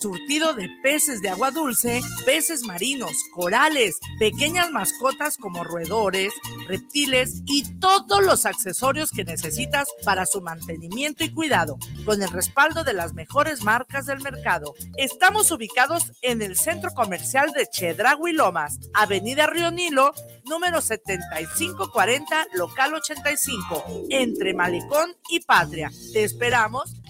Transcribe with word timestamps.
surtido 0.00 0.54
de 0.54 0.68
peces 0.82 1.20
de 1.20 1.28
agua 1.28 1.50
dulce, 1.50 2.00
peces 2.24 2.62
marinos, 2.62 3.12
corales, 3.34 3.98
pequeñas 4.18 4.70
mascotas 4.70 5.36
como 5.36 5.62
roedores, 5.62 6.32
reptiles 6.68 7.42
y 7.46 7.64
todos 7.78 8.24
los 8.24 8.46
accesorios 8.46 9.10
que 9.10 9.24
necesitas 9.24 9.88
para 10.04 10.24
su 10.24 10.40
mantenimiento 10.40 11.22
y 11.22 11.32
cuidado, 11.32 11.78
con 12.06 12.22
el 12.22 12.30
respaldo 12.30 12.82
de 12.82 12.94
las 12.94 13.12
mejores 13.12 13.62
marcas 13.62 14.06
del 14.06 14.20
mercado. 14.20 14.74
Estamos 14.96 15.50
ubicados 15.50 16.12
en 16.22 16.40
el 16.40 16.56
centro 16.56 16.90
comercial 16.92 17.52
de 17.52 17.66
Chedragui 17.66 18.32
Lomas, 18.32 18.78
Avenida 18.94 19.46
Río 19.46 19.70
Nilo, 19.70 20.12
número 20.46 20.80
7540, 20.80 22.46
local 22.54 22.94
85, 22.94 24.06
entre 24.08 24.54
Malecón 24.54 25.14
y 25.28 25.40
Patria. 25.40 25.90
Te 26.12 26.24
esperamos 26.24 26.99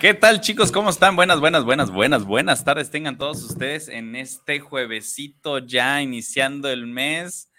¿Qué 0.00 0.14
tal 0.14 0.40
chicos? 0.40 0.72
¿Cómo 0.72 0.88
están? 0.88 1.14
Buenas, 1.14 1.40
buenas, 1.40 1.62
buenas, 1.62 1.90
buenas, 1.90 2.24
buenas 2.24 2.64
tardes 2.64 2.90
tengan 2.90 3.18
todos 3.18 3.44
ustedes 3.44 3.86
en 3.86 4.16
este 4.16 4.58
juevesito 4.58 5.58
ya 5.58 6.00
iniciando 6.00 6.70
el 6.70 6.86
mes, 6.86 7.50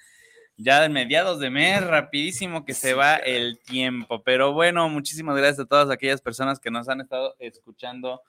ya 0.57 0.81
de 0.81 0.89
mediados 0.89 1.39
de 1.39 1.51
mes, 1.51 1.85
rapidísimo 1.85 2.65
que 2.65 2.73
se 2.73 2.95
va 2.95 3.17
el 3.17 3.59
tiempo. 3.59 4.23
Pero 4.23 4.53
bueno, 4.53 4.89
muchísimas 4.89 5.37
gracias 5.37 5.59
a 5.59 5.65
todas 5.67 5.91
aquellas 5.91 6.19
personas 6.19 6.59
que 6.59 6.71
nos 6.71 6.89
han 6.89 7.01
estado 7.01 7.35
escuchando 7.37 8.23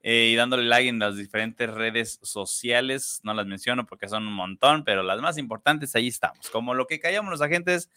eh, 0.00 0.30
y 0.32 0.34
dándole 0.34 0.64
like 0.64 0.88
en 0.88 0.98
las 0.98 1.18
diferentes 1.18 1.70
redes 1.70 2.20
sociales. 2.22 3.20
No 3.22 3.34
las 3.34 3.44
menciono 3.44 3.84
porque 3.84 4.08
son 4.08 4.26
un 4.26 4.32
montón, 4.32 4.82
pero 4.82 5.02
las 5.02 5.20
más 5.20 5.36
importantes 5.36 5.94
ahí 5.94 6.08
estamos. 6.08 6.48
Como 6.48 6.72
lo 6.72 6.86
que 6.86 7.00
callamos 7.00 7.30
los 7.30 7.42
agentes 7.42 7.90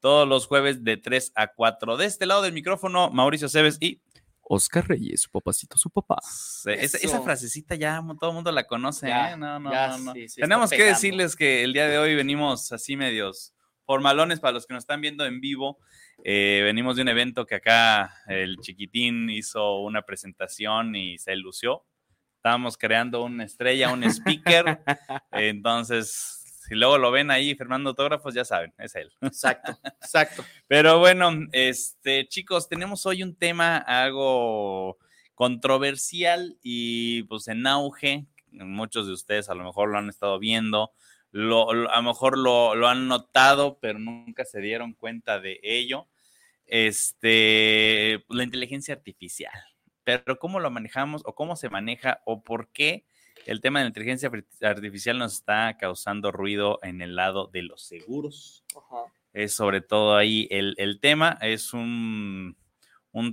todos 0.00 0.28
los 0.28 0.46
jueves 0.46 0.84
de 0.84 0.96
3 0.96 1.32
a 1.34 1.48
4. 1.48 1.96
De 1.96 2.06
este 2.06 2.26
lado 2.26 2.42
del 2.42 2.52
micrófono, 2.52 3.10
Mauricio 3.10 3.48
Cebes 3.48 3.78
y 3.80 4.00
Oscar 4.48 4.88
Reyes, 4.88 5.22
su 5.22 5.30
papacito, 5.30 5.76
su 5.76 5.90
papá. 5.90 6.18
Esa, 6.64 7.22
frasecita 7.22 7.74
ya 7.74 8.02
todo 8.18 8.30
el 8.30 8.34
mundo 8.34 8.50
la 8.50 8.66
conoce, 8.66 9.08
¿eh? 9.08 9.36
No, 9.36 9.60
no, 9.60 9.98
no. 9.98 10.14
Tenemos 10.34 10.70
que 10.70 10.84
decirles 10.84 11.36
que 11.36 11.62
el 11.62 11.72
día 11.72 11.86
de 11.86 11.98
hoy 11.98 12.14
venimos 12.14 12.72
así 12.72 12.96
medios 12.96 13.54
formalones 13.84 14.40
para 14.40 14.52
los 14.52 14.66
que 14.66 14.74
nos 14.74 14.82
están 14.82 15.00
viendo 15.00 15.24
en 15.26 15.40
vivo. 15.40 15.78
Eh, 16.24 16.62
venimos 16.64 16.96
de 16.96 17.02
un 17.02 17.08
evento 17.08 17.46
que 17.46 17.56
acá 17.56 18.22
el 18.26 18.56
chiquitín 18.58 19.30
hizo 19.30 19.80
una 19.80 20.02
presentación 20.02 20.96
y 20.96 21.18
se 21.18 21.36
lució. 21.36 21.84
Estábamos 22.36 22.78
creando 22.78 23.24
una 23.24 23.44
estrella, 23.44 23.92
un 23.92 24.04
speaker. 24.04 24.82
entonces 25.32 26.37
si 26.68 26.74
luego 26.74 26.98
lo 26.98 27.10
ven 27.10 27.30
ahí 27.30 27.54
firmando 27.54 27.90
autógrafos, 27.90 28.34
ya 28.34 28.44
saben, 28.44 28.74
es 28.76 28.94
él. 28.94 29.10
Exacto, 29.22 29.72
exacto. 30.02 30.44
Pero 30.66 30.98
bueno, 30.98 31.30
este, 31.52 32.28
chicos, 32.28 32.68
tenemos 32.68 33.06
hoy 33.06 33.22
un 33.22 33.34
tema 33.34 33.78
algo 33.78 34.98
controversial 35.34 36.58
y 36.62 37.22
pues 37.24 37.48
en 37.48 37.66
auge. 37.66 38.26
Muchos 38.50 39.06
de 39.06 39.14
ustedes 39.14 39.48
a 39.48 39.54
lo 39.54 39.64
mejor 39.64 39.88
lo 39.88 39.98
han 39.98 40.08
estado 40.10 40.38
viendo, 40.38 40.92
lo, 41.30 41.70
a 41.70 41.96
lo 41.96 42.02
mejor 42.02 42.36
lo, 42.36 42.74
lo, 42.74 42.88
han 42.88 43.08
notado, 43.08 43.78
pero 43.80 43.98
nunca 43.98 44.44
se 44.44 44.60
dieron 44.60 44.92
cuenta 44.92 45.40
de 45.40 45.60
ello. 45.62 46.08
Este, 46.66 48.24
la 48.28 48.44
inteligencia 48.44 48.94
artificial. 48.94 49.52
Pero 50.04 50.38
cómo 50.38 50.60
lo 50.60 50.70
manejamos 50.70 51.22
o 51.24 51.34
cómo 51.34 51.56
se 51.56 51.70
maneja 51.70 52.20
o 52.26 52.42
por 52.42 52.68
qué 52.72 53.06
el 53.48 53.62
tema 53.62 53.78
de 53.78 53.84
la 53.84 53.88
inteligencia 53.88 54.30
artificial 54.62 55.18
nos 55.18 55.32
está 55.32 55.78
causando 55.78 56.30
ruido 56.30 56.78
en 56.82 57.00
el 57.00 57.16
lado 57.16 57.46
de 57.46 57.62
los 57.62 57.82
seguros. 57.82 58.62
Es 59.32 59.54
sobre 59.54 59.80
todo 59.80 60.16
ahí 60.16 60.46
el, 60.50 61.00
tema, 61.00 61.38
es 61.40 61.72
un, 61.72 62.56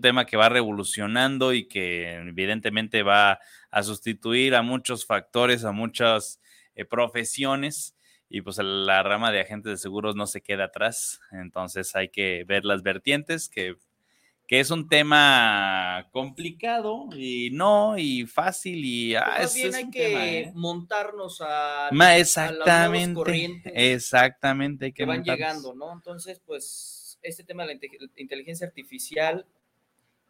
tema 0.02 0.26
que 0.26 0.38
va 0.38 0.48
revolucionando 0.48 1.54
y 1.54 1.68
que 1.68 2.14
evidentemente 2.14 3.04
va 3.04 3.40
a 3.70 3.84
sustituir 3.84 4.56
a 4.56 4.62
muchos 4.62 5.06
factores, 5.06 5.66
a 5.66 5.74
muchas 5.74 6.40
eh, 6.76 6.86
profesiones 6.86 7.98
y 8.30 8.42
pues 8.42 8.58
la 8.58 9.04
rama 9.04 9.34
de 9.34 9.42
agentes 9.42 9.72
de 9.72 9.78
seguros 9.78 10.16
no 10.16 10.28
se 10.28 10.42
queda 10.42 10.66
atrás. 10.66 11.20
Entonces 11.32 11.94
hay 11.94 12.08
que 12.08 12.46
ver 12.48 12.64
las 12.64 12.84
vertientes 12.84 13.50
que 13.50 13.76
que 14.48 14.60
es 14.60 14.70
un 14.70 14.88
tema 14.88 16.08
complicado 16.12 17.08
y 17.16 17.50
no, 17.52 17.98
y 17.98 18.26
fácil 18.28 18.86
y... 18.86 19.16
Ah, 19.16 19.38
más 19.40 19.56
bien 19.56 19.76
hay 19.76 19.90
que 19.90 20.40
¿eh? 20.40 20.52
montarnos 20.54 21.42
a, 21.42 21.90
exactamente, 22.16 23.64
a 23.66 23.72
exactamente, 23.74 24.94
que, 24.94 25.06
van 25.06 25.24
llegando, 25.24 25.74
¿no? 25.74 25.92
Entonces, 25.92 26.42
pues, 26.46 27.20
este 27.24 27.44
tema 27.44 27.66
de 27.66 27.76
la 27.76 27.80
inteligencia 28.18 28.68
artificial 28.68 29.48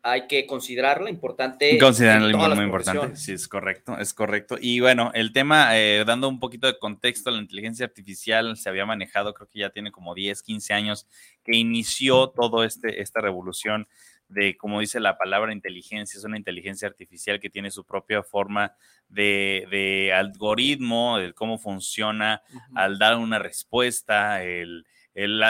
hay 0.08 0.28
que 0.28 0.46
considerarla 0.46 1.10
importante. 1.10 1.80
Considerarla 1.80 2.38
muy, 2.38 2.56
muy 2.56 2.66
importante, 2.66 3.16
sí, 3.16 3.32
es 3.32 3.48
correcto, 3.48 3.98
es 3.98 4.14
correcto. 4.14 4.56
Y 4.62 4.80
bueno, 4.80 5.10
el 5.16 5.34
tema, 5.34 5.76
eh, 5.80 6.04
dando 6.06 6.30
un 6.30 6.40
poquito 6.40 6.68
de 6.68 6.78
contexto, 6.78 7.32
la 7.32 7.40
inteligencia 7.40 7.88
artificial 7.88 8.56
se 8.56 8.70
había 8.70 8.86
manejado, 8.86 9.34
creo 9.34 9.50
que 9.50 9.60
ya 9.60 9.72
tiene 9.72 9.92
como 9.92 10.14
10, 10.14 10.44
15 10.44 10.74
años 10.76 11.08
que 11.44 11.56
inició 11.58 12.30
todo 12.30 12.64
este, 12.64 13.02
esta 13.02 13.20
revolución 13.20 13.88
de, 14.28 14.56
como 14.58 14.80
dice 14.80 15.00
la 15.00 15.18
palabra 15.18 15.52
inteligencia, 15.52 16.20
es 16.20 16.24
una 16.24 16.38
inteligencia 16.38 16.88
artificial 16.88 17.40
que 17.40 17.50
tiene 17.50 17.72
su 17.72 17.84
propia 17.84 18.22
forma 18.22 18.76
de, 19.10 20.12
algoritmo, 20.16 21.18
de 21.18 21.34
cómo 21.34 21.58
funciona 21.58 22.44
al 22.76 23.00
dar 23.00 23.18
una 23.18 23.40
respuesta, 23.40 24.44
el 24.44 24.86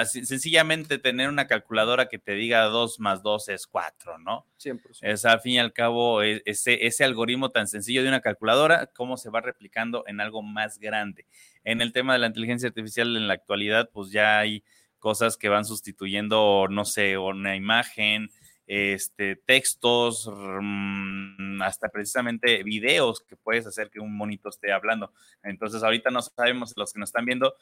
sencillamente 0.05 0.99
tener 0.99 1.27
una 1.27 1.47
calculadora 1.47 2.07
que 2.07 2.19
te 2.19 2.33
diga 2.33 2.65
2 2.65 2.99
más 2.99 3.23
2 3.23 3.49
es 3.49 3.65
4, 3.65 4.19
¿no? 4.19 4.45
100%. 4.59 4.99
Es 5.01 5.25
al 5.25 5.41
fin 5.41 5.53
y 5.53 5.59
al 5.59 5.73
cabo 5.73 6.21
e, 6.21 6.43
ese, 6.45 6.85
ese 6.85 7.03
algoritmo 7.03 7.49
tan 7.49 7.67
sencillo 7.67 8.03
de 8.03 8.09
una 8.09 8.21
calculadora, 8.21 8.87
cómo 8.87 9.17
se 9.17 9.29
va 9.29 9.41
replicando 9.41 10.03
en 10.07 10.21
algo 10.21 10.43
más 10.43 10.77
grande. 10.77 11.25
En 11.63 11.81
el 11.81 11.93
tema 11.93 12.13
de 12.13 12.19
la 12.19 12.27
inteligencia 12.27 12.69
artificial 12.69 13.17
en 13.17 13.27
la 13.27 13.33
actualidad, 13.33 13.89
pues 13.91 14.11
ya 14.11 14.39
hay 14.39 14.63
cosas 14.99 15.35
que 15.35 15.49
van 15.49 15.65
sustituyendo, 15.65 16.67
no 16.69 16.85
sé, 16.85 17.17
una 17.17 17.55
imagen, 17.55 18.29
este, 18.67 19.35
textos, 19.35 20.29
mm, 20.31 21.61
hasta 21.61 21.89
precisamente 21.89 22.63
videos 22.63 23.21
que 23.21 23.35
puedes 23.35 23.67
hacer 23.67 23.89
que 23.89 23.99
un 23.99 24.15
monito 24.15 24.49
esté 24.49 24.71
hablando. 24.71 25.11
Entonces 25.43 25.83
ahorita 25.83 26.09
no 26.09 26.21
sabemos 26.21 26.73
los 26.75 26.93
que 26.93 26.99
nos 26.99 27.09
están 27.09 27.25
viendo 27.25 27.55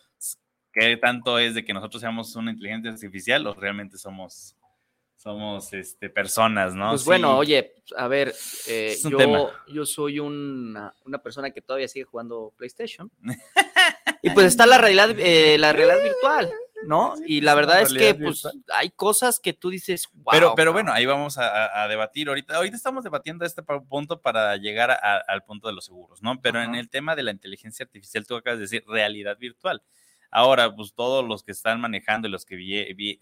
qué 0.73 0.97
tanto 0.97 1.39
es 1.39 1.53
de 1.53 1.63
que 1.63 1.73
nosotros 1.73 2.01
seamos 2.01 2.35
una 2.35 2.51
inteligencia 2.51 2.91
artificial 2.91 3.45
o 3.47 3.53
realmente 3.53 3.97
somos 3.97 4.55
somos 5.15 5.71
este, 5.71 6.09
personas, 6.09 6.75
¿no? 6.75 6.89
Pues 6.89 7.05
bueno, 7.05 7.37
oye, 7.37 7.75
a 7.95 8.09
ver, 8.09 8.35
eh, 8.67 8.97
yo, 9.09 9.51
yo, 9.69 9.85
soy 9.85 10.19
una, 10.19 10.93
una, 11.05 11.17
persona 11.19 11.51
que 11.51 11.61
todavía 11.61 11.87
sigue 11.87 12.03
jugando 12.03 12.53
PlayStation. 12.57 13.09
y 14.21 14.31
pues 14.31 14.47
está 14.47 14.65
la 14.65 14.77
realidad, 14.77 15.11
eh, 15.17 15.57
la 15.57 15.71
realidad 15.71 16.03
virtual, 16.03 16.51
¿no? 16.87 17.15
y 17.25 17.39
la 17.39 17.55
verdad 17.55 17.83
es 17.83 17.93
que 17.93 18.13
pues 18.15 18.45
hay 18.73 18.89
cosas 18.89 19.39
que 19.39 19.53
tú 19.53 19.69
dices, 19.69 20.09
wow. 20.11 20.31
Pero, 20.31 20.55
pero 20.55 20.73
bueno, 20.73 20.91
ahí 20.91 21.05
vamos 21.05 21.37
a, 21.37 21.87
debatir 21.87 22.27
ahorita. 22.27 22.57
Ahorita 22.57 22.75
estamos 22.75 23.05
debatiendo 23.05 23.45
este 23.45 23.63
punto 23.63 24.19
para 24.19 24.57
llegar 24.57 24.91
al 24.91 25.43
punto 25.43 25.69
de 25.69 25.73
los 25.73 25.85
seguros, 25.85 26.21
¿no? 26.21 26.41
Pero 26.41 26.61
en 26.61 26.75
el 26.75 26.89
tema 26.89 27.15
de 27.15 27.23
la 27.23 27.31
inteligencia 27.31 27.85
artificial, 27.85 28.27
tú 28.27 28.35
acabas 28.35 28.57
de 28.57 28.63
decir 28.63 28.83
realidad 28.85 29.37
virtual 29.37 29.81
Ahora, 30.35 30.75
pues 30.75 30.95
todos 30.95 31.23
los 31.23 31.43
que 31.43 31.51
están 31.51 31.79
manejando 31.79 32.27
y 32.27 32.31
los 32.31 32.43
que 32.43 32.55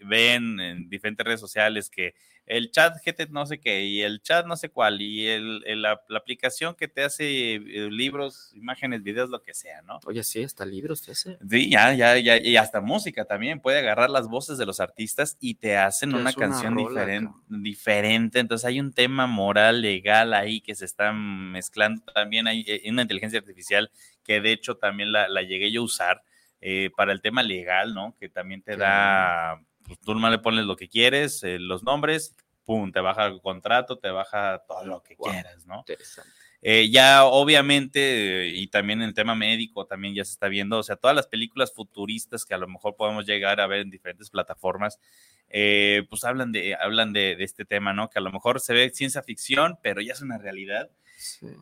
ven 0.00 0.58
en 0.60 0.88
diferentes 0.88 1.26
redes 1.26 1.40
sociales 1.40 1.90
que 1.90 2.14
el 2.46 2.70
chat 2.70 2.96
GT 3.04 3.28
no 3.28 3.44
sé 3.44 3.60
qué 3.60 3.84
y 3.84 4.00
el 4.00 4.22
chat 4.22 4.46
no 4.46 4.56
sé 4.56 4.70
cuál 4.70 5.02
y 5.02 5.28
el, 5.28 5.82
la, 5.82 6.00
aplicación 6.16 6.74
que 6.74 6.88
te 6.88 7.04
hace 7.04 7.56
eh, 7.56 7.60
libros, 7.90 8.50
imágenes, 8.54 9.02
videos, 9.02 9.28
lo 9.28 9.42
que 9.42 9.52
sea, 9.52 9.82
¿no? 9.82 10.00
Oye, 10.06 10.24
sí, 10.24 10.42
hasta 10.42 10.64
libros 10.64 11.02
te 11.02 11.12
hace. 11.12 11.36
Sí, 11.50 11.68
ya, 11.68 11.92
ya, 11.92 12.16
ya, 12.18 12.38
y 12.38 12.56
hasta 12.56 12.80
música 12.80 13.26
también, 13.26 13.60
puede 13.60 13.80
agarrar 13.80 14.08
las 14.08 14.26
voces 14.26 14.56
de 14.56 14.64
los 14.64 14.80
artistas 14.80 15.36
y 15.38 15.56
te 15.56 15.76
hacen 15.76 16.14
una 16.14 16.32
canción 16.32 16.74
diferente, 16.76 17.34
diferente, 17.48 18.38
entonces 18.38 18.64
hay 18.64 18.80
un 18.80 18.94
tema 18.94 19.26
moral, 19.26 19.82
legal 19.82 20.32
ahí 20.32 20.62
que 20.62 20.74
se 20.74 20.86
está 20.86 21.12
mezclando, 21.12 22.02
también 22.14 22.46
hay 22.46 22.64
eh, 22.66 22.82
una 22.88 23.02
inteligencia 23.02 23.38
artificial 23.38 23.90
que 24.24 24.40
de 24.40 24.52
hecho 24.52 24.76
también 24.76 25.12
la, 25.12 25.28
la 25.28 25.42
llegué 25.42 25.70
yo 25.70 25.82
a 25.82 25.84
usar 25.84 26.22
eh, 26.62 26.90
para 26.96 27.12
el 27.12 27.20
tema 27.20 27.42
legal, 27.42 27.92
¿no? 27.92 28.16
Que 28.18 28.30
también 28.30 28.62
te 28.62 28.76
da 28.76 29.60
pues 29.84 29.98
tú 30.00 30.14
nomás 30.14 30.30
le 30.30 30.38
pones 30.38 30.64
lo 30.64 30.76
que 30.76 30.88
quieres, 30.88 31.42
eh, 31.42 31.58
los 31.58 31.82
nombres, 31.82 32.34
pum, 32.64 32.92
te 32.92 33.00
baja 33.00 33.26
el 33.26 33.40
contrato, 33.40 33.98
te 33.98 34.10
baja 34.10 34.62
todo 34.66 34.84
lo 34.84 35.02
que 35.02 35.16
quieras, 35.16 35.66
¿no? 35.66 35.80
Interesante. 35.80 36.30
Eh, 36.64 36.90
ya 36.90 37.24
obviamente, 37.24 38.46
y 38.46 38.68
también 38.68 39.02
el 39.02 39.14
tema 39.14 39.34
médico 39.34 39.84
también 39.84 40.14
ya 40.14 40.24
se 40.24 40.32
está 40.32 40.46
viendo, 40.46 40.78
o 40.78 40.82
sea, 40.84 40.94
todas 40.94 41.16
las 41.16 41.26
películas 41.26 41.72
futuristas 41.74 42.44
que 42.44 42.54
a 42.54 42.58
lo 42.58 42.68
mejor 42.68 42.94
podemos 42.94 43.26
llegar 43.26 43.60
a 43.60 43.66
ver 43.66 43.80
en 43.80 43.90
diferentes 43.90 44.30
plataformas, 44.30 45.00
eh, 45.48 46.06
pues 46.08 46.22
hablan, 46.22 46.52
de, 46.52 46.76
hablan 46.76 47.12
de, 47.12 47.36
este 47.40 47.64
tema, 47.64 47.92
¿no? 47.92 48.08
Que 48.08 48.20
a 48.20 48.22
lo 48.22 48.30
mejor 48.30 48.60
se 48.60 48.74
ve 48.74 48.90
ciencia 48.90 49.24
ficción, 49.24 49.76
pero 49.82 50.00
ya 50.00 50.12
es 50.12 50.22
una 50.22 50.38
realidad. 50.38 50.88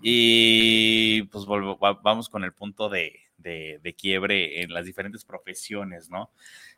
Y 0.03 1.23
pues 1.25 1.45
vamos 1.47 2.29
con 2.29 2.45
el 2.45 2.53
punto 2.53 2.89
de, 2.91 3.30
de, 3.43 3.95
quiebre 3.99 4.63
en 4.63 4.73
las 4.73 4.85
diferentes 4.85 5.25
profesiones, 5.25 6.09
¿no? 6.11 6.31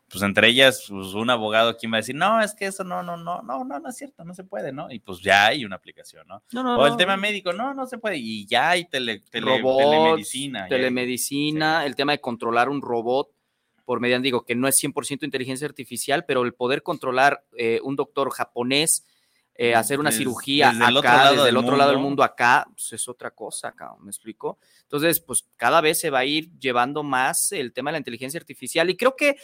pues 0.09 0.21
entre 0.23 0.47
ellas, 0.47 0.85
pues 0.89 1.13
un 1.15 1.29
abogado 1.29 1.75
quien 1.75 1.91
va 1.91 1.97
a 1.97 2.01
decir, 2.01 2.15
no, 2.15 2.39
es 2.39 2.53
que 2.53 2.65
eso 2.65 2.83
no, 2.83 3.01
no, 3.01 3.17
no, 3.17 3.41
no, 3.41 3.63
no, 3.63 3.79
no 3.79 3.89
es 3.89 3.97
cierto, 3.97 4.23
no 4.23 4.35
se 4.35 4.43
puede, 4.43 4.71
¿no? 4.71 4.91
Y 4.91 4.99
pues 4.99 5.19
ya 5.21 5.47
hay 5.47 5.65
una 5.65 5.75
aplicación, 5.75 6.27
¿no? 6.27 6.43
o 6.77 6.85
el 6.85 6.97
tema 6.97 7.17
médico, 7.17 7.51
no, 7.51 7.73
no 7.73 7.87
se 7.87 7.97
puede, 7.97 8.17
y 8.17 8.45
ya 8.45 8.69
hay 8.69 8.85
tele, 8.85 9.23
telemedicina. 9.31 10.67
Telemedicina, 10.67 11.85
el 11.85 11.95
tema 11.95 12.11
de 12.11 12.21
controlar 12.21 12.69
un 12.69 12.81
robot 12.81 13.29
por 13.85 13.99
mediante, 13.99 14.27
digo, 14.27 14.45
que 14.45 14.55
no 14.55 14.67
es 14.67 14.81
100% 14.81 15.23
inteligencia 15.23 15.67
artificial, 15.67 16.25
pero 16.25 16.43
el 16.43 16.53
poder 16.53 16.83
controlar 16.83 17.43
eh, 17.57 17.79
un 17.83 17.95
doctor 17.95 18.29
japonés, 18.31 19.05
eh, 19.55 19.75
hacer 19.75 19.99
una 19.99 20.11
cirugía 20.11 20.71
acá, 20.71 20.89
otro 20.89 21.01
lado 21.03 21.35
desde 21.35 21.49
el 21.49 21.57
otro 21.57 21.75
lado 21.75 21.91
del 21.91 21.99
mundo 21.99 22.23
acá, 22.23 22.65
pues 22.73 22.93
es 22.93 23.07
otra 23.07 23.31
cosa 23.31 23.71
¿me 23.99 24.09
explico? 24.09 24.57
Entonces, 24.81 25.19
pues 25.19 25.47
cada 25.57 25.79
vez 25.79 25.99
se 25.99 26.09
va 26.09 26.19
a 26.19 26.25
ir 26.25 26.49
llevando 26.57 27.03
más 27.03 27.51
el 27.51 27.71
tema 27.71 27.91
de 27.91 27.93
la 27.93 27.97
inteligencia 27.99 28.39
artificial 28.39 28.89
y 28.89 28.97
creo 28.97 29.15
que 29.15 29.35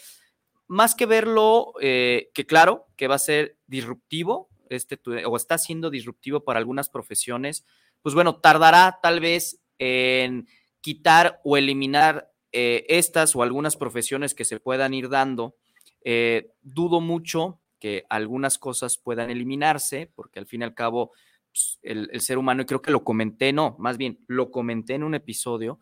más 0.66 0.96
que 0.96 1.06
verlo, 1.06 1.74
eh, 1.80 2.32
que 2.34 2.48
claro, 2.48 2.88
que 2.96 3.08
va 3.08 3.16
a 3.16 3.20
ser 3.20 3.58
disruptivo, 3.68 4.50
este, 4.70 5.00
o 5.26 5.36
está 5.36 5.60
siendo 5.60 5.92
disruptivo 5.92 6.44
para 6.44 6.58
algunas 6.58 6.90
profesiones, 6.90 7.66
pues 8.02 8.16
bueno, 8.16 8.38
tardará 8.38 9.00
tal 9.04 9.20
vez 9.20 9.62
en 9.78 10.48
quitar 10.82 11.40
o 11.44 11.56
eliminar 11.56 12.32
eh, 12.52 12.86
estas 12.90 13.36
o 13.36 13.44
algunas 13.44 13.78
profesiones 13.78 14.34
que 14.34 14.46
se 14.46 14.60
puedan 14.60 14.96
ir 14.96 15.10
dando. 15.10 15.56
Dudo 16.64 17.02
mucho 17.02 17.60
que 17.80 18.06
algunas 18.10 18.58
cosas 18.58 18.98
puedan 18.98 19.30
eliminarse, 19.30 20.12
porque 20.16 20.40
al 20.40 20.46
fin 20.46 20.62
y 20.62 20.66
al 20.66 20.74
cabo 20.74 21.12
pues, 21.52 21.80
el, 21.82 22.10
el, 22.12 22.22
ser 22.22 22.38
humano, 22.38 22.62
y 22.62 22.66
creo 22.66 22.82
que 22.82 22.92
lo 22.92 23.04
comenté, 23.04 23.54
no, 23.54 23.76
más 23.80 23.98
bien 23.98 24.20
lo 24.28 24.52
comenté 24.52 24.96
en 24.96 25.04
un 25.04 25.16
episodio, 25.16 25.80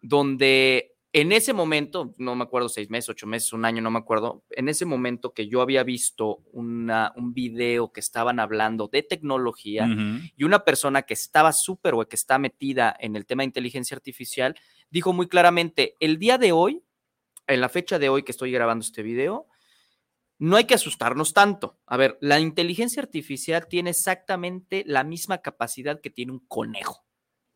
donde 0.00 0.96
en 1.18 1.32
ese 1.32 1.54
momento, 1.54 2.12
no 2.18 2.34
me 2.34 2.44
acuerdo, 2.44 2.68
seis 2.68 2.90
meses, 2.90 3.08
ocho 3.08 3.26
meses, 3.26 3.54
un 3.54 3.64
año, 3.64 3.80
no 3.80 3.90
me 3.90 3.98
acuerdo, 3.98 4.44
en 4.50 4.68
ese 4.68 4.84
momento 4.84 5.32
que 5.32 5.48
yo 5.48 5.62
había 5.62 5.82
visto 5.82 6.42
una, 6.52 7.14
un 7.16 7.32
video 7.32 7.90
que 7.90 8.00
estaban 8.00 8.38
hablando 8.38 8.88
de 8.88 9.02
tecnología 9.02 9.88
y 10.36 10.44
una 10.44 10.62
persona 10.62 11.04
que 11.04 11.14
estaba 11.14 11.52
súper 11.52 11.94
o 11.94 12.06
que 12.06 12.16
está 12.16 12.38
metida 12.38 12.94
en 13.00 13.16
el 13.16 13.24
tema 13.24 13.40
de 13.40 13.46
inteligencia 13.46 13.94
artificial, 13.94 14.56
dijo 14.90 15.14
muy 15.14 15.26
claramente, 15.26 15.94
el 16.00 16.18
día 16.18 16.36
de 16.36 16.52
hoy, 16.52 16.82
en 17.46 17.62
la 17.62 17.70
fecha 17.70 17.98
de 17.98 18.10
hoy 18.10 18.22
que 18.22 18.32
estoy 18.32 18.52
grabando 18.52 18.84
este 18.84 19.02
video, 19.02 19.46
no 20.38 20.56
hay 20.56 20.64
que 20.64 20.74
asustarnos 20.74 21.32
tanto. 21.32 21.78
A 21.86 21.96
ver, 21.96 22.18
la 22.20 22.40
inteligencia 22.40 23.02
artificial 23.02 23.66
tiene 23.68 23.90
exactamente 23.90 24.84
la 24.86 25.04
misma 25.04 25.38
capacidad 25.38 26.00
que 26.00 26.10
tiene 26.10 26.32
un 26.32 26.40
conejo. 26.40 27.06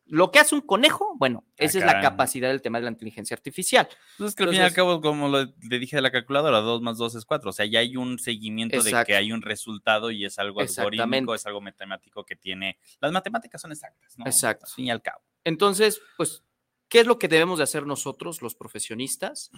Lo 0.05 0.29
que 0.29 0.39
hace 0.39 0.55
un 0.55 0.61
conejo, 0.61 1.15
bueno, 1.17 1.45
esa 1.55 1.77
es 1.77 1.85
la 1.85 2.01
capacidad 2.01 2.49
del 2.49 2.61
tema 2.61 2.79
de 2.79 2.83
la 2.83 2.91
inteligencia 2.91 3.33
artificial. 3.33 3.87
Entonces, 3.87 4.17
pues 4.17 4.35
que 4.35 4.43
al 4.43 4.49
fin 4.49 4.59
y 4.59 4.63
al 4.63 4.73
cabo, 4.73 4.99
como 4.99 5.29
le 5.29 5.79
dije 5.79 5.95
de 5.95 6.01
la 6.01 6.11
calculadora, 6.11 6.59
2 6.59 6.81
más 6.81 6.97
2 6.97 7.15
es 7.15 7.23
4. 7.23 7.49
O 7.49 7.53
sea, 7.53 7.65
ya 7.65 7.79
hay 7.79 7.95
un 7.95 8.19
seguimiento 8.19 8.83
de 8.83 9.03
que 9.05 9.15
hay 9.15 9.31
un 9.31 9.41
resultado 9.41 10.11
y 10.11 10.25
es 10.25 10.37
algo 10.37 10.59
algorítmico, 10.59 11.33
es 11.33 11.45
algo 11.45 11.61
matemático 11.61 12.25
que 12.25 12.35
tiene. 12.35 12.77
Las 12.99 13.13
matemáticas 13.13 13.61
son 13.61 13.71
exactas, 13.71 14.17
¿no? 14.17 14.25
Exacto. 14.25 14.65
Al 14.65 14.71
fin 14.73 14.85
y 14.87 14.91
al 14.91 15.01
cabo. 15.01 15.23
Entonces, 15.45 16.01
pues, 16.17 16.43
¿qué 16.89 16.99
es 16.99 17.07
lo 17.07 17.17
que 17.17 17.29
debemos 17.29 17.59
de 17.59 17.63
hacer 17.63 17.85
nosotros, 17.85 18.41
los 18.41 18.55
profesionistas? 18.55 19.49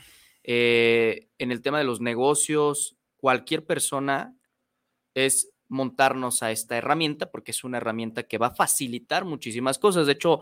Eh, 0.44 1.30
en 1.40 1.52
el 1.52 1.64
tema 1.64 1.80
de 1.80 1.86
los 1.86 2.00
negocios, 2.00 2.98
cualquier 3.24 3.66
persona 3.66 4.36
es 5.14 5.50
montarnos 5.70 6.44
a 6.44 6.52
esta 6.52 6.76
herramienta 6.76 7.32
porque 7.32 7.52
es 7.52 7.64
una 7.64 7.78
herramienta 7.78 8.24
que 8.24 8.38
va 8.38 8.48
a 8.48 8.54
facilitar 8.54 9.24
muchísimas 9.24 9.80
cosas. 9.80 10.08
De 10.08 10.12
hecho, 10.12 10.42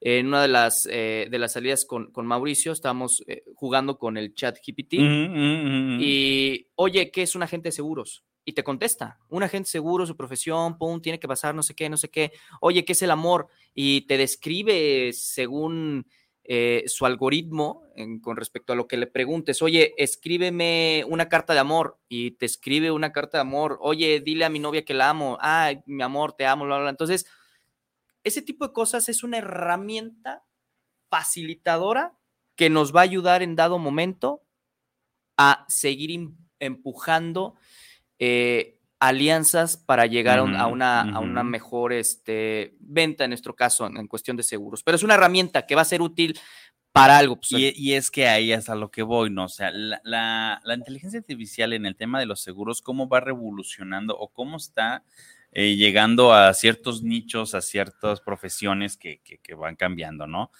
en 0.00 0.28
una 0.28 0.42
de 0.42 0.46
las, 0.46 0.86
eh, 0.88 1.26
de 1.28 1.38
las 1.40 1.54
salidas 1.54 1.84
con, 1.84 2.12
Mauricio 2.14 2.70
estábamos 2.70 3.24
eh, 3.26 3.42
jugando 3.56 3.98
con 3.98 4.16
el 4.16 4.34
chat 4.34 4.56
GPT 4.64 4.94
y, 6.00 6.68
oye, 6.76 7.10
¿qué 7.10 7.22
es 7.22 7.34
un 7.34 7.42
agente 7.42 7.70
de 7.70 7.72
seguros? 7.72 8.22
Y 8.44 8.52
te 8.52 8.62
contesta, 8.62 9.18
un 9.28 9.42
agente 9.42 9.68
seguro, 9.68 10.06
su 10.06 10.16
profesión, 10.16 10.78
pum, 10.78 11.00
tiene 11.00 11.18
que 11.18 11.26
pasar 11.26 11.56
no 11.56 11.64
sé 11.64 11.74
qué, 11.74 11.90
no 11.90 11.96
sé 11.96 12.08
qué. 12.08 12.30
Oye, 12.60 12.84
¿qué 12.84 12.92
es 12.92 13.02
el 13.02 13.10
amor? 13.10 13.48
Y 13.74 14.02
te 14.02 14.16
describe 14.16 15.12
según 15.12 16.06
eh, 16.44 16.84
su 16.86 17.06
algoritmo 17.06 17.82
con 18.20 18.36
respecto 18.36 18.72
a 18.72 18.76
lo 18.76 18.88
que 18.88 18.96
le 18.96 19.06
preguntes, 19.06 19.62
oye, 19.62 19.94
escríbeme 19.96 21.04
una 21.06 21.28
carta 21.28 21.52
de 21.52 21.60
amor 21.60 21.98
y 22.08 22.32
te 22.32 22.46
escribe 22.46 22.90
una 22.90 23.12
carta 23.12 23.38
de 23.38 23.42
amor, 23.42 23.78
oye, 23.80 24.20
dile 24.20 24.44
a 24.44 24.48
mi 24.48 24.58
novia 24.58 24.84
que 24.84 24.94
la 24.94 25.10
amo, 25.10 25.38
ay, 25.40 25.82
mi 25.86 26.02
amor, 26.02 26.32
te 26.32 26.46
amo, 26.46 26.64
bla, 26.64 26.80
bla. 26.80 26.90
Entonces, 26.90 27.26
ese 28.24 28.42
tipo 28.42 28.66
de 28.66 28.72
cosas 28.72 29.08
es 29.08 29.22
una 29.22 29.38
herramienta 29.38 30.44
facilitadora 31.10 32.16
que 32.56 32.70
nos 32.70 32.94
va 32.94 33.00
a 33.00 33.04
ayudar 33.04 33.42
en 33.42 33.56
dado 33.56 33.78
momento 33.78 34.42
a 35.36 35.64
seguir 35.68 36.28
empujando 36.58 37.56
eh, 38.18 38.78
alianzas 39.02 39.76
para 39.76 40.06
llegar 40.06 40.38
a, 40.38 40.44
una, 40.44 41.00
a, 41.00 41.18
una, 41.18 41.42
mejor 41.42 41.92
este, 41.92 42.76
venta, 42.78 43.24
en 43.24 43.30
nuestro 43.30 43.56
caso, 43.56 43.84
en, 43.86 44.06
cuestión 44.06 44.36
de 44.36 44.44
seguros. 44.44 44.84
Pero 44.84 44.94
es 44.94 45.02
una 45.02 45.14
herramienta 45.14 45.66
que 45.66 45.74
va 45.74 45.82
a 45.82 45.86
ser 45.86 46.02
útil 46.02 46.38
para 46.92 47.18
algo. 47.18 47.34
Pues, 47.34 47.50
y, 47.50 47.94
es 47.94 48.12
que 48.12 48.28
ahí 48.28 48.52
es 48.52 48.68
a 48.68 48.76
lo 48.76 48.92
que 48.92 49.02
voy, 49.02 49.28
¿no? 49.28 49.46
O 49.46 49.48
sea, 49.48 49.72
la, 49.72 50.60
inteligencia 50.76 51.18
artificial 51.18 51.72
en 51.72 51.84
el 51.84 51.96
tema 51.96 52.20
de 52.20 52.26
los 52.26 52.40
seguros, 52.40 52.80
¿cómo 52.80 53.08
va 53.08 53.18
revolucionando 53.18 54.16
o 54.16 54.28
cómo 54.28 54.56
está 54.56 55.02
eh, 55.50 55.74
llegando 55.74 56.32
a 56.32 56.54
ciertos 56.54 57.02
nichos, 57.02 57.56
a 57.56 57.60
ciertas 57.60 58.20
profesiones 58.20 58.96
que, 58.96 59.20
que 59.20 59.54
van 59.54 59.74
cambiando, 59.74 60.28
¿no? 60.28 60.52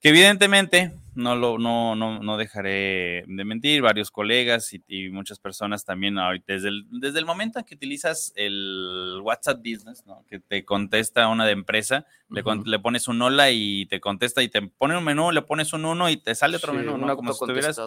Que 0.00 0.10
evidentemente 0.10 0.92
no, 1.14 1.34
lo, 1.34 1.58
no, 1.58 1.96
no, 1.96 2.20
no 2.22 2.36
dejaré 2.36 3.24
de 3.26 3.44
mentir, 3.44 3.82
varios 3.82 4.12
colegas 4.12 4.72
y, 4.72 5.08
muchas 5.10 5.40
personas 5.40 5.84
también 5.84 6.16
ahorita, 6.16 6.52
desde 6.52 6.68
el, 6.68 6.86
desde 6.90 7.18
el 7.18 7.26
momento 7.26 7.58
en 7.58 7.64
que 7.64 7.74
utilizas 7.74 8.32
el 8.36 9.18
WhatsApp 9.22 9.58
Business, 9.58 10.06
¿no? 10.06 10.24
que 10.28 10.38
te 10.38 10.64
contesta 10.64 11.26
una 11.26 11.44
de 11.44 11.52
empresa, 11.52 12.06
le, 12.28 12.44
le, 12.64 12.78
pones 12.78 13.08
un 13.08 13.20
hola 13.20 13.50
y 13.50 13.86
te 13.86 14.00
contesta 14.00 14.42
y 14.42 14.48
te 14.48 14.62
pone 14.62 14.96
un 14.96 15.02
menú, 15.02 15.32
le 15.32 15.42
pones 15.42 15.72
un 15.72 15.84
uno 15.84 16.08
y 16.08 16.16
te 16.18 16.36
sale 16.36 16.58
otro 16.58 16.72
menú, 16.72 16.96
¿no? 16.96 17.16
como 17.16 17.32
si 17.32 17.44
estuvieras, 17.44 17.80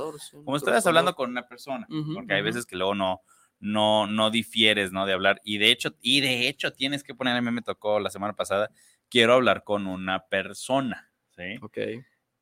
como 0.44 0.58
estuvieras 0.58 0.86
hablando 0.86 1.16
con 1.16 1.30
una 1.30 1.48
persona, 1.48 1.88
porque 2.14 2.34
hay 2.34 2.42
veces 2.42 2.66
que 2.66 2.76
luego 2.76 2.96
no, 2.96 3.22
no, 3.62 4.08
no 4.08 4.30
difieres, 4.32 4.92
¿no? 4.92 5.06
De 5.06 5.14
hablar. 5.14 5.40
Y 5.46 5.60
de 5.60 5.72
hecho, 5.72 5.96
y 6.02 6.20
de 6.20 6.50
hecho 6.50 6.74
tienes 6.74 7.04
que 7.04 7.16
poner, 7.16 7.38
a 7.38 7.42
mí 7.42 7.52
me 7.52 7.62
tocó 7.62 8.00
la 8.00 8.10
semana 8.10 8.34
pasada, 8.34 8.72
quiero 9.08 9.34
hablar 9.34 9.64
con 9.64 9.88
una 9.88 10.26
persona. 10.28 11.11
¿Sí? 11.42 11.60
Ok. 11.62 11.78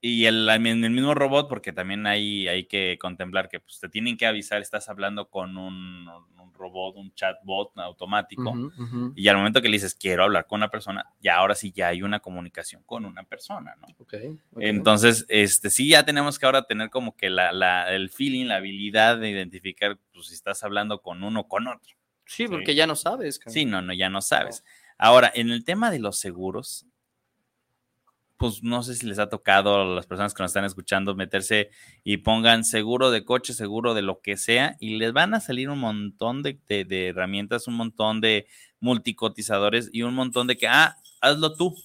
Y 0.01 0.25
el, 0.25 0.48
el, 0.48 0.91
mismo 0.91 1.13
robot, 1.13 1.50
porque 1.50 1.74
también 1.74 2.08
hay, 2.08 2.48
hay 2.48 2.65
que 2.68 2.98
contemplar 3.01 3.50
que 3.50 3.60
pues, 3.60 3.79
te 3.82 3.89
tienen 3.89 4.15
que 4.15 4.25
avisar, 4.25 4.62
estás 4.62 4.88
hablando 4.88 5.29
con 5.29 5.58
un, 5.58 6.08
un 6.08 6.53
robot, 6.53 6.96
un 6.96 7.13
chatbot 7.15 7.77
automático, 7.77 8.72
y 9.13 9.27
al 9.27 9.36
momento 9.36 9.62
que 9.62 9.68
le 9.68 9.75
dices, 9.75 9.96
quiero 9.96 10.24
hablar 10.24 10.48
con 10.48 10.60
una 10.60 10.70
persona, 10.70 11.06
ya 11.20 11.36
ahora 11.36 11.53
sí 11.53 11.74
ya 11.74 11.89
hay 11.89 12.01
una 12.01 12.22
comunicación 12.22 12.82
con 12.86 13.03
una 13.03 13.24
persona, 13.24 13.75
¿no? 13.75 13.88
Okay, 14.00 14.39
Entonces, 14.60 15.25
este, 15.27 15.70
sí, 15.70 15.89
ya 15.89 16.06
tenemos 16.06 16.39
que 16.39 16.46
ahora 16.46 16.63
tener 16.63 16.89
como 16.89 17.18
que 17.18 17.29
la, 17.29 17.51
la, 17.51 17.94
el 17.94 18.10
feeling, 18.10 18.46
la 18.46 18.56
habilidad 18.56 19.18
de 19.18 19.29
identificar 19.29 20.00
pues, 20.13 20.27
si 20.27 20.34
estás 20.34 20.63
hablando 20.63 21.01
con 21.01 21.24
uno 21.24 21.41
o 21.41 21.48
con 21.50 21.68
otro. 21.68 21.94
Sí, 22.25 22.48
porque 22.48 22.74
ya 22.74 22.88
no 22.88 22.96
sabes. 22.96 23.41
Sí, 23.48 23.65
no, 23.65 23.82
no, 23.82 23.91
ya 23.91 24.10
no 24.10 24.22
sabes. 24.22 24.63
Ahora, 24.98 25.32
en 25.34 25.50
el 25.50 25.65
tema 25.65 25.91
de 25.91 26.00
los 26.00 26.20
seguros, 26.20 26.86
pues 28.39 28.63
no 28.63 28.84
sé 28.84 28.96
si 28.96 29.05
les 29.05 29.19
ha 29.19 29.27
tocado 29.27 29.81
a 29.81 29.86
las 29.86 30.08
personas 30.08 30.34
que 30.34 30.41
nos 30.41 30.51
están 30.51 30.63
escuchando 30.63 31.13
meterse 31.13 31.72
y 32.05 32.17
pongan 32.17 32.63
seguro 32.63 33.12
de 33.12 33.25
coche, 33.25 33.53
seguro 33.53 33.93
de 33.93 34.01
lo 34.01 34.22
que 34.22 34.38
sea, 34.38 34.77
y 34.79 34.96
les 34.96 35.12
van 35.12 35.34
a 35.34 35.41
salir 35.41 35.69
un 35.69 35.79
montón 35.79 36.41
de, 36.41 36.58
de 36.69 37.08
herramientas, 37.10 37.67
un 37.67 37.74
montón 37.74 38.22
de 38.22 38.48
multicotizadores 38.79 39.89
y 39.91 40.03
un 40.03 40.15
montón 40.15 40.48
de 40.48 40.55
que, 40.55 40.69
ah, 40.69 40.96
hazlo 41.19 41.53
tú, 41.53 41.75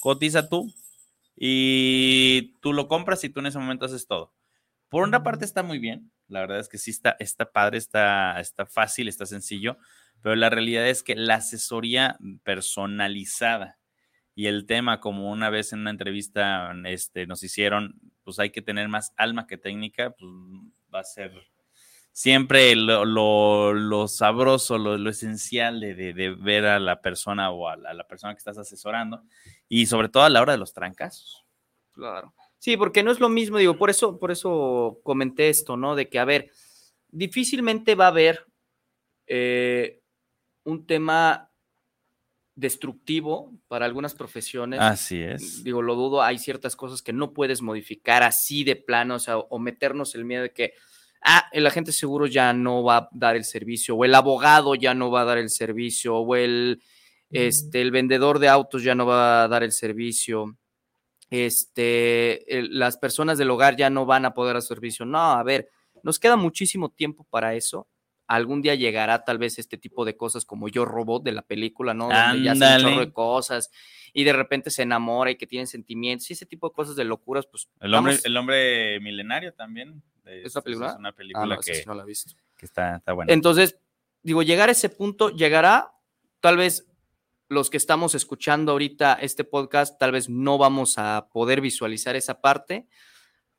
cotiza 0.00 0.48
tú, 0.48 0.74
y 1.36 2.54
tú 2.60 2.72
lo 2.72 2.88
compras 2.88 3.22
y 3.22 3.28
tú 3.28 3.38
en 3.38 3.46
ese 3.46 3.60
momento 3.60 3.86
haces 3.86 4.08
todo. 4.08 4.34
Por 4.88 5.04
una 5.04 5.22
parte 5.22 5.44
está 5.44 5.62
muy 5.62 5.78
bien, 5.78 6.10
la 6.26 6.40
verdad 6.40 6.58
es 6.58 6.68
que 6.68 6.78
sí 6.78 6.90
está, 6.90 7.14
está 7.20 7.52
padre, 7.52 7.78
está, 7.78 8.40
está 8.40 8.66
fácil, 8.66 9.06
está 9.06 9.24
sencillo, 9.24 9.78
pero 10.20 10.34
la 10.34 10.50
realidad 10.50 10.88
es 10.88 11.04
que 11.04 11.14
la 11.14 11.36
asesoría 11.36 12.18
personalizada 12.42 13.78
y 14.36 14.48
el 14.48 14.66
tema, 14.66 15.00
como 15.00 15.32
una 15.32 15.48
vez 15.48 15.72
en 15.72 15.80
una 15.80 15.90
entrevista 15.90 16.70
este, 16.84 17.26
nos 17.26 17.42
hicieron, 17.42 17.98
pues 18.22 18.38
hay 18.38 18.50
que 18.50 18.60
tener 18.60 18.86
más 18.86 19.14
alma 19.16 19.46
que 19.46 19.56
técnica, 19.56 20.10
pues 20.10 20.30
va 20.94 21.00
a 21.00 21.04
ser 21.04 21.32
siempre 22.12 22.76
lo, 22.76 24.08
sabroso, 24.08 24.76
lo, 24.76 25.08
esencial 25.08 25.80
de, 25.80 26.36
ver 26.38 26.66
a 26.66 26.78
la 26.78 27.00
persona 27.00 27.50
o 27.50 27.66
a 27.66 27.76
la, 27.76 28.06
persona 28.06 28.34
que 28.34 28.38
estás 28.38 28.58
asesorando 28.58 29.22
y 29.70 29.86
sobre 29.86 30.10
todo 30.10 30.24
a 30.24 30.28
la 30.28 30.42
hora 30.42 30.52
de 30.52 30.58
los 30.58 30.74
trancazos. 30.74 31.46
Claro. 31.92 32.34
Sí, 32.58 32.76
porque 32.76 33.02
no 33.02 33.12
es 33.12 33.20
lo 33.20 33.30
mismo, 33.30 33.56
digo, 33.56 33.78
por 33.78 33.88
eso, 33.88 34.18
por 34.18 34.30
eso 34.30 35.00
comenté 35.02 35.48
esto, 35.48 35.78
¿no? 35.78 35.94
De 35.94 36.10
que, 36.10 36.18
a 36.18 36.26
ver, 36.26 36.50
difícilmente 37.08 37.94
va 37.94 38.04
a 38.04 38.08
haber 38.08 38.44
eh, 39.26 40.02
un 40.64 40.86
tema 40.86 41.45
destructivo 42.56 43.52
para 43.68 43.84
algunas 43.84 44.14
profesiones. 44.14 44.80
Así 44.80 45.20
es. 45.20 45.62
Digo, 45.62 45.82
lo 45.82 45.94
dudo, 45.94 46.22
hay 46.22 46.38
ciertas 46.38 46.74
cosas 46.74 47.02
que 47.02 47.12
no 47.12 47.32
puedes 47.32 47.62
modificar 47.62 48.22
así 48.22 48.64
de 48.64 48.76
plano, 48.76 49.16
o 49.16 49.18
sea, 49.18 49.38
o 49.38 49.58
meternos 49.58 50.14
el 50.14 50.24
miedo 50.24 50.42
de 50.42 50.52
que, 50.52 50.72
ah, 51.22 51.44
el 51.52 51.66
agente 51.66 51.92
seguro 51.92 52.26
ya 52.26 52.52
no 52.54 52.82
va 52.82 52.96
a 52.96 53.08
dar 53.12 53.36
el 53.36 53.44
servicio, 53.44 53.94
o 53.94 54.04
el 54.04 54.14
abogado 54.14 54.74
ya 54.74 54.94
no 54.94 55.10
va 55.10 55.20
a 55.20 55.26
dar 55.26 55.38
el 55.38 55.50
servicio, 55.50 56.16
o 56.16 56.34
el, 56.34 56.82
este, 57.30 57.82
el 57.82 57.90
vendedor 57.90 58.38
de 58.38 58.48
autos 58.48 58.82
ya 58.82 58.94
no 58.94 59.04
va 59.04 59.44
a 59.44 59.48
dar 59.48 59.62
el 59.62 59.72
servicio, 59.72 60.56
este, 61.28 62.44
las 62.70 62.96
personas 62.96 63.36
del 63.36 63.50
hogar 63.50 63.76
ya 63.76 63.90
no 63.90 64.06
van 64.06 64.24
a 64.24 64.32
poder 64.32 64.54
dar 64.54 64.62
servicio. 64.62 65.04
No, 65.04 65.18
a 65.18 65.42
ver, 65.42 65.68
nos 66.02 66.18
queda 66.18 66.36
muchísimo 66.36 66.88
tiempo 66.88 67.26
para 67.28 67.54
eso. 67.54 67.86
Algún 68.26 68.62
día 68.62 68.74
llegará 68.74 69.24
tal 69.24 69.38
vez 69.38 69.58
este 69.58 69.78
tipo 69.78 70.04
de 70.04 70.16
cosas 70.16 70.44
como 70.44 70.68
Yo 70.68 70.84
Robot 70.84 71.22
de 71.22 71.32
la 71.32 71.42
película, 71.42 71.94
¿no? 71.94 72.08
Donde 72.08 72.42
ya 72.42 72.52
hace 72.52 72.64
un 72.64 72.90
chorro 72.90 73.00
de 73.00 73.12
cosas 73.12 73.70
y 74.12 74.24
de 74.24 74.32
repente 74.32 74.70
se 74.70 74.82
enamora 74.82 75.30
y 75.30 75.36
que 75.36 75.46
tiene 75.46 75.66
sentimientos 75.66 76.30
y 76.30 76.32
ese 76.32 76.46
tipo 76.46 76.68
de 76.68 76.74
cosas 76.74 76.96
de 76.96 77.04
locuras, 77.04 77.46
pues. 77.46 77.68
El 77.80 77.94
hombre, 77.94 78.16
el 78.24 78.36
hombre 78.36 78.98
milenario 79.00 79.52
también. 79.52 80.02
¿Es 80.24 80.54
una 80.56 80.62
película? 80.62 80.88
Es 80.90 80.96
una 80.96 81.12
película 81.12 81.54
ah, 81.54 81.60
que, 81.64 81.84
no 81.86 81.94
la 81.94 82.02
he 82.02 82.06
visto. 82.06 82.32
que 82.56 82.66
está, 82.66 82.96
está 82.96 83.12
buena. 83.12 83.32
Entonces, 83.32 83.78
digo, 84.22 84.42
llegar 84.42 84.68
a 84.68 84.72
ese 84.72 84.88
punto, 84.88 85.30
llegará, 85.30 85.92
tal 86.40 86.56
vez 86.56 86.88
los 87.48 87.70
que 87.70 87.76
estamos 87.76 88.14
escuchando 88.14 88.72
ahorita 88.72 89.14
este 89.14 89.44
podcast, 89.44 89.98
tal 89.98 90.12
vez 90.12 90.28
no 90.28 90.58
vamos 90.58 90.98
a 90.98 91.28
poder 91.32 91.60
visualizar 91.60 92.16
esa 92.16 92.40
parte, 92.40 92.88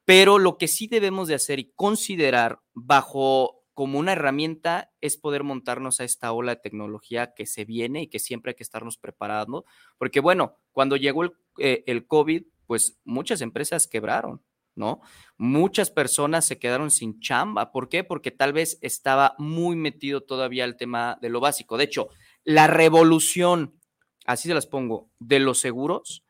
pero 0.05 0.39
lo 0.39 0.57
que 0.57 0.67
sí 0.67 0.87
debemos 0.87 1.27
de 1.27 1.35
hacer 1.35 1.59
y 1.59 1.71
considerar 1.75 2.59
bajo 2.73 3.56
como 3.77 3.99
una 3.99 4.13
herramienta 4.13 4.91
es 5.01 5.17
poder 5.17 5.43
montarnos 5.43 5.99
a 5.99 6.03
esta 6.03 6.31
ola 6.31 6.55
de 6.55 6.61
tecnología 6.61 7.35
que 7.35 7.45
se 7.45 7.63
viene 7.63 8.01
y 8.01 8.07
que 8.07 8.17
siempre 8.17 8.49
hay 8.49 8.55
que 8.55 8.63
estarnos 8.63 8.97
preparando, 8.97 9.65
porque 9.99 10.19
bueno, 10.19 10.55
cuando 10.71 10.95
llegó 10.95 11.21
el, 11.21 11.33
eh, 11.59 11.83
el 11.85 12.07
COVID, 12.07 12.41
pues 12.65 12.99
muchas 13.03 13.39
empresas 13.41 13.85
quebraron, 13.85 14.43
¿no? 14.73 15.01
Muchas 15.37 15.91
personas 15.91 16.43
se 16.45 16.57
quedaron 16.57 16.89
sin 16.89 17.19
chamba. 17.19 17.71
¿Por 17.71 17.87
qué? 17.87 18.03
Porque 18.03 18.31
tal 18.31 18.51
vez 18.51 18.79
estaba 18.81 19.35
muy 19.37 19.75
metido 19.75 20.21
todavía 20.21 20.65
el 20.65 20.75
tema 20.75 21.19
de 21.21 21.29
lo 21.29 21.39
básico. 21.39 21.77
De 21.77 21.83
hecho, 21.83 22.09
la 22.43 22.65
revolución, 22.65 23.79
así 24.25 24.47
se 24.47 24.55
las 24.55 24.65
pongo, 24.65 25.11
de 25.19 25.37
los 25.37 25.59
seguros, 25.59 26.25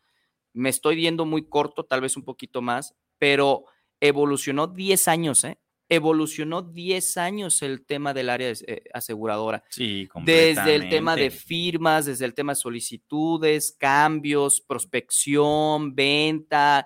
me 0.51 0.67
estoy 0.67 0.97
viendo 0.97 1.25
muy 1.25 1.47
corto, 1.47 1.85
tal 1.85 2.01
vez 2.01 2.17
un 2.17 2.25
poquito 2.25 2.61
más, 2.61 2.93
pero 3.17 3.63
evolucionó 4.01 4.67
10 4.67 5.07
años, 5.07 5.45
¿eh? 5.45 5.61
Evolucionó 5.89 6.61
10 6.61 7.17
años 7.17 7.61
el 7.61 7.85
tema 7.85 8.13
del 8.13 8.29
área 8.29 8.51
eh, 8.51 8.83
aseguradora. 8.93 9.63
Sí, 9.69 10.07
Desde 10.23 10.75
el 10.75 10.89
tema 10.89 11.15
de 11.15 11.31
firmas, 11.31 12.05
desde 12.05 12.25
el 12.25 12.33
tema 12.33 12.51
de 12.51 12.57
solicitudes, 12.57 13.75
cambios, 13.77 14.61
prospección, 14.61 15.95
venta, 15.95 16.85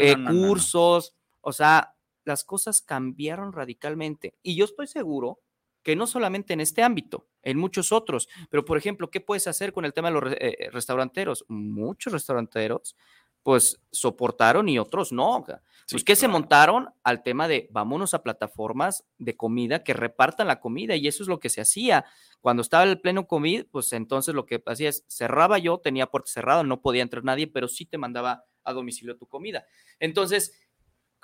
eh, 0.00 0.16
cursos. 0.28 1.14
O 1.40 1.52
sea, 1.52 1.94
las 2.24 2.44
cosas 2.44 2.82
cambiaron 2.82 3.52
radicalmente. 3.52 4.34
Y 4.42 4.54
yo 4.54 4.66
estoy 4.66 4.86
seguro 4.86 5.40
que 5.82 5.96
no 5.96 6.06
solamente 6.06 6.52
en 6.52 6.60
este 6.60 6.82
ámbito, 6.82 7.26
en 7.42 7.58
muchos 7.58 7.90
otros, 7.90 8.28
pero 8.50 8.64
por 8.64 8.78
ejemplo, 8.78 9.10
¿qué 9.10 9.20
puedes 9.20 9.48
hacer 9.48 9.72
con 9.72 9.84
el 9.84 9.92
tema 9.92 10.08
de 10.10 10.14
los 10.14 10.32
eh, 10.38 10.68
restauranteros? 10.72 11.44
Muchos 11.48 12.12
restauranteros 12.12 12.96
pues 13.42 13.80
soportaron 13.90 14.68
y 14.68 14.78
otros 14.78 15.12
no. 15.12 15.44
Pues 15.90 16.04
que 16.04 16.16
se 16.16 16.28
montaron 16.28 16.88
al 17.02 17.22
tema 17.22 17.48
de 17.48 17.68
vámonos 17.70 18.14
a 18.14 18.22
plataformas 18.22 19.04
de 19.18 19.36
comida 19.36 19.82
que 19.82 19.94
repartan 19.94 20.46
la 20.46 20.60
comida 20.60 20.96
y 20.96 21.08
eso 21.08 21.22
es 21.22 21.28
lo 21.28 21.40
que 21.40 21.50
se 21.50 21.60
hacía. 21.60 22.04
Cuando 22.40 22.62
estaba 22.62 22.84
el 22.84 23.00
pleno 23.00 23.26
COVID, 23.26 23.66
pues 23.70 23.92
entonces 23.92 24.34
lo 24.34 24.46
que 24.46 24.62
hacía 24.66 24.88
es 24.88 25.04
cerraba 25.08 25.58
yo, 25.58 25.78
tenía 25.78 26.06
puerta 26.06 26.30
cerrada, 26.30 26.62
no 26.62 26.80
podía 26.80 27.02
entrar 27.02 27.24
nadie, 27.24 27.46
pero 27.46 27.68
sí 27.68 27.84
te 27.84 27.98
mandaba 27.98 28.44
a 28.64 28.72
domicilio 28.72 29.16
tu 29.16 29.26
comida. 29.26 29.66
Entonces, 29.98 30.52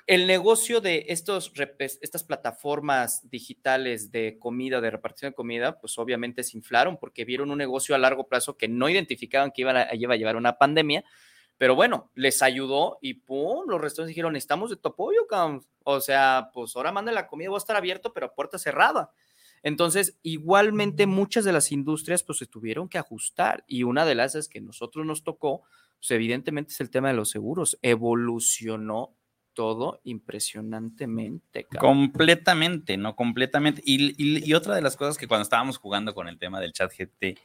el 0.08 0.26
negocio 0.26 0.80
de 0.80 1.04
estos, 1.08 1.52
estas 2.00 2.24
plataformas 2.24 3.28
digitales 3.30 4.10
de 4.10 4.38
comida, 4.38 4.80
de 4.80 4.90
repartición 4.90 5.32
de 5.32 5.34
comida, 5.34 5.78
pues 5.80 5.98
obviamente 5.98 6.42
se 6.44 6.56
inflaron 6.56 6.96
porque 6.96 7.26
vieron 7.26 7.50
un 7.50 7.58
negocio 7.58 7.94
a 7.94 7.98
largo 7.98 8.26
plazo 8.26 8.56
que 8.56 8.68
no 8.68 8.88
identificaban 8.88 9.50
que 9.50 9.60
iba 9.62 9.72
a, 9.72 9.94
iba 9.94 10.14
a 10.14 10.16
llevar 10.16 10.36
una 10.36 10.56
pandemia, 10.56 11.04
pero 11.58 11.74
bueno, 11.74 12.10
les 12.14 12.40
ayudó 12.40 12.98
y 13.02 13.14
pum, 13.14 13.68
los 13.68 13.80
restaurantes 13.80 14.14
dijeron, 14.14 14.36
estamos 14.36 14.70
de 14.70 14.76
tu 14.76 14.88
apoyo, 14.88 15.26
O 15.84 16.00
sea, 16.00 16.50
pues 16.54 16.74
ahora 16.76 16.92
manda 16.92 17.12
la 17.12 17.26
comida, 17.26 17.50
va 17.50 17.56
a 17.56 17.58
estar 17.58 17.76
abierto, 17.76 18.12
pero 18.12 18.26
a 18.26 18.34
puerta 18.34 18.58
cerrada. 18.58 19.10
Entonces, 19.62 20.18
igualmente 20.22 21.06
muchas 21.06 21.44
de 21.44 21.52
las 21.52 21.72
industrias 21.72 22.22
pues 22.22 22.38
se 22.38 22.46
tuvieron 22.46 22.88
que 22.88 22.98
ajustar 22.98 23.64
y 23.66 23.82
una 23.82 24.04
de 24.04 24.14
las 24.14 24.36
es 24.36 24.48
que 24.48 24.60
nosotros 24.60 25.04
nos 25.04 25.24
tocó, 25.24 25.62
pues 25.98 26.12
evidentemente 26.12 26.72
es 26.72 26.80
el 26.80 26.90
tema 26.90 27.08
de 27.08 27.14
los 27.14 27.30
seguros. 27.30 27.76
Evolucionó 27.82 29.16
todo 29.52 30.00
impresionantemente. 30.04 31.64
Completamente, 31.80 32.96
¿no? 32.96 33.16
Completamente. 33.16 33.82
Y, 33.84 34.52
otra 34.52 34.76
de 34.76 34.82
las 34.82 34.96
cosas 34.96 35.18
que 35.18 35.26
cuando 35.26 35.42
estábamos 35.42 35.78
jugando 35.78 36.14
con 36.14 36.28
el 36.28 36.38
tema 36.38 36.60
del 36.60 36.72
chat 36.72 36.92
GT, 36.96 37.36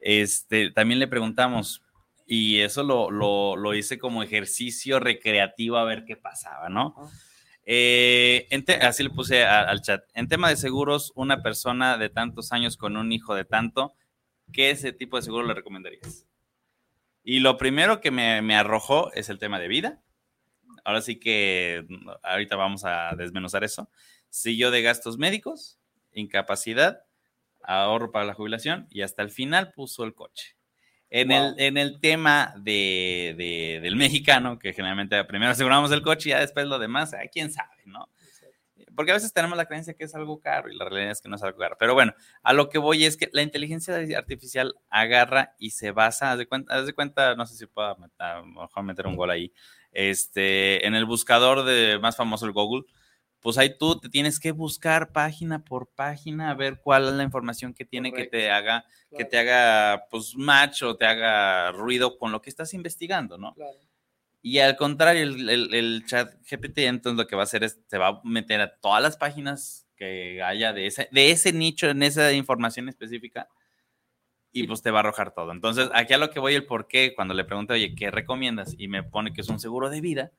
este, 0.00 0.70
también 0.72 1.00
le 1.00 1.08
preguntamos, 1.08 1.82
y 2.26 2.60
eso 2.60 2.82
lo, 2.82 3.74
hice 3.74 3.98
como 3.98 4.22
ejercicio 4.22 5.00
recreativo 5.00 5.76
a 5.76 5.84
ver 5.84 6.04
qué 6.04 6.16
pasaba, 6.16 6.68
¿no? 6.68 6.94
Eh, 7.66 8.46
así 8.82 9.02
le 9.02 9.10
puse 9.10 9.44
al 9.44 9.80
chat. 9.82 10.04
En 10.14 10.28
tema 10.28 10.48
de 10.48 10.56
seguros, 10.56 11.12
una 11.14 11.42
persona 11.42 11.96
de 11.96 12.10
tantos 12.10 12.52
años 12.52 12.76
con 12.76 12.96
un 12.96 13.12
hijo 13.12 13.34
de 13.34 13.44
tanto, 13.44 13.94
¿qué 14.52 14.70
ese 14.70 14.92
tipo 14.92 15.16
de 15.16 15.22
seguro 15.22 15.46
le 15.46 15.54
recomendarías? 15.54 16.26
Y 17.22 17.40
lo 17.40 17.56
primero 17.56 18.00
que 18.00 18.10
me, 18.10 18.42
me 18.42 18.54
arrojó 18.54 19.12
es 19.12 19.28
el 19.28 19.38
tema 19.38 19.58
de 19.58 19.68
vida 19.68 20.04
ahora 20.84 21.00
sí 21.00 21.16
que 21.18 21.84
mm, 21.88 22.08
ahorita 22.22 22.56
vamos 22.56 22.84
a 22.84 23.14
desmenuzar 23.16 23.64
eso. 23.64 23.90
Siguió 24.28 24.70
de 24.70 24.82
gastos 24.82 25.18
médicos, 25.18 25.78
incapacidad, 26.12 27.04
ahorro 27.62 28.12
para 28.12 28.26
la 28.26 28.34
jubilación 28.34 28.86
y 28.90 29.02
hasta 29.02 29.22
el 29.22 29.30
final 29.30 29.72
puso 29.72 30.04
el 30.04 30.14
coche. 30.14 30.56
En, 31.16 31.30
el, 31.30 31.54
en 31.58 31.76
el 31.76 32.00
tema 32.00 32.52
de, 32.56 33.78
del 33.80 33.94
mexicano, 33.94 34.58
que 34.58 34.72
generalmente 34.72 35.22
primero 35.22 35.52
aseguramos 35.52 35.92
el 35.92 36.02
coche 36.02 36.28
y 36.28 36.32
ya 36.32 36.40
después 36.40 36.66
lo 36.66 36.80
demás, 36.80 37.14
quién 37.32 37.52
sabe, 37.52 37.84
¿no? 37.84 38.08
Porque 38.96 39.12
a 39.12 39.14
veces 39.14 39.32
tenemos 39.32 39.56
la 39.56 39.66
creencia 39.66 39.94
que 39.94 40.02
es 40.02 40.14
algo 40.16 40.40
caro 40.40 40.68
y 40.68 40.76
la 40.76 40.86
realidad 40.86 41.12
es 41.12 41.20
que 41.20 41.28
no 41.28 41.36
es 41.36 41.42
algo 41.44 41.56
caro. 41.58 41.76
Pero 41.78 41.94
bueno, 41.94 42.14
a 42.42 42.52
lo 42.52 42.68
que 42.68 42.78
voy 42.78 43.04
es 43.04 43.16
que 43.16 43.30
la 43.32 43.42
inteligencia 43.42 43.94
artificial 44.16 44.74
agarra 44.90 45.54
y 45.60 45.70
se 45.70 45.92
basa, 45.92 46.32
haz 46.32 46.38
de 46.38 46.46
cuenta, 46.46 46.74
haz 46.74 46.86
de 46.86 46.94
cuenta 46.94 47.36
no 47.36 47.46
sé 47.46 47.54
si 47.54 47.66
puedo 47.66 47.96
mejor 47.96 48.82
meter 48.82 49.06
un 49.06 49.14
gol 49.14 49.30
ahí, 49.30 49.52
este, 49.92 50.84
en 50.84 50.96
el 50.96 51.04
buscador 51.04 51.64
de 51.64 52.00
más 52.00 52.16
famoso 52.16 52.44
el 52.44 52.52
Google, 52.52 52.86
pues 53.44 53.58
ahí 53.58 53.76
tú 53.76 54.00
te 54.00 54.08
tienes 54.08 54.40
que 54.40 54.52
buscar 54.52 55.12
página 55.12 55.62
por 55.62 55.86
página 55.88 56.48
a 56.48 56.54
ver 56.54 56.80
cuál 56.80 57.08
es 57.08 57.12
la 57.12 57.24
información 57.24 57.74
que 57.74 57.84
tiene 57.84 58.10
que 58.10 58.24
te 58.24 58.50
haga, 58.50 58.86
que 59.14 59.26
te 59.26 59.36
haga 59.36 60.06
pues 60.10 60.34
match 60.34 60.82
o 60.82 60.96
te 60.96 61.04
haga 61.04 61.70
ruido 61.72 62.16
con 62.16 62.32
lo 62.32 62.40
que 62.40 62.48
estás 62.48 62.72
investigando, 62.72 63.36
¿no? 63.36 63.54
Y 64.40 64.60
al 64.60 64.76
contrario, 64.76 65.24
el, 65.24 66.04
chat 66.06 66.34
GPT 66.50 66.78
entonces 66.78 67.18
lo 67.18 67.26
que 67.26 67.36
va 67.36 67.42
a 67.42 67.44
hacer 67.44 67.64
es, 67.64 67.78
se 67.86 67.98
va 67.98 68.08
a 68.08 68.20
meter 68.24 68.62
a 68.62 68.76
todas 68.76 69.02
las 69.02 69.18
páginas 69.18 69.86
que 69.94 70.42
haya 70.42 70.72
de 70.72 70.86
ese, 70.86 71.10
de 71.12 71.30
ese 71.30 71.52
nicho, 71.52 71.90
en 71.90 72.02
esa 72.02 72.32
información 72.32 72.88
específica, 72.88 73.50
y 74.52 74.66
pues 74.66 74.80
te 74.80 74.90
va 74.90 75.00
a 75.00 75.00
arrojar 75.00 75.34
todo. 75.34 75.52
Entonces, 75.52 75.90
aquí 75.92 76.14
a 76.14 76.18
lo 76.18 76.30
que 76.30 76.40
voy, 76.40 76.54
el 76.54 76.64
por 76.64 76.88
qué, 76.88 77.12
cuando 77.14 77.34
le 77.34 77.44
pregunto, 77.44 77.74
oye, 77.74 77.94
¿qué 77.94 78.10
recomiendas? 78.10 78.74
Y 78.78 78.88
me 78.88 79.02
pone 79.02 79.34
que 79.34 79.42
es 79.42 79.50
un 79.50 79.60
seguro 79.60 79.90
de 79.90 80.00
vida. 80.00 80.32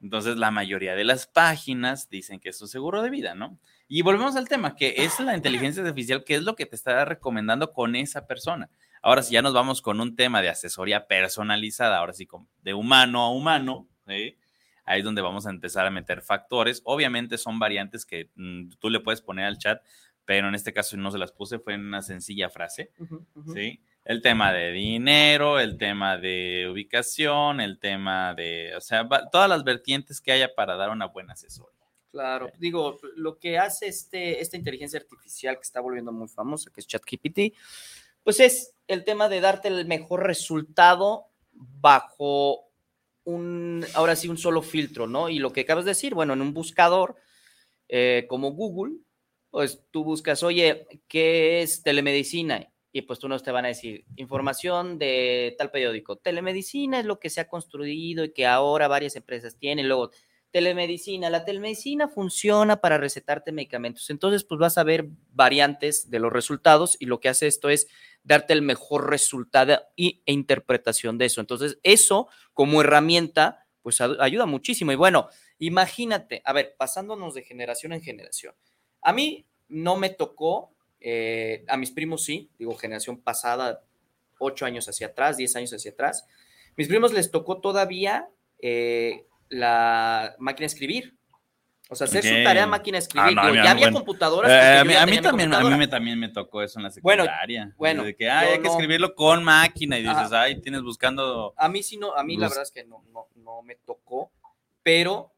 Entonces, 0.00 0.36
la 0.36 0.50
mayoría 0.50 0.94
de 0.94 1.04
las 1.04 1.26
páginas 1.26 2.08
dicen 2.08 2.40
que 2.40 2.48
es 2.48 2.60
un 2.62 2.68
seguro 2.68 3.02
de 3.02 3.10
vida, 3.10 3.34
¿no? 3.34 3.58
Y 3.86 4.02
volvemos 4.02 4.36
al 4.36 4.48
tema, 4.48 4.76
que 4.76 4.94
es 4.98 5.20
la 5.20 5.36
inteligencia 5.36 5.82
artificial, 5.82 6.24
que 6.24 6.36
es 6.36 6.42
lo 6.42 6.56
que 6.56 6.64
te 6.64 6.76
está 6.76 7.04
recomendando 7.04 7.72
con 7.72 7.94
esa 7.96 8.26
persona. 8.26 8.70
Ahora, 9.02 9.22
si 9.22 9.34
ya 9.34 9.42
nos 9.42 9.52
vamos 9.52 9.82
con 9.82 10.00
un 10.00 10.16
tema 10.16 10.42
de 10.42 10.48
asesoría 10.48 11.06
personalizada, 11.06 11.98
ahora 11.98 12.12
sí, 12.12 12.26
de 12.62 12.74
humano 12.74 13.22
a 13.22 13.30
humano, 13.30 13.88
ahí 14.06 14.36
es 14.98 15.04
donde 15.04 15.22
vamos 15.22 15.46
a 15.46 15.50
empezar 15.50 15.86
a 15.86 15.90
meter 15.90 16.22
factores. 16.22 16.82
Obviamente 16.84 17.38
son 17.38 17.58
variantes 17.58 18.04
que 18.04 18.30
mm, 18.34 18.70
tú 18.78 18.90
le 18.90 19.00
puedes 19.00 19.20
poner 19.22 19.46
al 19.46 19.58
chat, 19.58 19.82
pero 20.30 20.46
en 20.46 20.54
este 20.54 20.72
caso 20.72 20.96
no 20.96 21.10
se 21.10 21.18
las 21.18 21.32
puse, 21.32 21.58
fue 21.58 21.74
en 21.74 21.84
una 21.84 22.02
sencilla 22.02 22.48
frase, 22.50 22.92
¿sí? 23.52 23.80
El 24.04 24.22
tema 24.22 24.52
de 24.52 24.70
dinero, 24.70 25.58
el 25.58 25.76
tema 25.76 26.18
de 26.18 26.68
ubicación, 26.70 27.60
el 27.60 27.80
tema 27.80 28.32
de, 28.34 28.72
o 28.76 28.80
sea, 28.80 29.08
todas 29.32 29.48
las 29.48 29.64
vertientes 29.64 30.20
que 30.20 30.30
haya 30.30 30.54
para 30.54 30.76
dar 30.76 30.90
una 30.90 31.06
buena 31.06 31.32
asesoría. 31.32 31.84
Claro, 32.12 32.48
digo, 32.60 33.00
lo 33.16 33.40
que 33.40 33.58
hace 33.58 33.88
este, 33.88 34.40
esta 34.40 34.56
inteligencia 34.56 35.00
artificial 35.00 35.56
que 35.56 35.62
está 35.62 35.80
volviendo 35.80 36.12
muy 36.12 36.28
famosa, 36.28 36.70
que 36.72 36.78
es 36.78 36.86
ChatGPT, 36.86 37.56
pues 38.22 38.38
es 38.38 38.76
el 38.86 39.02
tema 39.02 39.28
de 39.28 39.40
darte 39.40 39.66
el 39.66 39.84
mejor 39.86 40.24
resultado 40.24 41.24
bajo 41.50 42.68
un, 43.24 43.84
ahora 43.94 44.14
sí, 44.14 44.28
un 44.28 44.38
solo 44.38 44.62
filtro, 44.62 45.08
¿no? 45.08 45.28
Y 45.28 45.40
lo 45.40 45.52
que 45.52 45.62
acabas 45.62 45.86
de 45.86 45.90
decir, 45.90 46.14
bueno, 46.14 46.34
en 46.34 46.40
un 46.40 46.54
buscador 46.54 47.16
eh, 47.88 48.26
como 48.28 48.52
Google, 48.52 48.94
pues 49.50 49.82
tú 49.90 50.04
buscas, 50.04 50.42
oye, 50.42 50.86
¿qué 51.08 51.62
es 51.62 51.82
telemedicina? 51.82 52.72
Y 52.92 53.02
pues 53.02 53.18
tú 53.18 53.28
nos 53.28 53.42
te 53.42 53.52
van 53.52 53.64
a 53.64 53.68
decir 53.68 54.04
información 54.16 54.98
de 54.98 55.54
tal 55.58 55.70
periódico. 55.70 56.16
Telemedicina 56.16 57.00
es 57.00 57.06
lo 57.06 57.20
que 57.20 57.30
se 57.30 57.40
ha 57.40 57.48
construido 57.48 58.24
y 58.24 58.32
que 58.32 58.46
ahora 58.46 58.88
varias 58.88 59.14
empresas 59.16 59.56
tienen. 59.56 59.86
Luego, 59.86 60.10
telemedicina. 60.50 61.30
La 61.30 61.44
telemedicina 61.44 62.08
funciona 62.08 62.80
para 62.80 62.98
recetarte 62.98 63.52
medicamentos. 63.52 64.10
Entonces, 64.10 64.44
pues 64.44 64.58
vas 64.58 64.78
a 64.78 64.84
ver 64.84 65.08
variantes 65.32 66.10
de 66.10 66.18
los 66.18 66.32
resultados 66.32 66.96
y 66.98 67.06
lo 67.06 67.20
que 67.20 67.28
hace 67.28 67.46
esto 67.46 67.68
es 67.68 67.86
darte 68.22 68.52
el 68.52 68.62
mejor 68.62 69.08
resultado 69.08 69.80
y, 69.96 70.22
e 70.26 70.32
interpretación 70.32 71.18
de 71.18 71.26
eso. 71.26 71.40
Entonces, 71.40 71.78
eso 71.82 72.28
como 72.52 72.80
herramienta, 72.80 73.66
pues 73.82 74.00
ayuda 74.00 74.46
muchísimo. 74.46 74.92
Y 74.92 74.96
bueno, 74.96 75.28
imagínate, 75.58 76.42
a 76.44 76.52
ver, 76.52 76.74
pasándonos 76.78 77.34
de 77.34 77.42
generación 77.42 77.92
en 77.92 78.02
generación. 78.02 78.54
A 79.02 79.12
mí 79.12 79.46
no 79.68 79.96
me 79.96 80.10
tocó, 80.10 80.72
eh, 81.00 81.64
a 81.68 81.76
mis 81.76 81.90
primos 81.90 82.24
sí, 82.24 82.50
digo, 82.58 82.74
generación 82.76 83.20
pasada, 83.20 83.82
ocho 84.38 84.66
años 84.66 84.88
hacia 84.88 85.08
atrás, 85.08 85.36
diez 85.36 85.54
años 85.56 85.72
hacia 85.72 85.92
atrás. 85.92 86.26
Mis 86.76 86.88
primos 86.88 87.12
les 87.12 87.30
tocó 87.30 87.60
todavía 87.60 88.28
eh, 88.58 89.26
la 89.48 90.34
máquina 90.38 90.64
de 90.64 90.66
escribir. 90.66 91.16
O 91.92 91.96
sea, 91.96 92.04
hacer 92.04 92.22
su 92.22 92.44
tarea 92.44 92.68
máquina 92.68 92.98
de 92.98 93.00
escribir. 93.00 93.36
Ah, 93.36 93.52
ya 93.52 93.72
había 93.72 93.90
computadoras. 93.90 94.50
Eh, 94.50 94.78
a, 94.78 94.84
mí, 95.06 95.20
también, 95.20 95.52
a 95.52 95.76
mí 95.76 95.88
también 95.88 96.20
me 96.20 96.28
tocó 96.28 96.62
eso 96.62 96.78
en 96.78 96.84
la 96.84 96.90
secundaria. 96.90 97.74
Bueno, 97.76 98.04
de 98.04 98.14
que 98.14 98.30
hay 98.30 98.60
que 98.60 98.68
escribirlo 98.68 99.14
con 99.16 99.42
máquina 99.42 99.98
y 99.98 100.02
dices, 100.02 100.32
ay, 100.32 100.60
tienes 100.60 100.82
buscando. 100.82 101.52
A 101.56 101.68
mí 101.68 101.82
sí, 101.82 101.96
no, 101.96 102.14
a 102.14 102.22
mí 102.22 102.36
la 102.36 102.48
verdad 102.48 102.62
es 102.62 102.70
que 102.70 102.84
no, 102.84 103.02
no, 103.12 103.26
no 103.34 103.62
me 103.62 103.74
tocó, 103.74 104.30
pero 104.84 105.32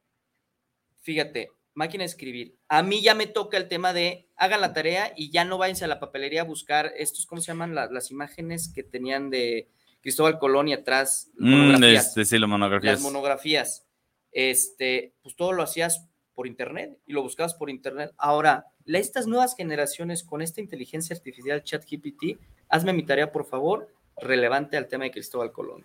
fíjate, 1.01 1.51
máquina 1.75 2.03
de 2.03 2.07
escribir. 2.07 2.57
A 2.69 2.83
mí 2.83 3.03
ya 3.03 3.15
me 3.15 3.27
toca 3.27 3.57
el 3.57 3.69
tema 3.69 3.93
de 3.93 4.29
hagan 4.37 4.61
la 4.61 4.73
tarea 4.73 5.13
y 5.17 5.31
ya 5.31 5.45
no 5.45 5.59
váyanse 5.59 5.85
a 5.85 5.89
la 5.89 6.01
papelería 6.01 6.43
a 6.43 6.45
buscar 6.45 6.93
estos, 6.97 7.27
¿cómo 7.27 7.41
se 7.41 7.49
llaman? 7.49 7.75
las 7.75 8.11
imágenes 8.11 8.73
que 8.73 8.83
tenían 8.83 9.31
de 9.31 9.69
Cristóbal 10.01 10.39
Colón 10.39 10.69
y 10.69 10.75
atrás. 10.75 11.31
Mm. 11.39 11.83
Este, 11.85 12.25
sí, 12.25 12.39
las 12.39 12.49
monografías. 12.49 12.95
Las 12.95 13.03
monografías. 13.03 13.87
Este, 14.33 15.15
pues 15.23 15.37
todo 15.37 15.53
lo 15.53 15.63
hacías 15.63 16.09
por 16.35 16.47
internet 16.47 16.99
y 17.07 17.13
lo 17.13 17.23
buscabas 17.23 17.55
por 17.55 17.71
internet. 17.71 18.13
Ahora, 18.17 18.67
estas 18.87 19.27
nuevas 19.27 19.55
generaciones 19.55 20.25
con 20.25 20.43
esta 20.43 20.61
inteligencia 20.61 21.15
artificial 21.15 21.63
ChatGPT, 21.63 22.39
hazme 22.69 22.93
mi 22.93 23.05
tarea, 23.05 23.31
por 23.31 23.47
favor, 23.47 23.93
relevante 24.17 24.77
al 24.77 24.89
tema 24.89 25.05
de 25.05 25.11
Cristóbal 25.11 25.53
Colón. 25.53 25.85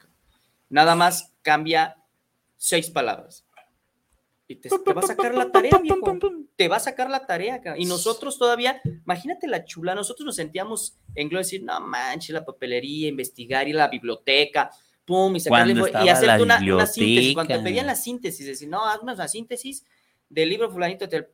Nada 0.69 0.95
más 0.95 1.33
cambia 1.41 1.97
seis 2.55 2.89
palabras 2.89 3.46
y 4.47 4.55
te, 4.55 4.69
va 4.69 5.01
a 5.01 5.07
sacar 5.07 5.35
la 5.35 5.51
tarea, 5.51 5.77
viejo. 5.77 6.19
Te 6.55 6.67
va 6.67 6.77
a 6.77 6.79
sacar 6.79 7.09
la 7.09 7.25
tarea. 7.25 7.61
Y 7.77 7.85
nosotros 7.85 8.37
todavía, 8.37 8.81
imagínate 8.85 9.45
la 9.47 9.65
chula, 9.65 9.93
nosotros 9.93 10.25
nos 10.25 10.35
sentíamos 10.37 10.97
en 11.15 11.27
gloria 11.27 11.43
decir, 11.43 11.63
no 11.63 11.79
manches, 11.81 12.29
la 12.29 12.45
papelería, 12.45 13.09
investigar, 13.09 13.67
ir 13.67 13.75
a 13.75 13.79
la 13.79 13.87
biblioteca, 13.89 14.71
pum, 15.03 15.35
y 15.35 15.41
sacarle 15.41 15.73
y 15.73 16.07
hacerte 16.07 16.43
una, 16.43 16.59
síntesis. 16.85 17.33
Cuando 17.33 17.55
te 17.55 17.59
pedían 17.61 17.87
la 17.87 17.95
síntesis, 17.95 18.45
decir, 18.45 18.69
no, 18.69 18.85
hazme 18.85 19.13
una 19.13 19.27
síntesis 19.27 19.83
del 20.29 20.49
libro 20.49 20.71
fulanito 20.71 21.07
del 21.07 21.27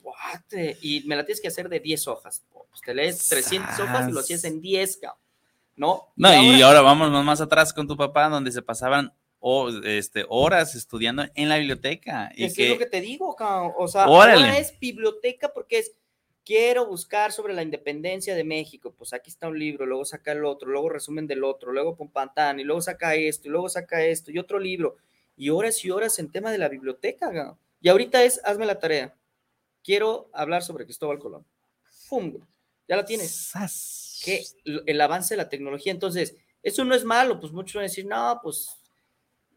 y 0.81 1.03
me 1.05 1.15
la 1.15 1.23
tienes 1.23 1.41
que 1.41 1.47
hacer 1.49 1.69
de 1.69 1.79
10 1.79 2.07
hojas. 2.07 2.43
Pues 2.51 2.81
te 2.81 2.95
lees 2.95 3.27
300 3.27 3.79
hojas 3.79 4.09
y 4.09 4.11
lo 4.11 4.19
hacías 4.21 4.43
en 4.45 4.59
10, 4.59 5.01
¿no? 5.75 6.07
No, 6.15 6.43
y 6.43 6.61
ahora, 6.63 6.81
vamos 6.81 7.11
más 7.23 7.41
atrás 7.41 7.73
con 7.73 7.88
tu 7.88 7.95
papá, 7.95 8.27
donde 8.29 8.51
se 8.51 8.63
pasaban 8.63 9.13
o, 9.45 9.67
este, 9.84 10.25
horas 10.29 10.73
estudiando 10.73 11.25
en 11.36 11.49
la 11.49 11.58
biblioteca. 11.58 12.32
Y 12.34 12.45
es, 12.45 12.56
que, 12.56 12.63
es 12.63 12.69
lo 12.69 12.77
que 12.77 12.86
te 12.86 13.01
digo, 13.01 13.36
o 13.77 13.88
sea, 13.89 14.06
ahora 14.06 14.58
es 14.58 14.79
biblioteca 14.79 15.51
porque 15.51 15.79
es, 15.79 15.91
quiero 16.45 16.88
buscar 16.88 17.34
sobre 17.34 17.53
la 17.53 17.62
independencia 17.62 18.36
de 18.36 18.45
México, 18.45 18.95
pues 18.97 19.12
aquí 19.12 19.29
está 19.29 19.49
un 19.49 19.60
libro, 19.60 19.86
luego 19.86 20.06
saca 20.06 20.32
el 20.32 20.45
otro, 20.45 20.69
luego 20.69 20.88
resumen 20.88 21.27
del 21.27 21.43
otro, 21.43 21.73
luego 21.73 21.97
Pompantán, 21.97 22.62
y 22.62 22.63
luego 22.63 22.82
saca 22.82 23.15
esto, 23.15 23.49
y 23.49 23.51
luego 23.51 23.67
saca 23.67 24.01
esto, 24.06 24.32
y 24.32 24.39
otro 24.39 24.60
libro, 24.60 24.95
y 25.36 25.49
horas 25.49 25.84
y 25.84 25.91
horas 25.91 26.19
en 26.19 26.32
tema 26.32 26.49
de 26.49 26.58
la 26.58 26.69
biblioteca, 26.69 27.58
y 27.82 27.89
ahorita 27.89 28.23
es, 28.23 28.39
hazme 28.45 28.65
la 28.65 28.79
tarea, 28.79 29.13
quiero 29.84 30.29
hablar 30.32 30.63
sobre 30.63 30.86
Cristóbal 30.86 31.19
Colón. 31.19 31.45
¡Fum! 32.08 32.38
Ya 32.88 32.95
la 32.95 33.03
tienes. 33.03 33.51
Que 34.23 34.41
el 34.63 35.01
avance 35.01 35.34
de 35.34 35.38
la 35.38 35.49
tecnología, 35.49 35.91
entonces, 35.91 36.38
eso 36.62 36.86
no 36.86 36.95
es 36.95 37.03
malo, 37.03 37.41
pues 37.41 37.51
muchos 37.51 37.73
van 37.73 37.82
a 37.82 37.89
decir, 37.89 38.06
no, 38.06 38.39
pues 38.41 38.79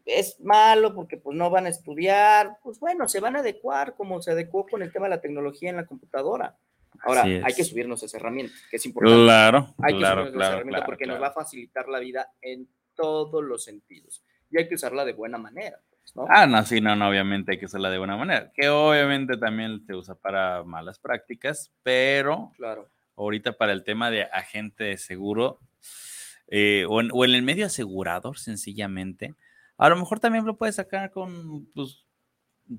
es 0.07 0.39
malo 0.39 0.95
porque 0.95 1.17
pues 1.17 1.37
no 1.37 1.49
van 1.49 1.65
a 1.65 1.69
estudiar, 1.69 2.57
pues 2.63 2.79
bueno, 2.79 3.07
se 3.07 3.19
van 3.19 3.35
a 3.35 3.39
adecuar 3.39 3.95
como 3.95 4.21
se 4.21 4.31
adecuó 4.31 4.65
con 4.65 4.81
el 4.81 4.91
tema 4.91 5.05
de 5.05 5.15
la 5.15 5.21
tecnología 5.21 5.69
en 5.69 5.75
la 5.75 5.85
computadora. 5.85 6.57
Ahora, 7.01 7.23
hay 7.23 7.53
que 7.53 7.63
subirnos 7.63 8.01
esa 8.01 8.17
herramienta, 8.17 8.53
que 8.71 8.77
es 8.77 8.85
importante. 8.85 9.23
Claro, 9.23 9.75
hay 9.83 9.93
que 9.93 9.99
claro, 9.99 10.27
esa 10.27 10.53
herramienta 10.53 10.85
porque 10.85 11.05
nos 11.05 11.21
va 11.21 11.27
a 11.27 11.33
facilitar 11.33 11.87
la 11.87 11.99
vida 11.99 12.31
en 12.41 12.67
todos 12.95 13.43
los 13.43 13.63
sentidos. 13.63 14.23
Y 14.49 14.57
hay 14.57 14.67
que 14.67 14.75
usarla 14.75 15.05
de 15.05 15.13
buena 15.13 15.37
manera. 15.37 15.79
Pues, 16.01 16.15
¿no? 16.15 16.25
Ah, 16.27 16.47
no, 16.47 16.63
sí, 16.65 16.81
no, 16.81 16.95
no, 16.95 17.09
obviamente 17.09 17.51
hay 17.51 17.59
que 17.59 17.65
usarla 17.65 17.91
de 17.91 17.99
buena 17.99 18.17
manera. 18.17 18.51
Que 18.55 18.69
obviamente 18.69 19.37
también 19.37 19.85
se 19.85 19.93
usa 19.93 20.15
para 20.15 20.63
malas 20.63 20.97
prácticas, 20.97 21.71
pero 21.83 22.51
claro. 22.55 22.89
ahorita 23.15 23.53
para 23.53 23.73
el 23.73 23.83
tema 23.83 24.09
de 24.09 24.23
agente 24.23 24.85
de 24.85 24.97
seguro 24.97 25.59
eh, 26.47 26.85
o, 26.89 27.01
en, 27.01 27.09
o 27.13 27.25
en 27.25 27.35
el 27.35 27.43
medio 27.43 27.65
asegurador, 27.65 28.39
sencillamente, 28.39 29.35
a 29.77 29.89
lo 29.89 29.95
mejor 29.95 30.19
también 30.19 30.45
lo 30.45 30.57
puedes 30.57 30.75
sacar 30.75 31.11
con 31.11 31.65
pues, 31.73 32.05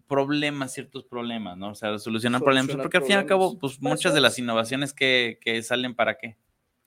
problemas, 0.06 0.72
ciertos 0.72 1.04
problemas, 1.04 1.56
¿no? 1.56 1.70
O 1.70 1.74
sea, 1.74 1.98
solucionar 1.98 2.42
problemas, 2.42 2.76
porque 2.76 2.98
al 2.98 3.04
fin 3.04 3.12
y 3.12 3.14
al 3.14 3.26
cabo, 3.26 3.58
pues 3.58 3.80
muchas 3.80 4.14
de 4.14 4.20
las 4.20 4.38
innovaciones 4.38 4.92
que, 4.92 5.38
que 5.40 5.62
salen 5.62 5.94
para 5.94 6.18
qué. 6.18 6.36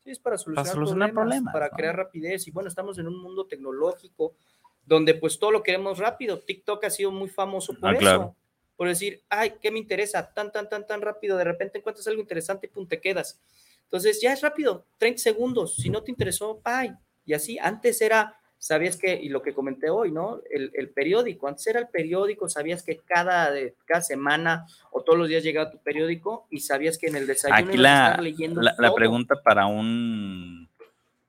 Sí, 0.03 0.09
es 0.09 0.19
para 0.19 0.37
solucionar, 0.37 1.13
problemas, 1.13 1.53
para 1.53 1.69
crear 1.69 1.95
rapidez. 1.95 2.47
Y 2.47 2.51
bueno, 2.51 2.67
estamos 2.67 2.97
en 2.97 3.07
un 3.07 3.21
mundo 3.21 3.45
tecnológico 3.45 4.35
donde 4.83 5.13
pues 5.13 5.37
todo 5.37 5.51
lo 5.51 5.61
queremos 5.61 5.99
rápido. 5.99 6.39
TikTok 6.39 6.83
ha 6.85 6.89
sido 6.89 7.11
muy 7.11 7.29
famoso 7.29 7.73
por 7.79 7.91
ah, 7.91 7.97
eso. 7.99 8.35
Por 8.75 8.87
decir, 8.87 9.23
ay, 9.29 9.53
¿qué 9.61 9.69
me 9.69 9.77
interesa? 9.77 10.33
Tan, 10.33 10.51
tan, 10.51 10.67
tan, 10.67 10.87
tan 10.87 11.01
rápido. 11.01 11.37
De 11.37 11.43
repente 11.43 11.77
encuentras 11.77 12.07
algo 12.07 12.19
interesante 12.19 12.65
y 12.65 12.69
pum, 12.69 12.87
te 12.87 12.99
quedas. 12.99 13.39
Entonces 13.83 14.19
ya 14.21 14.33
es 14.33 14.41
rápido, 14.41 14.87
30 14.97 15.21
segundos. 15.21 15.75
Si 15.75 15.89
no 15.91 16.01
te 16.01 16.09
interesó, 16.09 16.61
bye. 16.65 16.97
Y 17.23 17.33
así, 17.33 17.59
antes 17.59 18.01
era 18.01 18.40
sabías 18.61 18.95
que, 18.95 19.15
y 19.15 19.29
lo 19.29 19.41
que 19.41 19.55
comenté 19.55 19.89
hoy, 19.89 20.11
¿no? 20.11 20.39
El, 20.51 20.89
periódico, 20.91 21.47
antes 21.47 21.65
era 21.65 21.79
el 21.79 21.87
periódico, 21.87 22.47
sabías 22.47 22.83
que 22.83 22.97
cada, 22.97 23.51
cada 23.85 24.01
semana 24.01 24.67
o 24.91 25.01
todos 25.01 25.17
los 25.17 25.27
días 25.27 25.43
llegaba 25.43 25.71
tu 25.71 25.79
periódico 25.79 26.45
y 26.51 26.59
sabías 26.59 26.99
que 26.99 27.07
en 27.07 27.15
el 27.15 27.25
desayuno 27.25 27.69
Aquí 27.69 27.77
la, 27.77 28.05
a 28.05 28.09
estar 28.11 28.23
leyendo. 28.23 28.61
La, 28.61 28.75
la, 28.77 28.93
pregunta 28.93 29.41
para 29.43 29.65
un, 29.65 30.69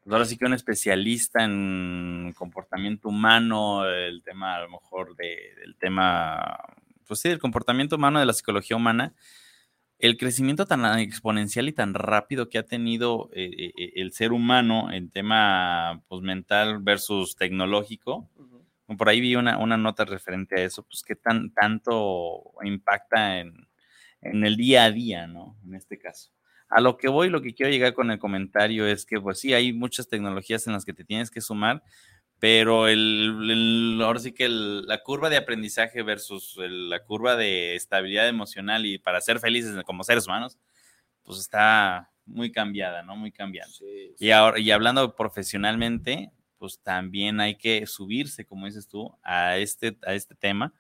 pues 0.05 0.13
ahora 0.13 0.27
sí 0.27 0.37
que 0.37 0.45
un 0.45 0.53
especialista 0.53 1.43
en 1.43 2.35
comportamiento 2.37 3.09
humano, 3.09 3.87
el 3.89 4.23
tema 4.23 4.57
a 4.57 4.61
lo 4.61 4.69
mejor 4.69 5.17
de, 5.17 5.55
del 5.59 5.75
tema, 5.77 6.59
pues 7.09 7.21
sí, 7.21 7.31
el 7.31 7.39
comportamiento 7.39 7.97
humano, 7.97 8.21
de 8.21 8.27
la 8.27 8.35
psicología 8.35 8.77
humana, 8.77 9.15
el 10.03 10.17
crecimiento 10.17 10.67
tan 10.67 10.99
exponencial 10.99 11.69
y 11.69 11.73
tan 11.73 11.95
rápido 11.95 12.49
que 12.49 12.59
ha 12.59 12.65
tenido 12.65 13.31
eh, 13.33 13.73
eh, 13.77 13.93
el 13.95 14.13
ser 14.13 14.33
humano 14.33 14.93
en 14.93 15.11
tema 15.11 16.03
pues, 16.09 16.23
mental 16.23 16.81
versus 16.83 17.37
tecnológico, 17.37 18.29
por 18.99 19.09
ahí 19.09 19.21
vi 19.21 19.37
una, 19.37 19.57
nota 19.77 20.05
referente 20.05 20.61
a 20.61 20.65
eso, 20.65 20.83
pues 20.83 21.05
qué 21.07 21.15
tan, 21.15 21.55
tanto 21.55 22.53
impacta 22.65 23.39
en, 23.39 23.69
el 24.21 24.57
día 24.57 24.85
a 24.85 24.91
día, 24.91 25.27
¿no? 25.29 25.57
En 25.65 25.77
este 25.77 25.99
caso. 25.99 26.31
a 26.69 26.81
lo 26.81 26.97
que 26.97 27.09
voy, 27.09 27.29
lo 27.29 27.41
que 27.41 27.55
quiero 27.55 27.71
llegar 27.71 27.95
con 27.95 28.11
el 28.11 28.19
comentario 28.19 28.87
es 28.87 29.07
que, 29.07 29.21
pues 29.21 29.39
sí, 29.39 29.55
hay 29.55 29.73
muchas 29.73 30.09
tecnologías 30.09 30.67
en 30.67 30.73
las 30.73 30.85
que 30.85 30.93
te 30.93 31.05
tienes 31.05 31.31
que 31.31 31.41
sumar, 31.41 31.83
pero 32.43 32.89
el, 32.89 34.01
ahora 34.03 34.19
sí 34.19 34.33
que 34.33 34.49
la 34.49 35.01
curva 35.05 35.31
de 35.31 35.37
aprendizaje 35.37 36.03
versus 36.03 36.57
la 36.59 37.05
curva 37.05 37.37
de 37.37 37.77
estabilidad 37.77 38.27
emocional 38.27 38.85
y 38.85 38.99
para 38.99 39.21
ser 39.21 39.39
felices 39.39 39.81
como 39.85 40.03
seres 40.03 40.27
humanos, 40.27 40.59
pues 41.23 41.39
está 41.39 42.11
muy 42.27 42.51
cambiada, 42.51 43.05
¿no? 43.05 43.15
Muy 43.15 43.31
cambiada. 43.31 43.71
Y, 44.19 44.33
ahora, 44.33 44.59
y 44.59 44.73
hablando 44.73 45.15
profesionalmente, 45.15 46.33
pues 46.59 46.81
también 46.81 47.39
hay 47.39 47.55
que 47.55 47.87
subirse, 47.87 48.45
como 48.45 48.67
dices 48.67 48.89
tú, 48.89 49.17
a 49.23 49.59
este, 49.59 49.97
a 50.05 50.15
este 50.15 50.35
tema 50.35 50.75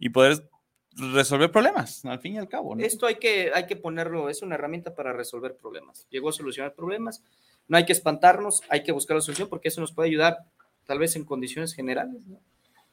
y 0.00 0.08
poder 0.08 0.50
resolver 0.90 1.52
problemas, 1.52 2.04
al 2.04 2.18
fin 2.18 2.34
y 2.34 2.38
al 2.38 2.48
cabo. 2.48 2.76
Esto 2.80 3.06
hay 3.06 3.14
que, 3.20 3.52
hay 3.54 3.66
que 3.66 3.76
ponerlo, 3.76 4.28
es 4.28 4.42
una 4.42 4.56
herramienta 4.56 4.92
para 4.96 5.12
resolver 5.12 5.56
problemas. 5.56 6.08
Llegó 6.10 6.30
a 6.30 6.32
solucionar 6.32 6.74
problemas, 6.74 7.22
no 7.68 7.76
hay 7.76 7.86
que 7.86 7.92
espantarnos, 7.92 8.62
hay 8.70 8.82
que 8.82 8.90
buscar 8.90 9.14
la 9.14 9.20
solución 9.20 9.48
porque 9.48 9.68
eso 9.68 9.80
nos 9.80 9.92
puede 9.92 10.08
ayudar 10.08 10.38
tal 10.86 10.98
vez 10.98 11.16
en 11.16 11.24
condiciones 11.24 11.74
generales, 11.74 12.20
¿no? 12.26 12.40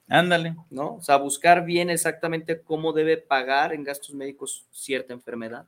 Ándale. 0.08 0.56
¿No? 0.70 0.96
O 0.96 1.02
sea, 1.02 1.16
buscar 1.18 1.64
bien 1.64 1.90
exactamente 1.90 2.62
cómo 2.62 2.92
debe 2.92 3.18
pagar 3.18 3.74
en 3.74 3.84
gastos 3.84 4.14
médicos 4.14 4.68
cierta 4.72 5.14
enfermedad. 5.14 5.66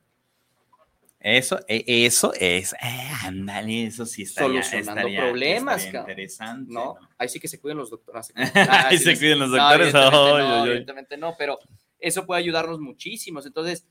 Eso, 1.18 1.58
e, 1.66 2.04
eso 2.04 2.34
es, 2.34 2.74
eh, 2.74 3.08
ándale, 3.22 3.86
eso 3.86 4.04
sí 4.04 4.24
está 4.24 4.42
Solucionando 4.42 5.08
problemas, 5.16 5.86
interesante. 5.86 6.70
¿no? 6.70 6.96
Ahí 7.16 7.30
sí 7.30 7.40
que 7.40 7.48
se 7.48 7.58
cuiden 7.58 7.78
los 7.78 7.88
doctores. 7.88 8.30
Ahí 8.68 8.98
se 8.98 9.16
cuiden 9.16 9.38
los 9.38 9.50
doctores. 9.50 9.94
No, 9.94 10.66
evidentemente 10.66 11.16
no, 11.16 11.34
pero 11.38 11.58
eso 11.98 12.26
puede 12.26 12.42
ayudarnos 12.42 12.78
muchísimos. 12.78 13.46
Entonces, 13.46 13.86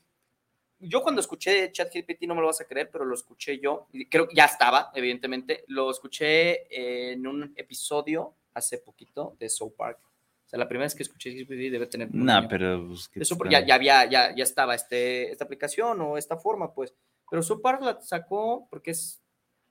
yo 0.88 1.02
cuando 1.02 1.20
escuché 1.20 1.70
ChatGPT, 1.72 2.24
no 2.26 2.34
me 2.34 2.40
lo 2.40 2.48
vas 2.48 2.60
a 2.60 2.66
creer, 2.66 2.90
pero 2.90 3.04
lo 3.04 3.14
escuché 3.14 3.58
yo, 3.58 3.88
creo 4.10 4.28
que 4.28 4.34
ya 4.34 4.44
estaba, 4.44 4.90
evidentemente, 4.94 5.64
lo 5.68 5.90
escuché 5.90 7.12
en 7.12 7.26
un 7.26 7.52
episodio 7.56 8.34
hace 8.54 8.78
poquito 8.78 9.36
de 9.38 9.48
South 9.48 9.74
Park. 9.76 9.98
O 10.46 10.48
sea, 10.48 10.58
la 10.58 10.68
primera 10.68 10.86
vez 10.86 10.94
que 10.94 11.02
escuché 11.02 11.30
ChatGPT 11.30 11.72
debe 11.72 11.86
tener... 11.86 12.14
No, 12.14 12.46
pero... 12.48 12.86
Pues, 12.88 13.10
ya, 13.50 13.64
ya, 13.64 13.74
había, 13.74 14.04
ya, 14.04 14.34
ya 14.34 14.44
estaba 14.44 14.74
este, 14.74 15.30
esta 15.30 15.44
aplicación 15.44 16.00
o 16.00 16.18
esta 16.18 16.36
forma, 16.36 16.72
pues. 16.72 16.94
Pero 17.30 17.42
South 17.42 17.62
Park 17.62 17.82
la 17.82 18.00
sacó 18.00 18.66
porque 18.70 18.92
es 18.92 19.24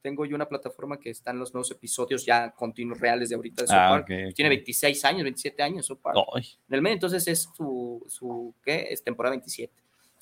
tengo 0.03 0.25
yo 0.25 0.35
una 0.35 0.49
plataforma 0.49 0.99
que 0.99 1.09
están 1.09 1.39
los 1.39 1.53
nuevos 1.53 1.71
episodios 1.71 2.25
ya 2.25 2.51
continuos 2.51 2.99
reales 2.99 3.29
de 3.29 3.35
ahorita 3.35 3.63
de 3.63 3.69
ah, 3.71 4.03
Tiene 4.05 4.49
26 4.49 5.05
años, 5.05 5.23
27 5.23 5.63
años 5.63 5.85
South 5.85 6.01
En 6.05 6.75
el 6.75 6.81
medio, 6.81 6.95
entonces 6.95 7.25
es 7.27 7.49
su, 7.55 8.03
su 8.07 8.53
¿qué? 8.61 8.87
Es 8.91 9.01
temporada 9.01 9.31
27. 9.31 9.73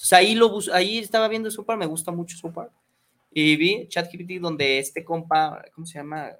Entonces 0.02 0.14
ahí, 0.14 0.34
lo, 0.34 0.58
ahí 0.74 0.98
estaba 0.98 1.28
viendo 1.28 1.52
South 1.52 1.68
me 1.78 1.86
gusta 1.86 2.12
mucho 2.12 2.36
South 2.36 2.70
Y 3.32 3.56
vi 3.56 3.88
ChatGPT 3.88 4.42
donde 4.42 4.80
este 4.80 5.06
compa, 5.06 5.64
¿cómo 5.76 5.86
se 5.86 6.00
llama? 6.00 6.32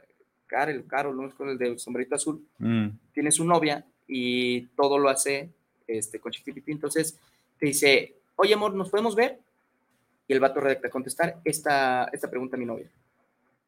Karel, 0.48 0.84
Carol, 0.88 1.16
¿no? 1.16 1.30
Con 1.36 1.50
el 1.50 1.60
de 1.60 1.78
sombrerito 1.78 2.16
azul. 2.16 2.44
Mm. 2.58 2.88
Tiene 3.14 3.32
su 3.32 3.46
novia 3.46 3.86
y 4.08 4.62
todo 4.76 4.98
lo 4.98 5.10
hace 5.10 5.52
este, 5.86 6.20
con 6.20 6.32
ChatGPT. 6.32 6.70
Entonces 6.70 7.20
te 7.60 7.68
dice, 7.68 8.16
oye 8.36 8.56
amor, 8.56 8.74
¿nos 8.74 8.90
podemos 8.90 9.16
ver? 9.16 9.38
Y 10.28 10.34
el 10.34 10.40
vato 10.40 10.60
redacta 10.60 10.90
contestar 10.90 11.40
esta, 11.46 12.10
esta 12.12 12.32
pregunta 12.32 12.56
a 12.56 12.60
mi 12.60 12.66
novia. 12.66 12.90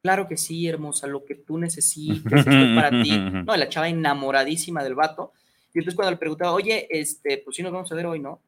Claro 0.02 0.26
que 0.26 0.36
sí, 0.36 0.66
hermosa, 0.66 1.06
lo 1.06 1.24
que 1.24 1.36
tú 1.36 1.56
necesites, 1.56 2.40
esto 2.40 2.50
para 2.74 2.90
ti. 2.90 3.16
No, 3.46 3.56
la 3.56 3.68
chava 3.68 3.88
enamoradísima 3.88 4.82
del 4.82 4.96
vato. 4.96 5.32
Y 5.72 5.78
entonces 5.78 5.94
cuando 5.94 6.10
le 6.10 6.16
preguntaba, 6.16 6.52
oye, 6.52 6.88
este, 6.90 7.38
pues 7.38 7.54
sí 7.54 7.62
nos 7.62 7.70
vamos 7.70 7.92
a 7.92 7.94
ver 7.94 8.06
hoy, 8.06 8.18
¿no? 8.18 8.40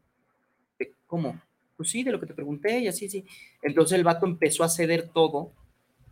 ¿Cómo? 1.07 1.41
Pues 1.77 1.91
sí, 1.91 2.03
de 2.03 2.13
lo 2.13 2.21
que 2.21 2.27
te 2.27 2.35
pregunté 2.35 2.79
y 2.81 2.89
así, 2.89 3.09
sí. 3.09 3.25
Entonces 3.63 3.97
el 3.97 4.05
vato 4.05 4.27
empezó 4.27 4.65
a 4.65 4.69
ceder 4.69 5.09
todo 5.09 5.53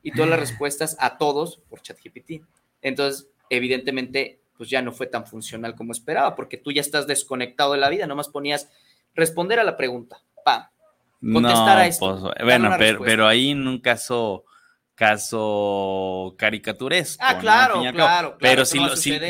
y 0.03 0.13
todas 0.13 0.29
las 0.29 0.39
respuestas 0.39 0.97
a 1.01 1.17
todos 1.17 1.63
por 1.69 1.81
ChatGPT. 1.81 2.43
Entonces, 2.83 3.29
evidentemente, 3.49 4.41
pues 4.57 4.69
ya 4.69 4.83
no 4.83 4.93
fue 4.93 5.07
tan 5.07 5.27
funcional 5.27 5.75
como 5.75 5.93
esperaba, 5.93 6.37
porque 6.37 6.59
tú 6.59 6.71
ya 6.71 6.83
estás 6.83 7.07
desconectado 7.07 7.73
de 7.73 7.79
la 7.79 7.89
vida, 7.89 8.07
nomás 8.07 8.29
ponías 8.29 8.71
responder 9.15 9.59
a 9.59 9.65
la 9.65 9.77
pregunta, 9.77 10.23
pa, 10.45 10.71
contestar 11.21 11.79
a 11.79 11.87
esto. 11.87 12.21
Pues, 12.21 12.45
bueno, 12.45 12.75
pero, 12.79 13.01
pero, 13.03 13.27
ahí 13.27 13.51
en 13.51 13.67
un 13.67 13.81
caso 13.81 14.45
caso 14.95 16.35
caricaturesco. 16.39 17.23
Ah, 17.25 17.39
claro, 17.39 17.83
claro, 17.93 18.37
Pero 18.39 18.65
si, 18.65 18.79
lo, 18.79 18.89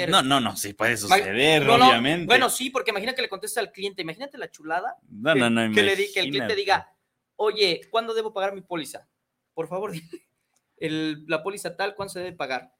no, 0.09 0.22
no, 0.22 0.40
no, 0.40 0.57
sí 0.57 0.74
puede 0.74 0.96
suceder, 0.96 1.68
obviamente. 1.68 2.27
Bueno, 2.27 2.50
sí, 2.50 2.70
porque 2.70 2.90
imagina 2.90 3.14
que 3.14 3.22
le 3.22 3.29
contesta 3.29 3.61
al 3.61 3.72
cliente, 3.72 4.03
imagínate 4.03 4.38
la 4.38 4.50
chulada. 4.50 4.96
No, 5.09 5.33
que, 5.33 5.40
no, 5.40 5.50
no, 5.50 5.74
que, 5.74 5.83
le 5.83 5.96
que 6.12 6.20
el 6.20 6.31
cliente 6.31 6.55
diga, 6.55 6.94
oye, 7.37 7.81
¿cuándo 7.90 8.14
debo 8.14 8.33
pagar 8.33 8.55
mi 8.55 8.61
póliza? 8.61 9.09
Por 9.55 9.68
favor, 9.68 9.92
el, 10.77 11.24
la 11.27 11.42
póliza 11.42 11.77
tal, 11.77 11.94
¿cuándo 11.94 12.12
se 12.12 12.20
debe 12.20 12.37
pagar? 12.37 12.72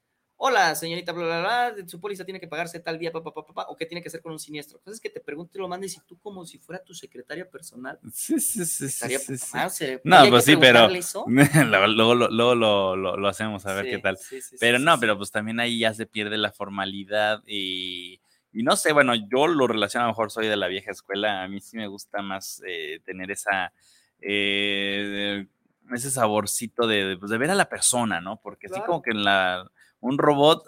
Hola, 0.47 0.75
señorita, 0.75 1.13
bla, 1.13 1.25
bla, 1.25 1.41
bla, 1.73 1.89
su 1.89 1.99
póliza 1.99 2.23
tiene 2.23 2.39
que 2.39 2.47
pagarse 2.47 2.79
tal 2.79 2.99
día, 2.99 3.11
papá, 3.11 3.33
papá, 3.33 3.47
papá, 3.47 3.67
o 3.71 3.77
qué 3.77 3.87
tiene 3.87 4.03
que 4.03 4.09
hacer 4.09 4.21
con 4.21 4.33
un 4.33 4.39
siniestro. 4.39 4.77
Entonces, 4.77 5.01
que 5.01 5.09
te 5.09 5.19
pregunte 5.19 5.57
y 5.57 5.61
lo 5.63 5.69
mandes 5.69 5.97
y 5.97 6.01
tú 6.01 6.19
como 6.19 6.45
si 6.45 6.59
fuera 6.59 6.85
tu 6.85 6.93
secretaria 6.93 7.49
personal. 7.49 7.99
Sí, 8.13 8.39
sí, 8.39 8.67
sí. 8.67 8.89
sí, 8.91 9.39
sí, 9.39 9.87
No, 10.05 10.29
pues 10.29 10.45
sí, 10.45 10.59
pero 10.59 10.87
luego, 11.89 12.15
lo, 12.15 12.95
lo, 12.95 13.27
hacemos 13.29 13.65
a 13.65 13.73
ver 13.73 13.87
qué 13.87 13.99
tal. 13.99 14.19
pero 14.61 14.79
no, 14.79 15.01
pero 15.01 15.17
pues 15.17 15.31
también 15.31 15.61
ahí 15.61 15.79
ya 15.79 15.95
se 15.95 16.07
pierde 16.07 16.37
la 16.37 16.53
formalidad 16.53 17.43
y... 17.47 18.21
Y 18.57 18.63
no 18.63 18.77
sé, 18.77 18.93
bueno, 18.93 19.15
yo 19.17 19.49
lo 19.49 19.67
relaciono, 19.67 20.05
a 20.05 20.07
lo 20.07 20.13
mejor 20.13 20.31
soy 20.31 20.47
de 20.47 20.57
la 20.57 20.69
vieja 20.69 20.93
escuela, 20.93 21.43
a 21.43 21.49
mí 21.49 21.61
sí 21.61 21.77
me 21.77 21.89
gusta 21.89 22.23
más 22.23 22.63
eh, 22.65 23.01
tener 23.05 23.33
esa, 23.33 23.73
eh, 24.21 25.45
ese 25.93 26.11
saborcito 26.13 26.87
de, 26.87 27.17
pues, 27.19 27.33
de, 27.33 27.39
ver 27.39 27.51
a 27.51 27.57
la 27.57 27.69
persona, 27.69 28.21
¿no? 28.21 28.41
Porque 28.41 28.69
así 28.69 28.81
como 28.87 29.03
que 29.03 29.11
en 29.11 29.25
la, 29.25 29.69
un 30.05 30.19
robot. 30.19 30.65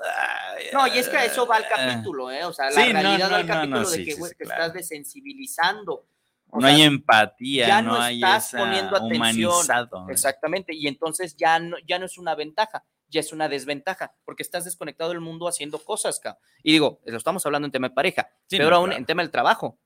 no, 0.72 0.86
y 0.86 0.98
es 0.98 1.08
que 1.08 1.24
eso 1.26 1.46
va 1.46 1.56
al 1.56 1.68
capítulo, 1.68 2.30
¿eh? 2.30 2.44
O 2.44 2.52
sea, 2.52 2.70
la 2.70 2.84
realidad 2.84 3.30
va 3.30 3.36
al 3.36 3.46
capítulo 3.46 3.90
de 3.90 4.04
que 4.04 4.14
te 4.14 4.44
estás 4.44 4.72
desensibilizando. 4.72 6.06
no 6.52 6.66
hay 6.66 6.82
empatía, 6.82 7.68
ya 7.68 7.82
no, 7.82 8.00
hay 8.00 8.16
estás 8.16 8.52
poniendo 8.52 8.96
atención. 8.96 9.52
Humanizado. 9.52 10.06
Exactamente, 10.08 10.74
y 10.74 10.88
entonces 10.88 11.36
ya 11.36 11.58
no, 11.58 11.76
ya 11.86 11.98
no 11.98 12.06
es 12.06 12.16
una 12.16 12.34
ventaja, 12.34 12.86
ya 13.08 13.20
es 13.20 13.30
una 13.32 13.48
desventaja, 13.48 14.14
porque 14.24 14.42
estás 14.42 14.64
desconectado 14.64 15.10
del 15.10 15.20
mundo 15.20 15.48
haciendo 15.48 15.78
cosas, 15.78 16.18
Y 16.62 16.72
digo, 16.72 17.02
lo 17.04 17.18
estamos 17.18 17.44
hablando 17.44 17.66
en 17.66 17.72
tema 17.72 17.88
de 17.90 17.94
pareja, 17.94 18.30
pero 18.48 18.74
aún 18.74 18.92
en 18.92 19.04
tema 19.04 19.22
del 19.22 19.30
trabajo. 19.30 19.78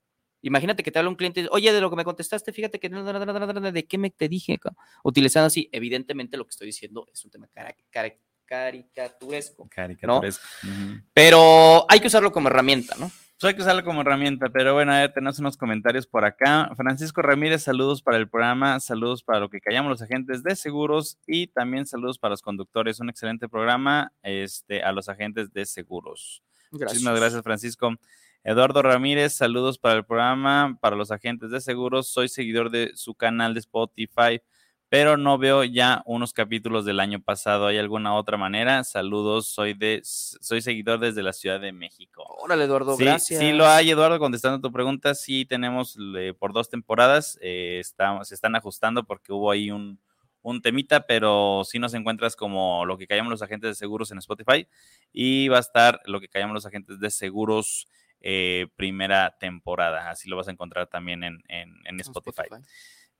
Imagínate 0.42 0.82
que 0.82 0.90
te 0.90 0.98
habla 0.98 1.10
un 1.10 1.16
cliente 1.16 1.40
y 1.40 1.42
dice, 1.42 1.52
oye, 1.52 1.70
de 1.72 1.80
lo 1.82 1.90
que 1.90 1.96
me 1.96 2.04
contestaste, 2.04 2.52
fíjate 2.52 2.78
que 2.78 2.88
de 2.88 3.86
qué 3.86 3.98
me 3.98 4.10
te 4.10 4.28
dije, 4.28 4.58
utilizando 5.02 5.48
así, 5.48 5.68
evidentemente 5.72 6.38
lo 6.38 6.46
que 6.46 6.50
estoy 6.50 6.68
diciendo 6.68 7.06
es 7.12 7.22
un 7.24 7.30
tema 7.30 7.46
cara, 7.48 7.74
caricaturesco. 8.50 9.68
Caricaturesco. 9.70 10.44
Pero 11.14 11.86
hay 11.88 12.00
que 12.00 12.08
usarlo 12.08 12.32
como 12.32 12.48
herramienta, 12.48 12.96
¿no? 12.98 13.08
Pues 13.08 13.48
hay 13.48 13.54
que 13.54 13.62
usarlo 13.62 13.84
como 13.84 14.00
herramienta, 14.00 14.50
pero 14.50 14.74
bueno, 14.74 14.92
a 14.92 15.08
tenemos 15.12 15.38
unos 15.38 15.56
comentarios 15.56 16.06
por 16.06 16.24
acá. 16.24 16.68
Francisco 16.76 17.22
Ramírez, 17.22 17.62
saludos 17.62 18.02
para 18.02 18.16
el 18.18 18.28
programa, 18.28 18.80
saludos 18.80 19.22
para 19.22 19.38
lo 19.38 19.48
que 19.48 19.60
callamos 19.60 19.88
los 19.88 20.02
agentes 20.02 20.42
de 20.42 20.56
seguros 20.56 21.18
y 21.26 21.46
también 21.46 21.86
saludos 21.86 22.18
para 22.18 22.32
los 22.32 22.42
conductores. 22.42 22.98
Un 22.98 23.08
excelente 23.08 23.48
programa 23.48 24.12
este, 24.22 24.82
a 24.82 24.90
los 24.92 25.08
agentes 25.08 25.52
de 25.52 25.64
seguros. 25.64 26.42
Gracias. 26.72 26.90
Muchísimas 26.90 27.20
gracias, 27.20 27.42
Francisco. 27.42 27.94
Eduardo 28.42 28.82
Ramírez, 28.82 29.34
saludos 29.34 29.78
para 29.78 29.94
el 29.94 30.04
programa, 30.04 30.76
para 30.80 30.96
los 30.96 31.12
agentes 31.12 31.50
de 31.50 31.60
seguros. 31.60 32.08
Soy 32.08 32.28
seguidor 32.28 32.70
de 32.70 32.90
su 32.94 33.14
canal 33.14 33.54
de 33.54 33.60
Spotify 33.60 34.42
pero 34.90 35.16
no 35.16 35.38
veo 35.38 35.62
ya 35.62 36.02
unos 36.04 36.32
capítulos 36.32 36.84
del 36.84 36.98
año 36.98 37.20
pasado. 37.20 37.68
¿Hay 37.68 37.78
alguna 37.78 38.16
otra 38.16 38.36
manera? 38.36 38.82
Saludos, 38.82 39.46
soy 39.46 39.72
de 39.72 40.00
soy 40.02 40.60
seguidor 40.60 40.98
desde 40.98 41.22
la 41.22 41.32
Ciudad 41.32 41.60
de 41.60 41.70
México. 41.70 42.24
Órale, 42.42 42.64
Eduardo, 42.64 42.96
sí, 42.96 43.04
gracias. 43.04 43.40
Sí, 43.40 43.52
lo 43.52 43.68
hay, 43.68 43.88
Eduardo, 43.88 44.18
contestando 44.18 44.60
tu 44.60 44.72
pregunta. 44.72 45.14
Sí, 45.14 45.44
tenemos 45.44 45.96
por 46.40 46.52
dos 46.52 46.68
temporadas. 46.68 47.38
Eh, 47.40 47.80
se 48.22 48.34
están 48.34 48.56
ajustando 48.56 49.04
porque 49.04 49.32
hubo 49.32 49.52
ahí 49.52 49.70
un, 49.70 50.00
un 50.42 50.60
temita, 50.60 51.06
pero 51.06 51.62
sí 51.64 51.78
nos 51.78 51.94
encuentras 51.94 52.34
como 52.34 52.84
lo 52.84 52.98
que 52.98 53.06
callamos 53.06 53.30
los 53.30 53.42
agentes 53.42 53.70
de 53.70 53.74
seguros 53.76 54.10
en 54.10 54.18
Spotify 54.18 54.66
y 55.12 55.46
va 55.46 55.58
a 55.58 55.60
estar 55.60 56.00
lo 56.04 56.20
que 56.20 56.28
callamos 56.28 56.54
los 56.54 56.66
agentes 56.66 56.98
de 56.98 57.10
seguros 57.10 57.86
eh, 58.22 58.66
primera 58.76 59.36
temporada. 59.38 60.10
Así 60.10 60.28
lo 60.28 60.36
vas 60.36 60.48
a 60.48 60.50
encontrar 60.50 60.88
también 60.88 61.22
en, 61.22 61.42
en, 61.48 62.00
Spotify. 62.00 62.48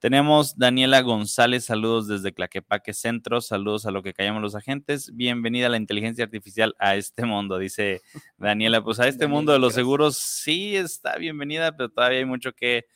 Tenemos 0.01 0.57
Daniela 0.57 0.99
González, 1.01 1.65
saludos 1.65 2.07
desde 2.07 2.33
Claquepaque 2.33 2.91
Centro, 2.91 3.39
saludos 3.39 3.85
a 3.85 3.91
lo 3.91 4.01
que 4.01 4.13
callamos 4.15 4.41
los 4.41 4.55
agentes. 4.55 5.15
Bienvenida 5.15 5.67
a 5.67 5.69
la 5.69 5.77
inteligencia 5.77 6.23
artificial 6.23 6.73
a 6.79 6.95
este 6.95 7.23
mundo, 7.23 7.59
dice 7.59 8.01
Daniela. 8.35 8.83
Pues 8.83 8.99
a 8.99 9.07
este 9.07 9.27
mundo 9.27 9.53
de 9.53 9.59
los 9.59 9.75
seguros 9.75 10.17
sí 10.17 10.75
está 10.75 11.17
bienvenida, 11.17 11.77
pero 11.77 11.89
todavía 11.89 12.17
hay 12.17 12.25
mucho 12.25 12.51
que, 12.53 12.87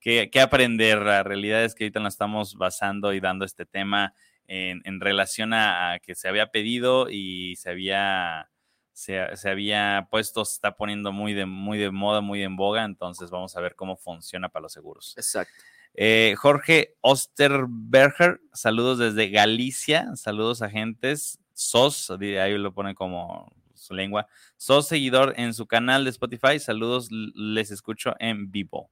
que, 0.00 0.28
aprender. 0.38 0.98
La 0.98 1.22
realidad 1.22 1.64
es 1.64 1.74
que 1.74 1.84
ahorita 1.84 2.00
nos 2.00 2.12
estamos 2.12 2.54
basando 2.56 3.14
y 3.14 3.20
dando 3.20 3.46
este 3.46 3.64
tema 3.64 4.12
en, 4.46 5.00
relación 5.00 5.54
a, 5.54 5.98
que 6.02 6.14
se 6.14 6.28
había 6.28 6.48
pedido 6.48 7.08
y 7.08 7.56
se 7.56 7.70
había, 7.70 8.50
se, 8.92 9.34
se, 9.34 9.48
había 9.48 10.08
puesto, 10.10 10.44
se 10.44 10.56
está 10.56 10.76
poniendo 10.76 11.10
muy 11.10 11.32
de, 11.32 11.46
muy 11.46 11.78
de 11.78 11.90
moda, 11.90 12.20
muy 12.20 12.42
en 12.42 12.56
boga. 12.56 12.84
Entonces 12.84 13.30
vamos 13.30 13.56
a 13.56 13.62
ver 13.62 13.76
cómo 13.76 13.96
funciona 13.96 14.50
para 14.50 14.64
los 14.64 14.74
seguros. 14.74 15.14
Exacto. 15.16 15.54
Eh, 15.94 16.34
Jorge 16.38 16.94
Osterberger, 17.00 18.40
saludos 18.52 18.98
desde 18.98 19.30
Galicia, 19.30 20.14
saludos 20.16 20.62
agentes. 20.62 21.38
SOS, 21.52 22.10
ahí 22.10 22.56
lo 22.56 22.72
pone 22.72 22.94
como 22.94 23.52
su 23.74 23.94
lengua. 23.94 24.26
SOS 24.56 24.88
seguidor 24.88 25.34
en 25.36 25.52
su 25.52 25.66
canal 25.66 26.04
de 26.04 26.10
Spotify, 26.10 26.58
saludos, 26.58 27.08
les 27.10 27.70
escucho 27.70 28.14
en 28.18 28.50
vivo. 28.50 28.90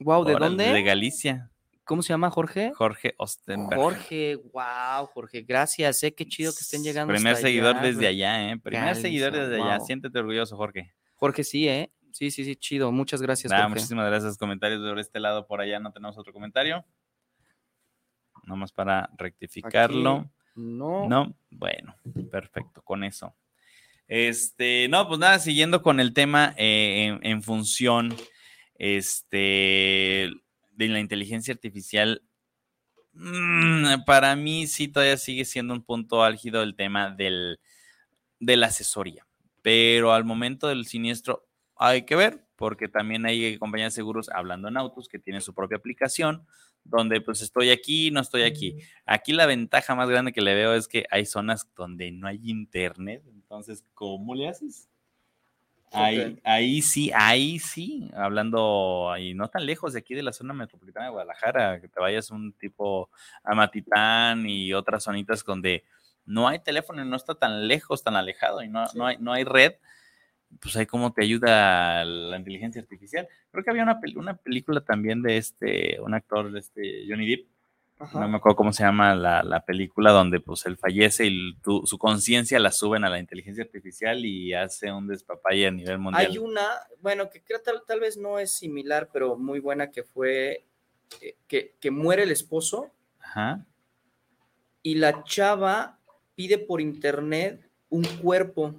Wow, 0.00 0.24
¿de 0.24 0.34
dónde? 0.34 0.72
De 0.72 0.82
Galicia. 0.82 1.50
¿Cómo 1.84 2.02
se 2.02 2.10
llama 2.12 2.30
Jorge? 2.30 2.72
Jorge 2.74 3.14
Ostenberg. 3.18 3.80
Jorge, 3.80 4.36
wow, 4.52 5.06
Jorge, 5.12 5.42
gracias, 5.42 6.02
eh, 6.04 6.14
qué 6.14 6.26
chido 6.26 6.52
que 6.52 6.60
estén 6.60 6.82
llegando. 6.82 7.12
Primer 7.12 7.36
seguidor 7.36 7.80
desde 7.80 8.06
allá, 8.06 8.50
eh. 8.50 8.56
Primer 8.58 8.94
seguidor 8.94 9.32
desde 9.32 9.60
allá, 9.60 9.80
siéntete 9.80 10.18
orgulloso, 10.18 10.56
Jorge. 10.56 10.92
Jorge, 11.16 11.44
sí, 11.44 11.68
eh. 11.68 11.90
Sí, 12.12 12.30
sí, 12.30 12.44
sí, 12.44 12.56
chido. 12.56 12.92
Muchas 12.92 13.20
gracias. 13.22 13.52
Muchísimas 13.68 14.06
gracias. 14.06 14.38
Comentarios 14.38 14.80
por 14.80 14.98
este 14.98 15.20
lado, 15.20 15.46
por 15.46 15.60
allá 15.60 15.80
no 15.80 15.92
tenemos 15.92 16.16
otro 16.18 16.32
comentario. 16.32 16.84
Nomás 18.44 18.72
para 18.72 19.10
rectificarlo. 19.16 20.30
no. 20.54 21.08
No, 21.08 21.34
bueno, 21.50 21.96
perfecto, 22.30 22.82
con 22.82 23.04
eso. 23.04 23.34
Este, 24.06 24.88
no, 24.88 25.08
pues 25.08 25.18
nada, 25.18 25.38
siguiendo 25.38 25.80
con 25.80 26.00
el 26.00 26.12
tema 26.12 26.54
eh, 26.58 27.18
en 27.22 27.42
función 27.42 28.14
este, 28.74 30.30
de 30.72 30.88
la 30.88 31.00
inteligencia 31.00 31.54
artificial, 31.54 32.22
mm, 33.14 34.04
para 34.04 34.36
mí 34.36 34.66
sí 34.66 34.88
todavía 34.88 35.16
sigue 35.16 35.44
siendo 35.44 35.72
un 35.72 35.82
punto 35.82 36.22
álgido 36.22 36.62
el 36.62 36.74
tema 36.74 37.10
del, 37.10 37.58
de 38.38 38.56
la 38.56 38.66
asesoría. 38.66 39.26
Pero 39.62 40.12
al 40.12 40.24
momento 40.24 40.68
del 40.68 40.86
siniestro 40.86 41.46
hay 41.86 42.02
que 42.02 42.16
ver, 42.16 42.44
porque 42.56 42.88
también 42.88 43.26
hay 43.26 43.58
compañías 43.58 43.92
de 43.92 43.96
seguros 43.96 44.28
hablando 44.30 44.68
en 44.68 44.76
autos 44.76 45.08
que 45.08 45.18
tienen 45.18 45.42
su 45.42 45.54
propia 45.54 45.78
aplicación, 45.78 46.46
donde 46.84 47.20
pues 47.20 47.42
estoy 47.42 47.70
aquí, 47.70 48.10
no 48.10 48.20
estoy 48.20 48.42
aquí. 48.42 48.78
Aquí 49.04 49.32
la 49.32 49.46
ventaja 49.46 49.94
más 49.94 50.08
grande 50.08 50.32
que 50.32 50.42
le 50.42 50.54
veo 50.54 50.74
es 50.74 50.88
que 50.88 51.04
hay 51.10 51.26
zonas 51.26 51.68
donde 51.74 52.12
no 52.12 52.26
hay 52.26 52.40
internet, 52.44 53.22
entonces, 53.26 53.84
¿cómo 53.94 54.34
le 54.34 54.48
haces? 54.48 54.88
Ahí, 55.94 56.40
ahí 56.44 56.80
sí, 56.80 57.10
ahí 57.14 57.58
sí, 57.58 58.10
hablando 58.14 59.10
ahí 59.12 59.34
no 59.34 59.48
tan 59.48 59.66
lejos 59.66 59.92
de 59.92 59.98
aquí 59.98 60.14
de 60.14 60.22
la 60.22 60.32
zona 60.32 60.54
metropolitana 60.54 61.06
de 61.06 61.12
Guadalajara, 61.12 61.80
que 61.82 61.88
te 61.88 62.00
vayas 62.00 62.30
un 62.30 62.54
tipo 62.54 63.10
a 63.44 63.54
Matitán 63.54 64.48
y 64.48 64.72
otras 64.72 65.04
zonitas 65.04 65.44
donde 65.44 65.84
no 66.24 66.48
hay 66.48 66.60
teléfono 66.60 67.04
y 67.04 67.08
no 67.08 67.16
está 67.16 67.34
tan 67.34 67.68
lejos, 67.68 68.02
tan 68.02 68.16
alejado 68.16 68.62
y 68.62 68.68
no, 68.68 68.86
no, 68.94 69.06
hay, 69.06 69.18
no 69.18 69.34
hay 69.34 69.44
red, 69.44 69.74
pues 70.60 70.76
ahí 70.76 70.86
cómo 70.86 71.12
te 71.12 71.22
ayuda 71.22 72.04
la 72.04 72.36
inteligencia 72.36 72.82
artificial. 72.82 73.28
Creo 73.50 73.64
que 73.64 73.70
había 73.70 73.82
una, 73.82 74.00
una 74.16 74.36
película 74.36 74.80
también 74.80 75.22
de 75.22 75.36
este, 75.36 76.00
un 76.00 76.14
actor 76.14 76.52
de 76.52 76.60
este 76.60 77.04
Johnny 77.08 77.28
Depp, 77.28 77.46
no 78.12 78.28
me 78.28 78.36
acuerdo 78.36 78.56
cómo 78.56 78.72
se 78.72 78.82
llama 78.82 79.14
la, 79.14 79.64
película 79.64 80.10
donde 80.10 80.40
pues 80.40 80.66
él 80.66 80.76
fallece 80.76 81.26
y 81.26 81.56
su 81.84 81.98
conciencia 81.98 82.58
la 82.58 82.72
suben 82.72 83.04
a 83.04 83.10
la 83.10 83.18
inteligencia 83.18 83.62
artificial 83.62 84.24
y 84.24 84.52
hace 84.54 84.92
un 84.92 85.06
despapalle 85.06 85.68
a 85.68 85.70
nivel 85.70 85.98
mundial. 85.98 86.26
Hay 86.26 86.38
una, 86.38 86.66
bueno, 87.00 87.30
que 87.30 87.42
creo 87.42 87.60
tal, 87.60 87.82
tal 87.86 88.00
vez 88.00 88.16
no 88.16 88.38
es 88.38 88.50
similar, 88.52 89.08
pero 89.12 89.36
muy 89.36 89.60
buena 89.60 89.90
que 89.90 90.02
fue 90.02 90.64
eh, 91.20 91.36
que, 91.46 91.76
que, 91.80 91.90
muere 91.90 92.24
el 92.24 92.32
esposo 92.32 92.90
Ajá. 93.20 93.64
y 94.82 94.96
la 94.96 95.22
chava 95.24 95.98
pide 96.34 96.58
por 96.58 96.80
internet 96.80 97.68
un 97.88 98.04
cuerpo 98.04 98.74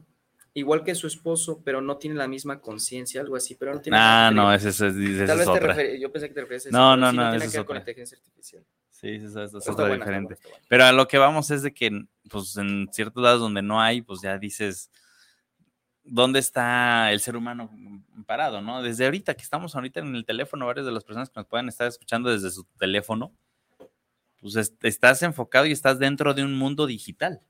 igual 0.53 0.83
que 0.83 0.95
su 0.95 1.07
esposo, 1.07 1.61
pero 1.63 1.81
no 1.81 1.97
tiene 1.97 2.15
la 2.15 2.27
misma 2.27 2.59
conciencia, 2.59 3.21
algo 3.21 3.35
así, 3.35 3.55
pero 3.55 3.73
no 3.73 3.81
tiene 3.81 3.97
Ah, 3.99 4.31
no, 4.33 4.53
ese, 4.53 4.69
es, 4.69 4.81
ese 4.81 5.25
Tal 5.25 5.37
vez 5.37 5.47
otra. 5.47 5.95
yo 5.95 6.11
pensé 6.11 6.27
que 6.27 6.33
te 6.33 6.41
referías 6.41 6.65
a 6.65 6.69
eso. 6.69 6.77
No, 6.77 6.95
no, 6.95 7.11
no, 7.11 7.23
no 7.25 7.31
tiene 7.31 7.51
que 7.51 7.57
ver 7.57 7.65
con 7.65 7.77
inteligencia 7.77 8.17
artificial. 8.17 8.63
Sí, 8.89 9.09
eso, 9.09 9.43
es 9.43 9.67
otra 9.67 9.93
diferente. 9.93 10.37
Pero 10.69 10.85
a 10.85 10.91
lo 10.91 11.07
que 11.07 11.17
vamos 11.17 11.51
es 11.51 11.61
de 11.61 11.73
que, 11.73 12.05
pues, 12.29 12.55
en 12.57 12.87
ciertos 12.91 13.21
lados 13.21 13.41
donde 13.41 13.61
no 13.61 13.81
hay, 13.81 14.01
pues 14.01 14.21
ya 14.21 14.37
dices, 14.37 14.89
¿dónde 16.03 16.39
está 16.39 17.11
el 17.11 17.19
ser 17.19 17.35
humano 17.35 17.69
parado, 18.25 18.61
no? 18.61 18.81
Desde 18.81 19.05
ahorita, 19.05 19.33
que 19.33 19.41
estamos 19.41 19.75
ahorita 19.75 19.99
en 19.99 20.15
el 20.15 20.25
teléfono, 20.25 20.65
varias 20.65 20.85
de 20.85 20.91
las 20.91 21.03
personas 21.03 21.29
que 21.29 21.39
nos 21.39 21.47
pueden 21.47 21.67
estar 21.67 21.87
escuchando 21.87 22.29
desde 22.29 22.49
su 22.51 22.63
teléfono, 22.77 23.33
pues 24.39 24.73
estás 24.81 25.21
enfocado 25.23 25.65
y 25.65 25.71
estás 25.71 25.99
dentro 25.99 26.33
de 26.33 26.43
un 26.43 26.55
mundo 26.57 26.85
digital. 26.85 27.41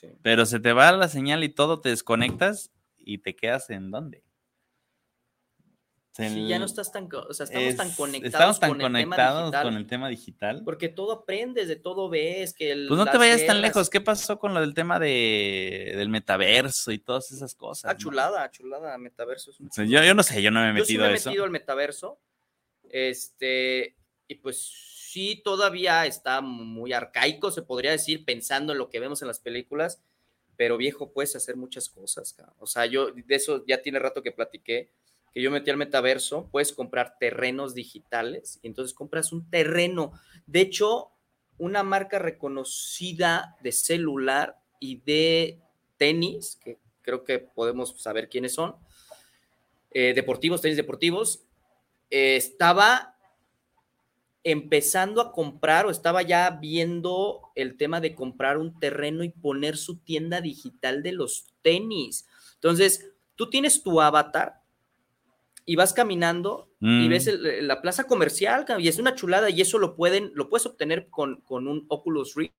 Sí. 0.00 0.08
Pero 0.22 0.46
se 0.46 0.60
te 0.60 0.72
va 0.72 0.92
la 0.92 1.08
señal 1.08 1.44
y 1.44 1.50
todo, 1.50 1.80
te 1.80 1.90
desconectas 1.90 2.70
y 2.96 3.18
te 3.18 3.36
quedas 3.36 3.68
en 3.70 3.90
dónde? 3.90 4.24
Sí, 6.12 6.48
ya 6.48 6.58
no 6.58 6.64
estás 6.64 6.90
tan, 6.90 7.08
o 7.12 7.32
sea, 7.32 7.44
estamos 7.44 7.76
tan 7.76 7.92
conectados, 7.92 8.34
estamos 8.34 8.60
tan 8.60 8.70
con, 8.70 8.80
conectados 8.80 9.54
el 9.54 9.62
con 9.62 9.74
el 9.74 9.86
tema 9.86 10.08
digital. 10.08 10.62
Porque 10.64 10.88
todo 10.88 11.12
aprendes, 11.12 11.68
de 11.68 11.76
todo 11.76 12.08
ves. 12.08 12.52
Que 12.52 12.74
pues 12.88 12.98
no 12.98 13.06
te 13.06 13.16
vayas 13.16 13.46
tan 13.46 13.60
lejos. 13.60 13.88
¿Qué 13.88 14.00
pasó 14.00 14.38
con 14.38 14.52
lo 14.52 14.60
del 14.60 14.74
tema 14.74 14.98
de, 14.98 15.94
del 15.96 16.08
metaverso 16.08 16.90
y 16.90 16.98
todas 16.98 17.30
esas 17.30 17.54
cosas? 17.54 17.92
Ah, 17.92 17.96
chulada, 17.96 18.50
chulada, 18.50 18.98
metaverso. 18.98 19.52
yo, 19.76 19.84
yo, 20.02 20.14
no 20.14 20.22
sé, 20.22 20.42
yo 20.42 20.50
no 20.50 20.60
me 20.60 20.70
he 20.70 20.72
metido 20.72 20.86
yo 20.86 20.88
sí 20.88 20.98
me 20.98 21.08
he 21.08 21.26
metido 21.26 21.44
al 21.44 21.50
metaverso. 21.50 22.20
Este, 22.90 23.96
y 24.26 24.34
pues 24.34 24.89
sí, 25.10 25.40
todavía 25.42 26.06
está 26.06 26.40
muy 26.40 26.92
arcaico, 26.92 27.50
se 27.50 27.62
podría 27.62 27.90
decir, 27.90 28.24
pensando 28.24 28.72
en 28.72 28.78
lo 28.78 28.90
que 28.90 29.00
vemos 29.00 29.22
en 29.22 29.28
las 29.28 29.40
películas. 29.40 30.00
Pero 30.56 30.76
viejo, 30.76 31.12
puedes 31.12 31.34
hacer 31.34 31.56
muchas 31.56 31.88
cosas. 31.88 32.36
O 32.58 32.66
sea, 32.66 32.86
yo 32.86 33.10
de 33.10 33.34
eso 33.34 33.64
ya 33.66 33.82
tiene 33.82 33.98
rato 33.98 34.22
que 34.22 34.30
platiqué 34.30 34.90
que 35.32 35.42
yo 35.42 35.50
metí 35.50 35.70
al 35.70 35.76
metaverso, 35.76 36.48
puedes 36.50 36.72
comprar 36.72 37.16
terrenos 37.18 37.74
digitales 37.74 38.58
y 38.62 38.66
entonces 38.66 38.94
compras 38.94 39.32
un 39.32 39.48
terreno. 39.48 40.12
De 40.46 40.60
hecho, 40.60 41.12
una 41.58 41.82
marca 41.82 42.18
reconocida 42.18 43.56
de 43.62 43.72
celular 43.72 44.58
y 44.80 44.96
de 45.02 45.60
tenis, 45.98 46.58
que 46.62 46.78
creo 47.02 47.22
que 47.22 47.38
podemos 47.38 48.00
saber 48.02 48.28
quiénes 48.28 48.54
son, 48.54 48.74
eh, 49.92 50.14
deportivos, 50.14 50.60
tenis 50.60 50.76
deportivos, 50.76 51.44
eh, 52.10 52.36
estaba 52.36 53.16
empezando 54.42 55.20
a 55.20 55.32
comprar 55.32 55.86
o 55.86 55.90
estaba 55.90 56.22
ya 56.22 56.50
viendo 56.50 57.42
el 57.54 57.76
tema 57.76 58.00
de 58.00 58.14
comprar 58.14 58.58
un 58.58 58.78
terreno 58.78 59.22
y 59.22 59.30
poner 59.30 59.76
su 59.76 59.98
tienda 59.98 60.40
digital 60.40 61.02
de 61.02 61.12
los 61.12 61.46
tenis. 61.62 62.26
Entonces, 62.54 63.10
tú 63.36 63.50
tienes 63.50 63.82
tu 63.82 64.00
avatar 64.00 64.60
y 65.66 65.76
vas 65.76 65.92
caminando 65.92 66.68
y 66.80 67.08
ves 67.08 67.26
mm. 67.26 67.66
la 67.66 67.82
plaza 67.82 68.04
comercial 68.04 68.64
y 68.78 68.88
es 68.88 68.98
una 68.98 69.14
chulada 69.14 69.50
y 69.50 69.60
eso 69.60 69.78
lo 69.78 69.94
pueden, 69.94 70.32
lo 70.34 70.48
puedes 70.48 70.64
obtener 70.64 71.08
con, 71.10 71.42
con 71.42 71.68
un 71.68 71.84
Oculus 71.88 72.34
Rift 72.34 72.54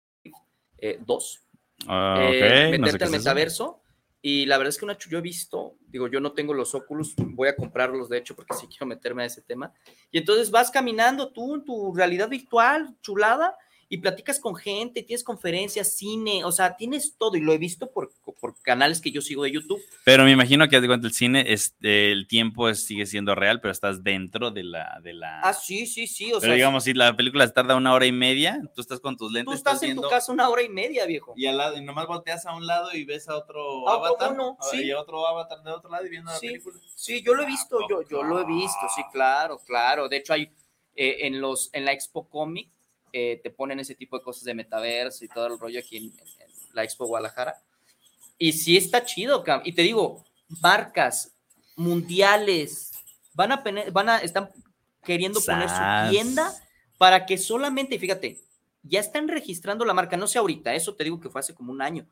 2. 1.06 1.36
Eh, 1.38 1.86
ah, 1.88 2.30
eh, 2.32 2.78
meterte 2.78 3.06
al 3.06 3.12
metaverso. 3.12 3.81
Y 4.22 4.46
la 4.46 4.58
verdad 4.58 4.70
es 4.70 4.78
que 4.78 4.86
una 4.86 4.98
yo 4.98 5.18
he 5.18 5.22
visto, 5.22 5.78
digo, 5.88 6.08
yo 6.08 6.20
no 6.20 6.34
tengo 6.34 6.54
los 6.54 6.76
Oculus, 6.76 7.16
voy 7.18 7.48
a 7.48 7.56
comprarlos 7.56 8.08
de 8.08 8.20
hecho 8.20 8.36
porque 8.36 8.54
sí 8.60 8.68
quiero 8.68 8.86
meterme 8.86 9.24
a 9.24 9.26
ese 9.26 9.42
tema. 9.42 9.74
Y 10.12 10.20
entonces 10.20 10.52
vas 10.52 10.70
caminando 10.70 11.32
tú 11.32 11.56
en 11.56 11.66
tu 11.66 11.94
realidad 11.94 12.30
virtual, 12.30 12.96
chulada, 13.02 13.56
y 13.91 13.97
platicas 13.97 14.39
con 14.39 14.56
gente, 14.56 15.04
tienes 15.04 15.21
conferencias, 15.21 15.97
cine, 15.97 16.45
o 16.45 16.54
sea, 16.54 16.77
tienes 16.77 17.17
todo 17.17 17.36
y 17.36 17.41
lo 17.41 17.51
he 17.51 17.58
visto 17.58 17.91
por, 17.91 18.13
por 18.39 18.58
canales 18.62 19.01
que 19.01 19.12
yo 19.12 19.21
sigo 19.21 19.43
de 19.43 19.51
YouTube. 19.51 19.82
Pero 20.06 20.23
me 20.23 20.32
imagino 20.32 20.69
que 20.69 20.77
el 20.77 21.12
cine, 21.12 21.43
es, 21.51 21.75
el 21.82 22.25
tiempo 22.25 22.73
sigue 22.73 23.06
siendo 23.06 23.36
real, 23.36 23.60
pero 23.60 23.73
estás 23.73 24.01
dentro 24.01 24.49
de 24.49 24.63
la... 24.63 24.97
De 25.04 25.12
la... 25.12 25.41
Ah, 25.41 25.54
sí, 25.54 25.86
sí, 25.86 26.08
sí. 26.08 26.32
O 26.32 26.39
pero 26.39 26.54
digamos, 26.54 26.86
si 26.86 26.93
la 26.93 27.17
película 27.17 27.45
tarda 27.51 27.75
una 27.75 27.93
hora 27.93 28.06
y 28.06 28.13
media, 28.13 28.62
tú 28.73 28.80
estás 28.80 29.01
con 29.01 29.17
tus 29.17 29.30
lentes. 29.30 29.51
Tú 29.51 29.58
estás, 29.58 29.84
en 29.84 29.97
tu 29.97 30.08
casa 30.08 30.32
una 30.32 30.47
hora 30.47 30.62
y 30.62 30.69
media, 30.69 31.06
viejo. 31.06 31.34
Y 31.36 31.47
al 31.47 31.58
lado, 31.58 31.75
y 31.75 31.84
nomás 31.84 32.08
volteas 32.08 32.45
a 32.45 32.56
un 32.56 32.65
lado 32.65 32.95
y 32.95 33.04
ves 33.04 33.27
a 33.27 33.36
otro 33.36 33.89
avatar. 33.89 34.38
sí. 34.71 34.86
Y 34.86 34.91
a 34.91 35.01
otro 35.01 35.27
avatar 35.27 35.63
de 35.63 35.71
otro 35.71 35.91
lado 35.91 36.06
y 36.06 36.10
viendo 36.10 36.32
la 36.32 36.39
película. 36.39 36.80
Sí, 36.95 37.21
yo 37.21 37.34
lo 37.34 37.43
he 37.43 37.45
visto, 37.45 37.77
yo, 37.89 38.08
yo 38.10 38.23
lo 38.23 38.39
he 38.39 38.45
visto, 38.45 38.88
sí, 38.95 39.01
claro, 39.12 39.60
claro. 39.67 40.08
De 40.08 40.15
hecho, 40.15 40.32
hay 40.32 40.49
eh, 40.95 41.27
en, 41.27 41.41
los, 41.41 41.69
en 41.73 41.84
la 41.84 41.91
Expo 41.91 42.30
Comic 42.30 42.69
eh, 43.13 43.39
te 43.43 43.50
ponen 43.50 43.80
ese 43.80 43.95
tipo 43.95 44.17
de 44.17 44.24
cosas 44.24 44.43
de 44.43 44.54
metaverso 44.54 45.26
y 45.26 45.28
todo 45.28 45.47
el 45.47 45.60
rollo 45.60 45.80
aquí 45.80 45.97
en, 45.97 46.13
la 46.74 46.84
Expo 46.84 47.06
Guadalajara. 47.06 47.62
Y 48.38 48.54
sí 48.54 48.78
está 48.78 49.06
chido, 49.06 49.43
y 49.63 49.74
te 49.74 49.82
digo, 49.82 50.24
marcas 50.62 51.36
mundiales 51.76 52.91
van 53.34 53.52
a, 53.52 53.63
van 53.91 54.10
a 54.10 54.17
están 54.17 54.50
queriendo 55.04 55.39
poner 55.41 55.69
su 55.69 56.12
tienda 56.12 56.54
para 56.97 57.26
que 57.26 57.38
solamente, 57.38 57.97
fíjate, 58.00 58.39
ya 58.84 59.00
están 59.00 59.28
registrando 59.28 59.86
la 59.86 59.93
marca, 59.93 60.17
no 60.17 60.28
sé 60.28 60.39
ahorita, 60.39 60.74
eso 60.74 60.95
te 60.95 61.04
digo 61.04 61.19
que 61.19 61.30
fue 61.30 61.39
hace 61.39 61.54
como 61.54 61.71
un 61.71 61.82
año. 61.82 62.08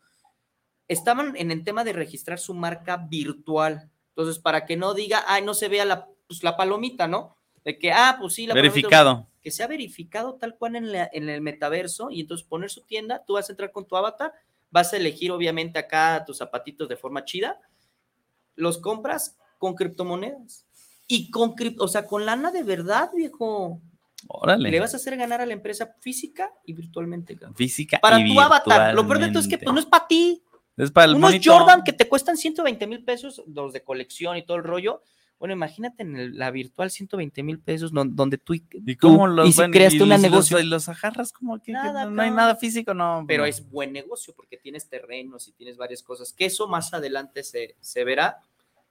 Estaban 0.88 1.36
en 1.36 1.52
el 1.52 1.64
tema 1.64 1.84
de 1.84 1.94
registrar 1.94 2.40
su 2.40 2.54
marca 2.54 2.98
virtual. 2.98 3.90
Entonces, 4.10 4.40
para 4.40 4.66
que 4.66 4.76
no 4.76 4.94
diga, 4.94 5.24
ay, 5.28 5.44
no 5.44 5.54
se 5.54 5.68
vea 5.68 5.86
la, 5.86 6.08
pues, 6.28 6.44
la 6.44 6.58
palomita, 6.58 7.08
¿no? 7.08 7.38
De 7.64 7.78
que, 7.78 7.92
ah, 7.92 8.18
pues 8.20 8.34
sí, 8.34 8.48
la 8.48 8.54
Verificado 8.54 9.30
que 9.42 9.52
sea 9.52 9.68
verificado 9.68 10.36
tal 10.36 10.56
cual 10.56 10.76
en, 10.76 11.30
el 11.30 11.42
metaverso 11.42 12.12
y 12.12 12.22
entonces 12.22 12.46
poner 12.46 12.70
su 12.70 12.82
tienda, 12.82 13.24
tú 13.26 13.34
vas 13.34 13.50
a 13.50 13.54
entrar 13.54 13.72
con 13.72 13.86
tu 13.86 13.96
avatar, 13.96 14.34
vas 14.70 14.94
a 14.94 14.98
elegir 14.98 15.32
obviamente 15.32 15.80
acá 15.80 16.24
tus 16.26 16.38
zapatitos 16.38 16.90
de 16.90 16.98
forma 16.98 17.24
chida, 17.26 17.60
los 18.56 18.78
compras 18.78 19.38
con 19.58 19.76
criptomonedas 19.76 20.66
y 21.08 21.32
con 21.32 21.56
cripto, 21.56 21.86
o 21.86 21.88
sea, 21.88 22.06
con 22.06 22.26
lana 22.26 22.52
de 22.52 22.64
verdad, 22.64 23.10
viejo. 23.16 23.82
Órale. 24.28 24.70
Le 24.70 24.80
vas 24.82 24.94
a 24.94 24.98
hacer 24.98 25.16
ganar 25.16 25.40
a 25.40 25.46
la 25.46 25.54
empresa 25.54 25.96
física 26.02 26.52
y 26.66 26.74
virtualmente. 26.74 27.38
Física 27.56 28.00
para 28.00 28.24
tu 28.24 28.40
avatar. 28.40 28.94
Lo 28.94 29.08
peor 29.08 29.20
de 29.20 29.30
todo 29.30 29.40
es 29.40 29.48
que 29.48 29.58
pues, 29.58 29.74
no 29.74 29.80
es 29.80 29.86
para 29.86 30.08
ti. 30.08 30.44
Es 30.76 30.92
para 30.92 31.06
el 31.06 31.16
Unos 31.16 31.36
Jordan 31.44 31.84
que 31.84 31.94
te 31.94 32.08
cuestan 32.08 32.36
120 32.38 32.86
mil 32.88 33.04
pesos, 33.04 33.42
los 33.48 33.72
de 33.72 33.84
colección 33.84 34.36
y 34.36 34.44
todo 34.46 34.58
el 34.58 34.64
rollo. 34.64 35.02
Bueno, 35.40 35.54
imagínate 35.54 36.04
en 36.04 36.38
la 36.38 36.52
virtual 36.52 36.92
120 36.92 37.44
mil 37.44 37.60
pesos 37.60 37.92
donde 37.94 38.38
tú, 38.38 38.56
¿Y 38.56 38.96
cómo 38.98 39.26
los, 39.26 39.48
y 39.48 39.54
si 39.54 39.72
creaste 39.72 40.04
un 40.04 40.10
negocio. 40.10 40.60
y 40.60 40.66
los 40.66 40.90
ajarras 40.90 41.32
como 41.32 41.62
que, 41.62 41.72
no, 41.72 42.22
hay 42.22 42.32
nada 42.32 42.58
físico, 42.58 42.94
no. 42.94 43.24
Pero 43.26 43.46
es 43.46 43.70
buen 43.70 43.94
negocio 43.94 44.34
porque 44.36 44.58
tienes 44.58 44.90
terrenos 44.90 45.48
y 45.48 45.54
tienes 45.54 45.78
varias 45.78 46.04
cosas. 46.04 46.34
Que 46.34 46.46
eso 46.46 46.68
más 46.68 46.94
adelante 46.94 47.44
se, 47.44 47.78
se 47.80 48.04
verá, 48.04 48.40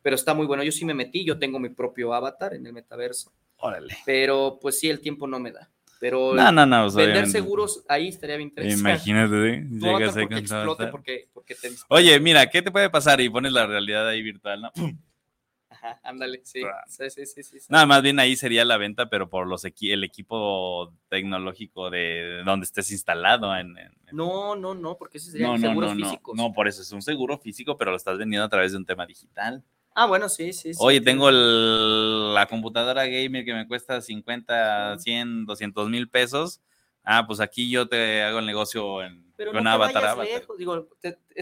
pero 0.01 0.17
está 0.17 0.33
muy 0.33 0.47
bueno. 0.47 0.63
Yo 0.63 0.73
sí 0.73 0.87
me 0.87 0.95
metí, 0.95 1.23
yo 1.23 1.39
tengo 1.39 1.59
mi 1.59 1.69
propio 1.69 2.15
avatar 2.15 2.55
en 2.55 2.67
el 2.67 2.73
metaverso. 2.73 3.31
Órale. 3.59 3.99
Pero 4.07 4.59
pues 4.59 4.81
sí, 4.81 4.89
el 4.89 5.01
tiempo 5.01 5.27
no 5.27 5.39
me 5.39 5.53
da. 5.53 5.69
Pero 6.01 6.33
no, 6.33 6.51
no, 6.51 6.65
no, 6.65 6.91
vender 6.93 7.27
seguros 7.27 7.85
ahí 7.89 8.09
estaría 8.09 8.37
bien 8.37 8.51
interesante. 8.51 8.89
Imagínate, 8.89 9.51
¿eh? 9.51 9.67
llegas 9.69 10.17
ahí 10.17 10.29
con 10.29 10.91
porque, 10.93 11.29
porque 11.35 11.55
te 11.57 11.71
Oye, 11.89 12.21
mira, 12.21 12.49
¿qué 12.49 12.63
te 12.63 12.71
puede 12.71 12.89
pasar? 12.89 13.21
Y 13.21 13.29
pones 13.29 13.53
la 13.53 13.67
realidad 13.67 14.09
ahí 14.09 14.23
virtual, 14.23 14.63
¿no? 14.63 14.73
Ajá, 15.81 16.01
ándale, 16.03 16.41
sí. 16.45 16.63
Sí, 16.87 17.11
sí, 17.11 17.27
sí, 17.27 17.43
sí, 17.43 17.59
Nada, 17.69 17.87
más 17.87 18.03
bien 18.03 18.19
ahí 18.19 18.37
sería 18.37 18.65
la 18.65 18.77
venta, 18.77 19.09
pero 19.09 19.29
por 19.29 19.47
los 19.47 19.65
el 19.65 20.05
equipo 20.05 20.93
tecnológico 21.09 21.91
de 21.91 22.43
donde 22.45 22.65
estés 22.65 22.91
instalado. 22.91 23.55
En, 23.57 23.75
No, 24.13 24.57
no, 24.57 24.75
no, 24.75 24.97
porque 24.97 25.19
ese 25.19 25.31
sería 25.31 25.49
no, 25.49 25.59
seguros 25.59 25.97
no, 25.97 26.05
físicos. 26.05 26.37
No, 26.37 26.53
por 26.53 26.69
eso 26.69 26.83
es 26.83 26.93
un 26.93 27.03
seguro 27.03 27.39
físico, 27.39 27.77
pero 27.77 27.91
lo 27.91 27.97
estás 27.97 28.19
vendiendo 28.19 28.45
a 28.45 28.49
través 28.49 28.73
de 28.73 28.79
un 28.79 28.87
tema 28.87 29.07
digital. 29.07 29.63
Ah, 29.95 30.07
bueno, 30.07 30.29
sí, 30.29 30.53
sí. 30.53 30.73
Oye, 30.79 31.01
tengo 31.01 31.31
la 31.31 32.47
computadora 32.47 33.07
gamer 33.07 33.45
que 33.45 33.55
me 33.55 33.67
cuesta 33.67 34.01
50, 34.01 34.99
100, 34.99 35.47
200 35.47 35.89
mil 35.89 36.09
pesos. 36.09 36.61
Ah, 37.03 37.27
pues 37.27 37.41
aquí 37.41 37.71
yo 37.71 37.89
te 37.89 38.23
hago 38.23 38.39
el 38.39 38.47
negocio 38.47 39.03
en, 39.03 39.33
con 39.37 39.67
Avatar. 39.67 40.17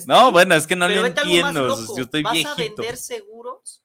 no, 0.06 0.32
bueno, 0.32 0.54
es 0.54 0.66
que 0.66 0.76
no 0.76 0.88
lo 0.88 1.04
entiendo. 1.04 1.68
Yo 1.96 2.02
estoy 2.04 2.22
¿Vas 2.22 2.44
a 2.46 2.54
vender 2.54 2.96
seguros 2.96 3.82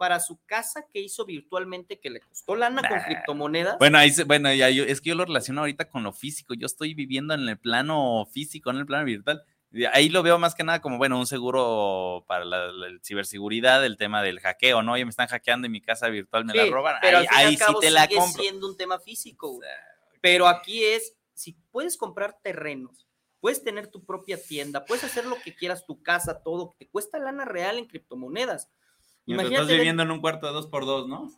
para 0.00 0.18
su 0.18 0.42
casa 0.46 0.86
que 0.90 0.98
hizo 0.98 1.26
virtualmente 1.26 2.00
que 2.00 2.08
le 2.08 2.20
costó 2.20 2.56
lana 2.56 2.80
con 2.80 3.00
criptomonedas? 3.00 3.76
Bueno, 3.78 3.98
ahí, 3.98 4.10
bueno 4.24 4.50
ya 4.54 4.70
yo, 4.70 4.82
es 4.82 5.02
que 5.02 5.10
yo 5.10 5.14
lo 5.14 5.26
relaciono 5.26 5.60
ahorita 5.60 5.90
con 5.90 6.02
lo 6.02 6.14
físico. 6.14 6.54
Yo 6.54 6.64
estoy 6.64 6.94
viviendo 6.94 7.34
en 7.34 7.46
el 7.46 7.58
plano 7.58 8.26
físico, 8.32 8.70
en 8.70 8.78
el 8.78 8.86
plano 8.86 9.04
virtual. 9.04 9.42
Ahí 9.92 10.08
lo 10.08 10.22
veo 10.22 10.38
más 10.38 10.54
que 10.54 10.64
nada 10.64 10.80
como, 10.80 10.96
bueno, 10.96 11.18
un 11.18 11.26
seguro 11.26 12.24
para 12.26 12.46
la, 12.46 12.72
ciberseguridad, 13.04 13.84
el 13.84 13.98
tema 13.98 14.22
del 14.22 14.40
hackeo, 14.40 14.82
¿no? 14.82 14.94
Oye, 14.94 15.04
me 15.04 15.10
están 15.10 15.28
hackeando 15.28 15.66
en 15.66 15.72
mi 15.72 15.82
casa 15.82 16.08
virtual, 16.08 16.46
me 16.46 16.54
la 16.54 16.64
roban. 16.64 16.96
Pero 17.02 17.18
ahí, 17.28 17.58
sí 17.58 17.64
te 17.82 17.90
la 17.90 18.06
sigue 18.06 18.22
siendo 18.22 18.70
un 18.70 18.78
tema 18.78 18.98
físico. 19.00 19.60
Pero 20.22 20.48
aquí 20.48 20.82
es, 20.82 21.14
si 21.34 21.58
puedes 21.70 21.98
comprar 21.98 22.38
terrenos, 22.42 23.06
puedes 23.38 23.62
tener 23.62 23.88
tu 23.88 24.02
propia 24.02 24.42
tienda, 24.42 24.86
puedes 24.86 25.04
hacer 25.04 25.26
lo 25.26 25.36
que 25.36 25.54
quieras, 25.54 25.84
tu 25.84 26.02
casa, 26.02 26.42
todo, 26.42 26.74
te 26.78 26.88
cuesta 26.88 27.18
lana 27.18 27.44
real 27.44 27.76
en 27.76 27.84
criptomonedas. 27.84 28.70
Imagínate. 29.26 29.62
Estás 29.62 29.76
viviendo 29.76 30.02
en 30.02 30.10
un 30.10 30.20
cuarto 30.20 30.46
de 30.46 30.52
dos 30.52 30.66
por 30.66 30.86
dos, 30.86 31.08
¿no? 31.08 31.30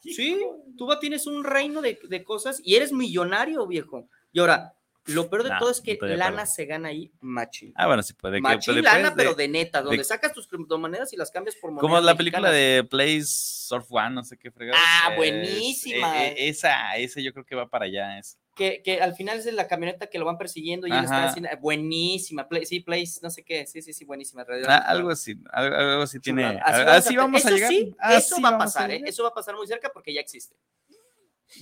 Sí, 0.00 0.44
tú 0.76 0.88
tienes 1.00 1.26
un 1.26 1.44
reino 1.44 1.80
de, 1.80 1.98
de 2.08 2.24
cosas 2.24 2.60
y 2.62 2.76
eres 2.76 2.92
millonario, 2.92 3.66
viejo. 3.66 4.08
Y 4.32 4.40
ahora, 4.40 4.74
lo 5.06 5.28
peor 5.28 5.42
de 5.44 5.50
todo 5.58 5.70
es 5.70 5.80
que 5.80 5.98
lana 6.00 6.46
se 6.46 6.64
gana 6.64 6.88
ahí 6.88 7.12
machín. 7.20 7.72
Ah, 7.76 7.86
bueno, 7.86 8.02
sí 8.02 8.14
puede. 8.14 8.40
Machín 8.40 8.82
lana, 8.82 9.14
pero 9.14 9.34
de 9.34 9.48
neta, 9.48 9.82
donde 9.82 10.02
sacas 10.02 10.32
tus 10.32 10.46
criptomonedas 10.48 11.12
y 11.12 11.16
las 11.16 11.30
cambias 11.30 11.56
por 11.56 11.70
monedas 11.70 11.82
Como 11.82 12.00
la 12.00 12.16
película 12.16 12.50
de 12.50 12.84
Place 12.88 13.24
Surf 13.26 13.86
One, 13.90 14.10
no 14.10 14.24
sé 14.24 14.38
qué 14.38 14.50
fregado. 14.50 14.78
Ah, 14.82 15.14
buenísima. 15.14 16.24
Eh, 16.24 16.28
eh, 16.28 16.48
esa, 16.48 16.96
esa 16.96 17.20
yo 17.20 17.32
creo 17.32 17.44
que 17.44 17.54
va 17.54 17.68
para 17.68 17.84
allá. 17.84 18.18
Es. 18.18 18.38
Que, 18.54 18.82
que, 18.82 19.02
al 19.02 19.14
final 19.14 19.38
es 19.38 19.52
la 19.52 19.66
camioneta 19.66 20.06
que 20.06 20.18
lo 20.18 20.24
van 20.24 20.38
persiguiendo 20.38 20.86
y 20.86 20.92
él 20.92 21.04
está 21.04 21.24
haciendo. 21.24 21.50
Buenísima. 21.60 22.46
sí, 22.64 22.80
Place, 22.80 23.20
no 23.22 23.28
sé 23.28 23.44
qué. 23.44 23.66
Sí, 23.66 23.82
sí, 23.82 23.92
sí, 23.92 24.04
buenísima. 24.04 24.46
Ah, 24.68 24.76
algo 24.86 25.10
así, 25.10 25.36
algo, 25.52 26.02
así 26.02 26.18
tiene. 26.20 26.60
Así, 26.62 27.16
vamos, 27.16 27.44
a, 27.44 27.50
llegar. 27.50 27.72
eso 28.12 28.40
va 28.40 28.50
a 28.50 28.58
pasar, 28.58 28.90
¿eh? 28.90 29.02
Eso 29.04 29.22
va 29.22 29.30
a 29.30 29.34
pasar 29.34 29.54
muy 29.54 29.66
cerca 29.66 29.90
porque 29.92 30.14
ya 30.14 30.20
existe. 30.20 30.56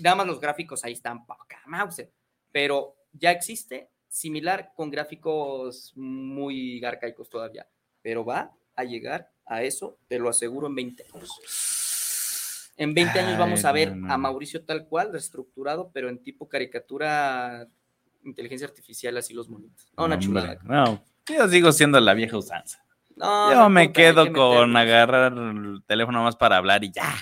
Nada 0.00 0.16
más 0.16 0.26
los 0.26 0.40
gráficos 0.40 0.84
ahí 0.84 0.92
están 0.92 1.26
poca 1.26 1.60
mouse. 1.66 2.06
Pero 2.52 3.01
ya 3.12 3.30
existe, 3.30 3.90
similar 4.08 4.72
con 4.76 4.90
gráficos 4.90 5.92
muy 5.96 6.84
arcaicos 6.84 7.28
todavía, 7.28 7.66
pero 8.02 8.24
va 8.24 8.52
a 8.74 8.84
llegar 8.84 9.30
a 9.46 9.62
eso, 9.62 9.98
te 10.08 10.18
lo 10.18 10.28
aseguro, 10.28 10.66
en 10.66 10.74
20 10.74 11.04
años. 11.14 12.70
En 12.76 12.94
20 12.94 13.20
años 13.20 13.38
vamos 13.38 13.64
a 13.64 13.72
ver 13.72 13.94
a 14.08 14.18
Mauricio 14.18 14.64
tal 14.64 14.86
cual, 14.86 15.12
reestructurado, 15.12 15.90
pero 15.92 16.08
en 16.08 16.22
tipo 16.22 16.48
caricatura, 16.48 17.68
inteligencia 18.24 18.66
artificial, 18.66 19.16
así 19.16 19.34
los 19.34 19.48
monitos. 19.48 19.92
No, 19.96 20.04
una 20.04 20.18
chulada. 20.18 20.58
No, 20.64 21.04
yo 21.26 21.48
sigo 21.48 21.72
siendo 21.72 22.00
la 22.00 22.14
vieja 22.14 22.36
usanza. 22.36 22.84
yo 23.16 23.68
me 23.68 23.92
quedo 23.92 24.32
con 24.32 24.76
agarrar 24.76 25.32
el 25.32 25.82
teléfono 25.86 26.22
más 26.22 26.36
para 26.36 26.56
hablar 26.56 26.82
y 26.84 26.92
ya. 26.92 27.14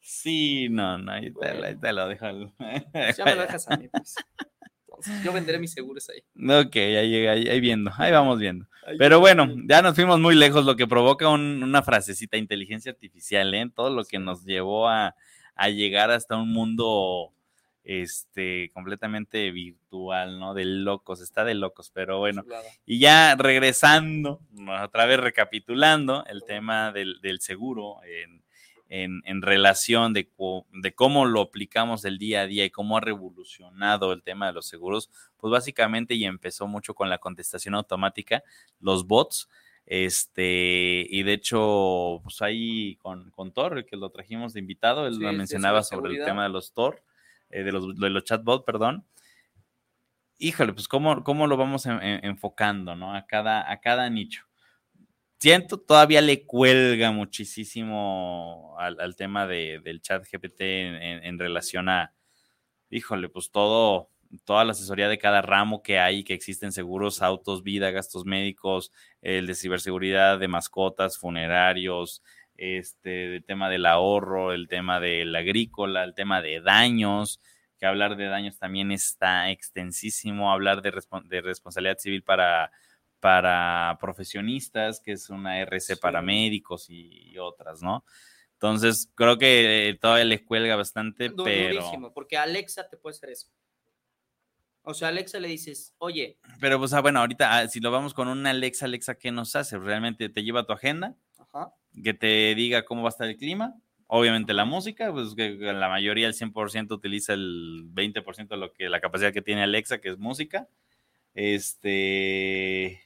Sí, 0.00 0.68
no, 0.70 0.96
no, 0.98 1.12
ahí 1.12 1.32
te, 1.32 1.92
lo 1.92 2.08
dejo. 2.08 2.26
Ya 3.16 3.24
me 3.24 3.34
lo 3.34 3.42
dejas 3.42 3.68
a 3.70 3.76
mí, 3.76 3.88
pues. 3.88 4.14
Yo 5.24 5.32
venderé 5.32 5.58
mis 5.58 5.72
seguros 5.72 6.08
ahí. 6.08 6.20
Ok, 6.60 6.76
ahí, 6.76 7.26
ahí, 7.26 7.60
viendo, 7.60 7.90
ahí 7.96 8.12
vamos 8.12 8.38
viendo. 8.38 8.66
Pero 8.98 9.20
bueno, 9.20 9.48
ya 9.66 9.82
nos 9.82 9.94
fuimos 9.94 10.20
muy 10.20 10.34
lejos, 10.34 10.64
lo 10.64 10.76
que 10.76 10.86
provoca 10.86 11.28
una 11.28 11.82
frasecita, 11.82 12.36
inteligencia 12.36 12.92
artificial, 12.92 13.52
¿eh? 13.54 13.70
Todo 13.74 13.90
lo 13.90 14.04
que 14.04 14.18
nos 14.18 14.44
llevó 14.44 14.88
a, 14.88 15.14
llegar 15.72 16.10
hasta 16.10 16.36
un 16.36 16.52
mundo 16.52 17.32
este 17.82 18.70
completamente 18.72 19.50
virtual, 19.50 20.38
¿no? 20.38 20.54
De 20.54 20.64
locos, 20.64 21.20
está 21.20 21.44
de 21.44 21.54
locos, 21.54 21.90
pero 21.92 22.18
bueno. 22.18 22.44
Y 22.86 22.98
ya 22.98 23.36
regresando, 23.36 24.40
otra 24.82 25.06
vez 25.06 25.20
recapitulando 25.20 26.24
el 26.26 26.44
tema 26.44 26.92
del, 26.92 27.20
del 27.20 27.40
seguro 27.40 27.96
en 28.04 28.43
en, 28.88 29.42
relación 29.42 30.12
de, 30.12 30.28
cómo 30.94 31.24
lo 31.24 31.40
aplicamos 31.40 32.04
el 32.04 32.18
día 32.18 32.42
a 32.42 32.46
día 32.46 32.64
y 32.64 32.70
cómo 32.70 32.96
ha 32.96 33.00
revolucionado 33.00 34.12
el 34.12 34.22
tema 34.22 34.46
de 34.46 34.52
los 34.52 34.66
seguros, 34.66 35.10
pues 35.36 35.50
básicamente 35.50 36.14
y 36.14 36.24
empezó 36.24 36.66
mucho 36.66 36.94
con 36.94 37.08
la 37.08 37.18
contestación 37.18 37.74
automática, 37.74 38.42
los 38.80 39.06
bots, 39.06 39.48
este, 39.86 41.06
y 41.08 41.22
de 41.24 41.32
hecho, 41.32 42.20
pues 42.22 42.40
ahí 42.40 42.96
con, 42.96 43.30
con 43.30 43.52
Thor, 43.52 43.84
que 43.84 43.96
lo 43.96 44.10
trajimos 44.10 44.52
de 44.54 44.60
invitado, 44.60 45.06
él 45.06 45.18
lo 45.18 45.32
mencionaba 45.32 45.82
sobre 45.82 46.16
el 46.16 46.24
tema 46.24 46.44
de 46.44 46.50
los 46.50 46.72
Tor, 46.72 47.02
eh, 47.50 47.62
de, 47.62 47.72
los, 47.72 47.98
de 47.98 48.10
los 48.10 48.24
chatbots, 48.24 48.64
perdón. 48.64 49.04
Híjole, 50.38 50.72
pues 50.72 50.88
cómo, 50.88 51.22
cómo 51.22 51.46
lo 51.46 51.56
vamos 51.56 51.86
enfocando, 51.86 52.96
¿no? 52.96 53.14
A 53.14 53.26
cada, 53.26 53.70
a 53.70 53.80
cada 53.80 54.10
nicho 54.10 54.46
siento 55.44 55.78
todavía 55.78 56.22
le 56.22 56.46
cuelga 56.46 57.12
muchísimo 57.12 58.74
al, 58.78 59.14
tema 59.14 59.46
del 59.46 60.00
chat 60.00 60.24
GPT 60.24 60.62
en, 60.62 61.38
relación 61.38 61.90
a, 61.90 62.14
híjole, 62.88 63.28
pues 63.28 63.50
todo, 63.50 64.08
toda 64.46 64.64
la 64.64 64.72
asesoría 64.72 65.06
de 65.06 65.18
cada 65.18 65.42
ramo 65.42 65.82
que 65.82 65.98
hay, 65.98 66.24
que 66.24 66.32
existen 66.32 66.72
seguros, 66.72 67.20
autos, 67.20 67.62
vida, 67.62 67.90
gastos 67.90 68.24
médicos, 68.24 68.90
el 69.20 69.46
de 69.46 69.54
ciberseguridad, 69.54 70.38
de 70.38 70.48
mascotas, 70.48 71.18
funerarios, 71.18 72.22
este, 72.56 73.36
el 73.36 73.44
tema 73.44 73.68
del 73.68 73.84
ahorro, 73.84 74.54
el 74.54 74.66
tema 74.66 74.98
del 74.98 75.36
agrícola, 75.36 76.04
el 76.04 76.14
tema 76.14 76.40
de 76.40 76.62
daños, 76.62 77.42
que 77.78 77.84
hablar 77.84 78.16
de 78.16 78.28
daños 78.28 78.58
también 78.58 78.92
está 78.92 79.50
extensísimo, 79.50 80.50
hablar 80.50 80.80
de, 80.80 80.90
de 81.26 81.40
responsabilidad 81.42 81.98
civil 81.98 82.22
para 82.22 82.72
para 83.24 83.96
profesionistas, 84.02 85.00
que 85.00 85.12
es 85.12 85.30
una 85.30 85.58
RC 85.60 85.96
para 85.96 86.20
médicos 86.20 86.90
y, 86.90 87.38
otras, 87.38 87.80
¿no? 87.82 88.04
Entonces, 88.52 89.10
creo 89.14 89.38
que 89.38 89.88
eh, 89.88 89.94
todavía 89.94 90.26
les 90.26 90.42
cuelga 90.42 90.76
bastante, 90.76 91.30
pero... 91.30 91.74
Durísimo, 91.74 92.12
porque 92.12 92.36
Alexa 92.36 92.86
te 92.86 92.98
puede 92.98 93.16
hacer 93.16 93.30
eso. 93.30 93.48
O 94.82 94.92
sea, 94.92 95.08
Alexa 95.08 95.40
le 95.40 95.48
dices, 95.48 95.94
oye. 95.96 96.36
Pero, 96.60 96.78
pues, 96.78 96.92
ah, 96.92 97.00
bueno, 97.00 97.20
ahorita, 97.20 97.56
ah, 97.56 97.66
si 97.66 97.80
lo 97.80 97.90
vamos 97.90 98.12
con 98.12 98.28
una 98.28 98.50
Alexa, 98.50 98.84
Alexa, 98.84 99.14
¿qué 99.14 99.32
nos 99.32 99.56
hace? 99.56 99.78
Realmente 99.78 100.28
te 100.28 100.44
lleva 100.44 100.66
tu 100.66 100.74
agenda, 100.74 101.16
que 102.02 102.12
te 102.12 102.54
diga 102.54 102.84
cómo 102.84 103.04
va 103.04 103.08
a 103.08 103.16
estar 103.16 103.26
el 103.26 103.38
clima, 103.38 103.74
obviamente 104.06 104.52
la 104.52 104.66
música, 104.66 105.10
pues 105.12 105.34
que 105.34 105.54
la 105.54 105.88
mayoría, 105.88 106.26
el 106.26 106.34
100% 106.34 106.92
utiliza 106.92 107.32
el 107.32 107.86
20% 107.94 108.48
de 108.48 108.56
lo 108.58 108.74
que 108.74 108.90
la 108.90 109.00
capacidad 109.00 109.32
que 109.32 109.40
tiene 109.40 109.62
Alexa, 109.62 110.02
que 110.02 110.10
es 110.10 110.18
música. 110.18 110.68
Este, 111.32 113.00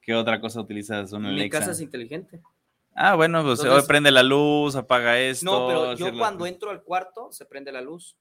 ¿Qué 0.00 0.14
otra 0.14 0.40
cosa 0.40 0.60
utilizas? 0.60 1.12
Una 1.12 1.30
Mi 1.30 1.48
casa 1.50 1.72
es 1.72 1.80
inteligente. 1.80 2.40
Ah, 2.94 3.14
bueno, 3.14 3.42
pues 3.42 3.60
hoy 3.60 3.82
prende 3.86 4.10
la 4.10 4.22
luz, 4.22 4.76
apaga 4.76 5.18
esto. 5.18 5.46
No, 5.46 5.66
pero 5.66 5.94
yo 5.94 6.18
cuando 6.18 6.46
entro 6.46 6.70
al 6.70 6.82
cuarto 6.82 7.32
se 7.32 7.44
prende 7.44 7.72
la 7.72 7.80
luz. 7.80 8.16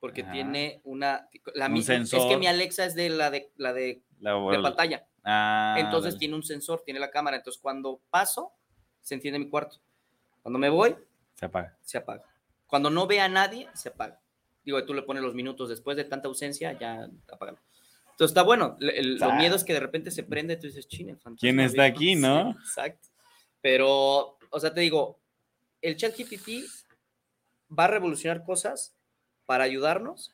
Porque 0.00 0.22
tiene 0.22 0.80
una. 0.84 1.28
La 1.54 1.68
misma, 1.68 1.94
Es 1.94 2.10
que 2.10 2.36
mi 2.36 2.46
Alexa 2.46 2.84
es 2.84 2.94
de 2.94 3.08
la 3.10 3.30
de 3.30 3.50
la 3.58 3.72
de, 3.72 4.02
pantalla. 4.62 5.06
Ah, 5.24 5.76
entonces 5.78 6.16
tiene 6.18 6.34
un 6.34 6.42
sensor, 6.42 6.82
tiene 6.84 7.00
la 7.00 7.10
cámara. 7.10 7.36
Entonces 7.36 7.60
cuando 7.60 8.00
paso, 8.10 8.52
se 9.02 9.14
enciende 9.14 9.38
mi 9.38 9.48
cuarto. 9.48 9.78
Cuando 10.42 10.58
me 10.58 10.68
voy, 10.68 10.96
se 11.34 11.46
apaga. 11.46 11.76
Se 11.82 11.98
apaga. 11.98 12.24
Cuando 12.66 12.90
no 12.90 13.06
ve 13.06 13.20
a 13.20 13.28
nadie, 13.28 13.68
se 13.74 13.88
apaga. 13.88 14.20
Digo, 14.64 14.84
tú 14.84 14.94
le 14.94 15.02
pones 15.02 15.22
los 15.22 15.34
minutos 15.34 15.68
después 15.68 15.96
de 15.96 16.04
tanta 16.04 16.28
ausencia, 16.28 16.72
ya 16.72 17.08
apagalo. 17.32 17.58
Entonces 18.16 18.30
está 18.30 18.44
bueno. 18.44 18.78
El, 18.80 19.18
lo 19.18 19.34
miedo 19.34 19.56
es 19.56 19.62
que 19.62 19.74
de 19.74 19.80
repente 19.80 20.10
se 20.10 20.22
prende, 20.22 20.56
tú 20.56 20.66
dices, 20.66 20.88
chine, 20.88 21.18
¿Quién 21.38 21.60
está 21.60 21.84
aquí, 21.84 22.14
no? 22.14 22.52
exacto. 22.52 23.10
Pero, 23.60 24.38
o 24.48 24.58
sea, 24.58 24.72
te 24.72 24.80
digo, 24.80 25.20
el 25.82 25.98
chat 25.98 26.16
GPT 26.16 26.64
va 27.78 27.84
a 27.84 27.88
revolucionar 27.88 28.42
cosas 28.42 28.96
para 29.44 29.64
ayudarnos, 29.64 30.32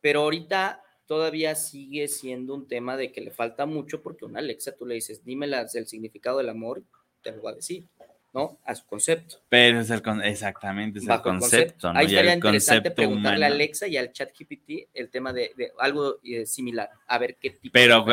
pero 0.00 0.20
ahorita 0.20 0.80
todavía 1.06 1.56
sigue 1.56 2.06
siendo 2.06 2.54
un 2.54 2.68
tema 2.68 2.96
de 2.96 3.10
que 3.10 3.20
le 3.20 3.32
falta 3.32 3.66
mucho 3.66 4.00
porque 4.00 4.24
una 4.24 4.38
Alexa 4.38 4.76
tú 4.76 4.86
le 4.86 4.94
dices, 4.94 5.24
dime 5.24 5.46
el 5.46 5.86
significado 5.88 6.38
del 6.38 6.50
amor, 6.50 6.84
te 7.20 7.32
lo 7.32 7.42
va 7.42 7.50
a 7.50 7.54
decir. 7.56 7.88
¿No? 8.32 8.58
A 8.64 8.74
su 8.74 8.86
concepto. 8.86 9.36
Pero 9.48 9.80
es 9.80 9.90
el 9.90 10.02
exactamente, 10.24 10.98
es 10.98 11.08
el 11.08 11.20
concepto. 11.20 11.92
¿no? 11.92 11.98
Ahí 11.98 12.06
estaría 12.06 12.34
interesante 12.34 12.90
preguntarle 12.90 13.44
a 13.44 13.48
Alexa 13.48 13.86
y 13.86 13.96
al 13.96 14.12
chat 14.12 14.30
GPT 14.36 14.88
el 14.94 15.10
tema 15.10 15.32
de, 15.32 15.52
algo 15.78 16.18
eh, 16.24 16.46
similar, 16.46 16.90
a 17.06 17.18
ver 17.18 17.36
qué 17.36 17.50
tipo 17.50 17.72
Pero, 17.72 18.04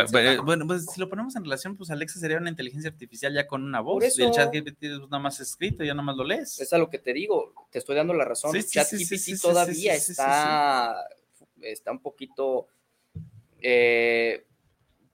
bueno, 0.43 0.67
pues 0.67 0.85
si 0.85 0.99
lo 0.99 1.07
ponemos 1.07 1.35
en 1.35 1.43
relación, 1.43 1.77
pues 1.77 1.89
Alexa 1.89 2.19
sería 2.19 2.37
una 2.37 2.49
inteligencia 2.49 2.89
artificial 2.89 3.33
ya 3.33 3.47
con 3.47 3.63
una 3.63 3.79
voz. 3.79 4.17
y 4.17 4.23
el 4.23 4.31
chat 4.31 4.53
GPT 4.53 4.83
es 4.83 4.99
nada 4.99 5.19
más 5.19 5.39
escrito, 5.39 5.83
ya 5.83 5.93
nada 5.93 6.03
más 6.03 6.17
lo 6.17 6.25
lees. 6.25 6.59
Es 6.59 6.73
a 6.73 6.77
lo 6.77 6.89
que 6.89 6.99
te 6.99 7.13
digo, 7.13 7.53
te 7.71 7.79
estoy 7.79 7.95
dando 7.95 8.13
la 8.13 8.25
razón. 8.25 8.55
el 8.55 8.65
chat 8.65 8.91
GPT 8.91 9.39
todavía 9.41 9.95
está, 9.95 10.95
está 11.61 11.91
un 11.91 11.99
poquito... 11.99 12.67
Eh, 13.61 14.45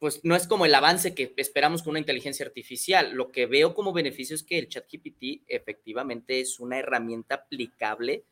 pues 0.05 0.19
no 0.23 0.35
es 0.35 0.45
como 0.45 0.67
el 0.67 0.75
avance 0.75 1.15
que 1.15 1.33
esperamos 1.35 1.81
con 1.81 1.89
una 1.89 1.99
inteligencia 1.99 2.45
artificial. 2.45 3.13
Lo 3.13 3.31
que 3.31 3.47
veo 3.47 3.73
como 3.73 3.91
beneficio 3.91 4.35
es 4.35 4.43
que 4.43 4.59
el 4.59 4.69
ChatGPT 4.69 5.45
efectivamente 5.47 6.39
es 6.39 6.59
una 6.59 6.77
herramienta 6.77 7.33
aplicable 7.33 8.23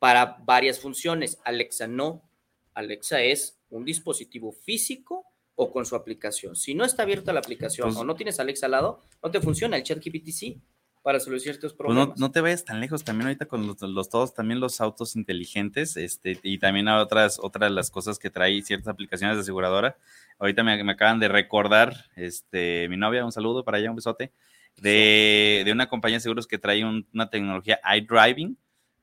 para 0.00 0.38
varias 0.44 0.80
funciones. 0.80 1.38
Alexa 1.44 1.86
no. 1.86 2.28
Alexa 2.74 3.22
es 3.22 3.56
un 3.70 3.84
dispositivo 3.84 4.50
físico 4.50 5.24
o 5.54 5.70
con 5.70 5.86
su 5.86 5.94
aplicación. 5.94 6.56
Si 6.56 6.74
no 6.74 6.84
está 6.84 7.04
abierta 7.04 7.32
la 7.32 7.38
aplicación 7.38 7.90
pues 7.90 7.98
o 7.98 8.04
no 8.04 8.16
tienes 8.16 8.40
Alexa 8.40 8.66
al 8.66 8.72
lado, 8.72 9.00
no 9.22 9.30
te 9.30 9.40
funciona. 9.40 9.76
El 9.76 9.84
ChatGPT 9.84 10.30
sí 10.30 10.60
para 11.02 11.18
solucionar 11.20 11.56
estos 11.56 11.74
problemas. 11.74 12.08
Pues 12.08 12.18
no, 12.18 12.26
no, 12.26 12.32
te 12.32 12.40
vayas 12.40 12.64
tan 12.64 12.80
lejos, 12.80 13.04
también 13.04 13.26
ahorita 13.26 13.46
con 13.46 13.66
los, 13.66 14.08
todos, 14.08 14.34
también 14.34 14.60
los 14.60 14.80
autos 14.80 15.16
inteligentes, 15.16 15.96
este, 15.96 16.38
y 16.42 16.58
también 16.58 16.88
otras, 16.88 17.38
otras 17.42 17.70
de 17.70 17.74
las 17.74 17.90
cosas 17.90 18.18
que 18.18 18.30
trae 18.30 18.62
ciertas 18.62 18.88
aplicaciones 18.88 19.36
de 19.36 19.42
aseguradora. 19.42 19.96
Ahorita 20.38 20.62
me, 20.62 20.82
me, 20.84 20.92
acaban 20.92 21.18
de 21.18 21.28
recordar, 21.28 22.06
este, 22.16 22.88
mi 22.88 22.96
novia, 22.96 23.24
un 23.24 23.32
saludo 23.32 23.64
para 23.64 23.78
allá, 23.78 23.90
un 23.90 23.96
besote, 23.96 24.32
de, 24.76 25.62
de 25.64 25.72
una 25.72 25.88
compañía 25.88 26.16
de 26.16 26.22
seguros 26.22 26.46
que 26.46 26.58
trae 26.58 26.84
una 26.84 27.28
tecnología 27.30 27.80
iDriving 27.84 28.56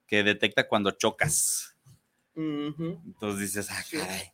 que 0.08 0.24
detecta 0.24 0.68
cuando 0.68 0.92
chocas. 0.92 1.76
Entonces 2.36 3.40
dices, 3.40 3.70
ah, 3.70 3.84
caray. 3.92 4.32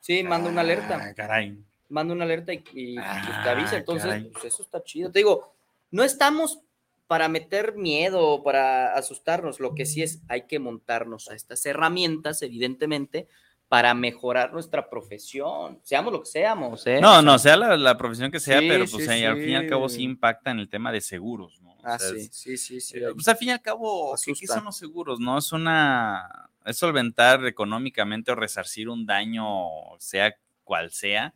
Sí, 0.00 0.22
manda 0.22 0.50
una 0.50 0.60
alerta. 0.60 1.00
Ah, 1.00 1.14
caray. 1.14 1.58
Manda 1.88 2.12
una 2.12 2.24
alerta 2.24 2.52
y, 2.52 2.62
y 2.72 2.94
pues, 2.96 3.42
te 3.42 3.48
avisa. 3.48 3.76
Ah, 3.76 3.78
Entonces, 3.78 4.26
pues 4.32 4.44
eso 4.44 4.62
está 4.62 4.82
chido. 4.82 5.10
Te 5.10 5.20
digo, 5.20 5.54
no 5.90 6.02
estamos 6.02 6.60
para 7.06 7.28
meter 7.28 7.76
miedo, 7.76 8.42
para 8.42 8.94
asustarnos, 8.94 9.60
lo 9.60 9.74
que 9.74 9.86
sí 9.86 10.02
es, 10.02 10.22
hay 10.28 10.46
que 10.46 10.58
montarnos 10.58 11.28
a 11.28 11.34
estas 11.34 11.64
herramientas, 11.66 12.42
evidentemente, 12.42 13.28
para 13.68 13.94
mejorar 13.94 14.52
nuestra 14.52 14.88
profesión, 14.88 15.80
seamos 15.82 16.12
lo 16.12 16.20
que 16.20 16.26
seamos. 16.26 16.86
¿eh? 16.86 17.00
No, 17.00 17.22
no, 17.22 17.38
sea 17.38 17.56
la, 17.56 17.98
profesión 17.98 18.30
que 18.30 18.38
sea, 18.38 18.60
pero 18.60 18.86
pues 18.86 19.08
al 19.08 19.36
fin 19.36 19.50
y 19.50 19.54
al 19.56 19.68
cabo 19.68 19.88
sí 19.88 20.02
impacta 20.02 20.50
en 20.50 20.60
el 20.60 20.68
tema 20.68 20.92
de 20.92 21.00
seguros, 21.00 21.60
¿no? 21.60 21.76
Ah, 21.82 21.98
sí, 21.98 22.28
sí, 22.30 22.56
sí, 22.56 22.80
sí. 22.80 22.98
Eh, 22.98 23.08
pues 23.12 23.26
al 23.28 23.36
fin 23.36 23.48
y 23.48 23.52
al 23.52 23.60
cabo, 23.60 24.14
¿qué, 24.24 24.46
son 24.46 24.64
los 24.64 24.76
seguros? 24.76 25.18
No 25.20 25.38
es 25.38 25.52
una, 25.52 26.48
es 26.64 26.78
solventar 26.78 27.44
económicamente 27.46 28.32
o 28.32 28.34
resarcir 28.34 28.88
un 28.88 29.06
daño, 29.06 29.44
sea 29.98 30.34
cual 30.62 30.90
sea. 30.92 31.34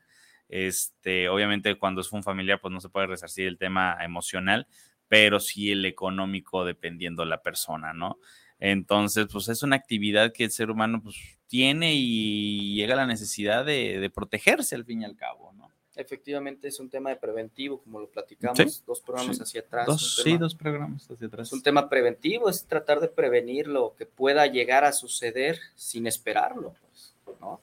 Este, 0.49 1.29
obviamente 1.29 1.77
cuando 1.79 2.01
es 2.01 2.13
un 2.13 2.23
familiar, 2.23 2.61
pues 2.61 2.73
no 2.73 2.81
se 2.81 2.89
puede 2.89 3.09
resarcir 3.09 3.47
el 3.47 3.59
tema 3.59 3.99
emocional, 4.01 4.67
pero 5.09 5.41
sí 5.41 5.73
el 5.73 5.85
económico 5.85 6.65
dependiendo 6.65 7.23
de 7.23 7.29
la 7.29 7.43
persona, 7.43 7.93
¿no? 7.93 8.19
Entonces, 8.61 9.27
pues 9.31 9.49
es 9.49 9.63
una 9.63 9.77
actividad 9.77 10.33
que 10.33 10.45
el 10.45 10.51
ser 10.51 10.71
humano 10.71 11.01
pues, 11.03 11.17
tiene 11.47 11.95
y 11.95 12.75
llega 12.75 12.95
a 12.95 12.99
la 12.99 13.07
necesidad 13.07 13.65
de, 13.65 14.11
protegerse 14.15 14.75
al 14.75 14.85
fin 14.85 15.03
y 15.03 15.05
al 15.05 15.17
cabo, 15.17 15.53
¿no? 15.53 15.71
Efectivamente 15.95 16.69
es 16.69 16.79
un 16.79 16.89
tema 16.89 17.11
de 17.11 17.17
preventivo, 17.17 17.81
como 17.83 17.99
lo 17.99 18.09
platicamos, 18.09 18.85
dos 18.87 19.01
programas 19.01 19.41
hacia 19.41 19.63
atrás. 19.63 20.21
sí, 20.23 20.37
dos 20.37 20.55
programas 20.55 21.11
hacia 21.11 21.27
atrás. 21.27 21.49
Es 21.49 21.53
un 21.53 21.63
tema 21.63 21.89
preventivo, 21.89 22.49
es 22.49 22.67
tratar 22.67 23.01
de 23.01 23.09
prevenir 23.09 23.67
lo 23.67 23.97
que 23.97 24.07
pueda 24.07 24.47
llegar 24.47 24.85
a 24.85 24.93
suceder 24.93 25.59
sin 25.75 26.07
esperarlo, 26.07 26.75
pues, 26.81 27.15
¿no? 27.41 27.61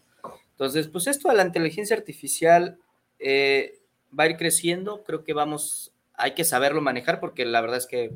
Entonces, 0.52 0.88
pues 0.90 1.08
esto 1.08 1.30
de 1.30 1.36
la 1.36 1.46
inteligencia 1.46 1.96
artificial 1.96 2.78
eh, 3.20 3.80
va 4.18 4.26
a 4.26 4.30
ir 4.30 4.38
creciendo, 4.38 5.04
creo 5.04 5.24
que 5.24 5.34
vamos 5.34 5.94
hay 6.18 6.34
que 6.34 6.44
saberlo 6.44 6.82
manejar 6.82 7.20
porque 7.20 7.46
la 7.46 7.62
verdad 7.62 7.78
es 7.78 7.88
que 7.88 8.12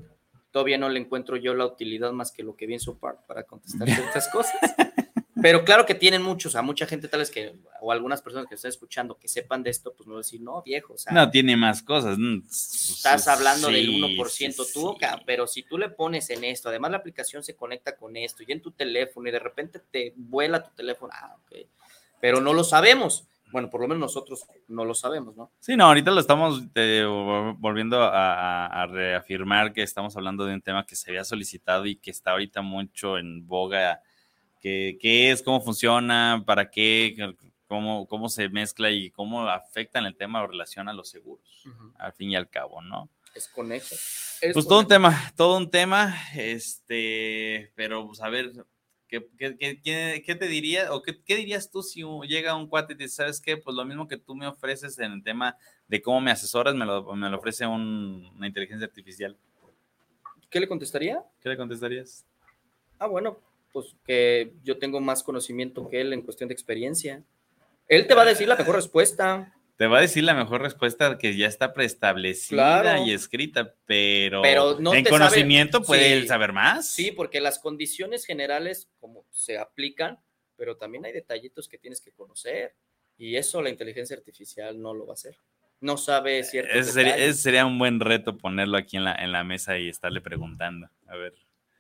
todavía 0.52 0.78
no 0.78 0.90
le 0.90 1.00
encuentro 1.00 1.38
yo 1.38 1.54
la 1.54 1.66
utilidad 1.66 2.12
más 2.12 2.32
que 2.32 2.44
lo 2.44 2.56
que 2.56 2.66
vi 2.66 2.74
en 2.74 2.80
su 2.80 2.98
part 3.00 3.26
para 3.26 3.44
contestar 3.44 3.88
ciertas 3.90 4.28
cosas. 4.30 4.56
Pero 5.42 5.64
claro 5.64 5.86
que 5.86 5.96
tienen 5.96 6.22
muchos, 6.22 6.56
a 6.56 6.62
mucha 6.62 6.86
gente 6.86 7.08
tal 7.08 7.22
vez 7.22 7.32
que, 7.32 7.56
o 7.82 7.92
algunas 7.92 8.22
personas 8.22 8.48
que 8.48 8.56
están 8.56 8.70
escuchando 8.70 9.18
que 9.18 9.28
sepan 9.28 9.64
de 9.64 9.70
esto, 9.70 9.94
pues 9.96 10.06
no 10.06 10.18
decir, 10.18 10.42
no, 10.42 10.62
viejo. 10.64 10.96
O 10.96 10.98
sea, 10.98 11.14
no, 11.14 11.30
tiene 11.30 11.56
más 11.56 11.82
cosas. 11.82 12.18
Estás 12.50 13.28
hablando 13.28 13.70
del 13.70 13.90
1% 13.90 14.74
tú, 14.74 14.98
pero 15.26 15.48
si 15.48 15.64
tú 15.64 15.78
le 15.78 15.90
pones 15.90 16.30
en 16.30 16.44
esto, 16.44 16.70
además 16.70 16.92
la 16.92 16.98
aplicación 16.98 17.44
se 17.44 17.56
conecta 17.56 17.96
con 17.96 18.18
esto 18.18 18.44
y 18.46 18.52
en 18.52 18.62
tu 18.62 18.72
teléfono 18.72 19.30
y 19.30 19.32
de 19.32 19.40
repente 19.40 19.80
te 19.80 20.14
vuela 20.18 20.62
tu 20.62 20.76
teléfono, 20.76 21.14
ah, 21.16 21.38
ok. 21.42 21.60
Pero 22.20 22.42
no 22.42 22.54
lo 22.54 22.66
sabemos 22.66 23.29
bueno, 23.52 23.70
por 23.70 23.82
lo 23.82 23.88
menos 23.88 24.02
nosotros 24.02 24.46
no 24.68 24.86
lo 24.86 24.94
sabemos, 24.94 25.36
¿no? 25.36 25.52
Sí, 25.60 25.76
no, 25.76 25.86
ahorita 25.86 26.12
lo 26.12 26.20
estamos 26.20 26.64
eh, 26.76 27.06
volviendo 27.58 28.02
a, 28.02 28.86
reafirmar 28.90 29.74
que 29.74 29.82
estamos 29.82 30.16
hablando 30.16 30.46
de 30.46 30.54
un 30.54 30.62
tema 30.62 30.86
que 30.86 30.96
se 30.96 31.12
había 31.12 31.24
solicitado 31.24 31.86
y 31.86 31.96
que 31.96 32.12
está 32.12 32.32
ahorita 32.32 32.62
mucho 32.62 33.18
en 33.18 33.48
boga. 33.48 34.02
¿Qué, 34.60 34.98
es? 35.02 35.42
¿Cómo 35.42 35.62
funciona? 35.62 36.44
¿Para 36.46 36.70
qué? 36.70 37.16
Cómo, 37.68 38.08
cómo 38.08 38.30
se 38.30 38.50
mezcla 38.50 38.90
y 38.92 39.12
cómo 39.12 39.48
afecta 39.48 40.00
en 40.00 40.06
el 40.06 40.16
tema 40.16 40.42
o 40.42 40.48
relación 40.48 40.90
a 40.90 40.94
los 40.94 41.10
seguros, 41.10 41.64
al 41.98 42.14
fin 42.14 42.32
y 42.32 42.36
al 42.36 42.50
cabo, 42.50 42.82
¿no? 42.82 43.10
Es 43.36 43.48
conejo. 43.48 43.96
pues 44.54 44.68
todo 44.68 44.80
un 44.80 44.88
tema, 44.88 45.32
todo 45.36 45.58
un 45.58 45.70
tema, 45.70 46.16
este, 46.36 47.72
pero 47.76 48.08
pues 48.08 48.22
a 48.22 48.30
ver, 48.30 48.52
¿Qué, 49.10 49.28
qué, 49.38 50.36
te 50.36 50.48
diría 50.48 50.94
o 50.94 51.02
qué, 51.02 51.36
dirías 51.36 51.72
tú 51.72 51.82
si 51.82 52.04
llega 52.28 52.56
un 52.56 52.68
cuate 52.68 52.94
y 52.94 52.96
te 52.96 53.04
dice, 53.06 53.16
sabes 53.16 53.42
qué? 53.42 53.58
Pues 53.58 53.76
lo 53.76 53.84
mismo 53.84 54.08
que 54.08 54.18
tú 54.18 54.36
me 54.36 54.46
ofreces 54.46 55.00
en 55.00 55.12
el 55.14 55.24
tema 55.24 55.58
de 55.88 56.00
cómo 56.00 56.22
me 56.22 56.30
asesoras, 56.30 56.76
me 56.76 56.86
lo, 56.86 57.16
me 57.16 57.28
lo 57.28 57.38
ofrece 57.38 57.66
una 57.66 58.46
inteligencia 58.46 58.86
artificial. 58.86 59.36
¿Qué 60.52 60.60
le 60.60 60.68
contestaría? 60.68 61.24
¿Qué 61.42 61.50
le 61.50 61.58
contestarías? 61.58 62.24
Ah, 63.00 63.08
bueno, 63.08 63.40
pues 63.74 63.96
que 64.06 64.54
yo 64.64 64.78
tengo 64.78 65.00
más 65.00 65.24
conocimiento 65.24 65.90
que 65.90 66.02
él 66.02 66.14
en 66.14 66.22
cuestión 66.22 66.48
de 66.48 66.54
experiencia. 66.54 67.24
Él 67.88 68.06
te 68.06 68.14
va 68.14 68.22
a 68.22 68.26
decir 68.26 68.48
la 68.48 68.58
mejor 68.58 68.76
respuesta 68.76 69.56
te 69.80 69.88
va 69.88 70.00
a 70.00 70.02
decir 70.02 70.26
la 70.26 70.34
mejor 70.34 70.62
respuesta 70.62 71.18
que 71.18 71.38
ya 71.38 71.48
está 71.48 71.74
preestablecida 71.74 73.00
y 73.00 73.14
escrita, 73.14 73.76
pero, 73.86 74.44
en 74.94 75.06
conocimiento 75.06 75.82
puede 75.84 76.28
saber 76.28 76.52
más. 76.52 76.92
Sí, 76.92 77.14
porque 77.14 77.40
las 77.40 77.60
condiciones 77.60 78.26
generales 78.26 78.90
como 79.00 79.26
se 79.32 79.58
aplican, 79.58 80.20
pero 80.58 80.76
también 80.76 81.06
hay 81.06 81.14
detallitos 81.14 81.70
que 81.70 81.78
tienes 81.78 82.02
que 82.02 82.12
conocer 82.12 82.76
y 83.18 83.38
eso 83.38 83.62
la 83.62 83.70
inteligencia 83.70 84.18
artificial 84.18 84.82
no 84.82 84.94
lo 84.94 85.08
va 85.08 85.14
a 85.14 85.16
hacer. 85.16 85.38
No 85.80 85.96
sabe 85.96 86.44
cierto. 86.44 86.74
Ese 86.74 86.92
sería, 86.92 87.34
sería, 87.34 87.66
un 87.66 87.80
buen 87.80 88.02
reto 88.02 88.38
ponerlo 88.38 88.78
aquí 88.78 88.98
en 88.98 89.06
la, 89.06 89.16
en 89.16 89.32
la 89.32 89.46
mesa 89.46 89.78
y 89.78 89.88
estarle 89.88 90.20
preguntando. 90.20 90.90
A 91.08 91.16
ver. 91.16 91.36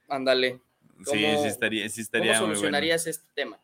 Ándale. 0.07 0.61
Sí, 1.03 1.17
sí 1.17 1.47
estaría, 1.47 1.89
sí 1.89 1.99
estaría 1.99 2.35
¿Cómo 2.35 2.47
solucionarías 2.47 3.07
este 3.07 3.27
tema? 3.35 3.59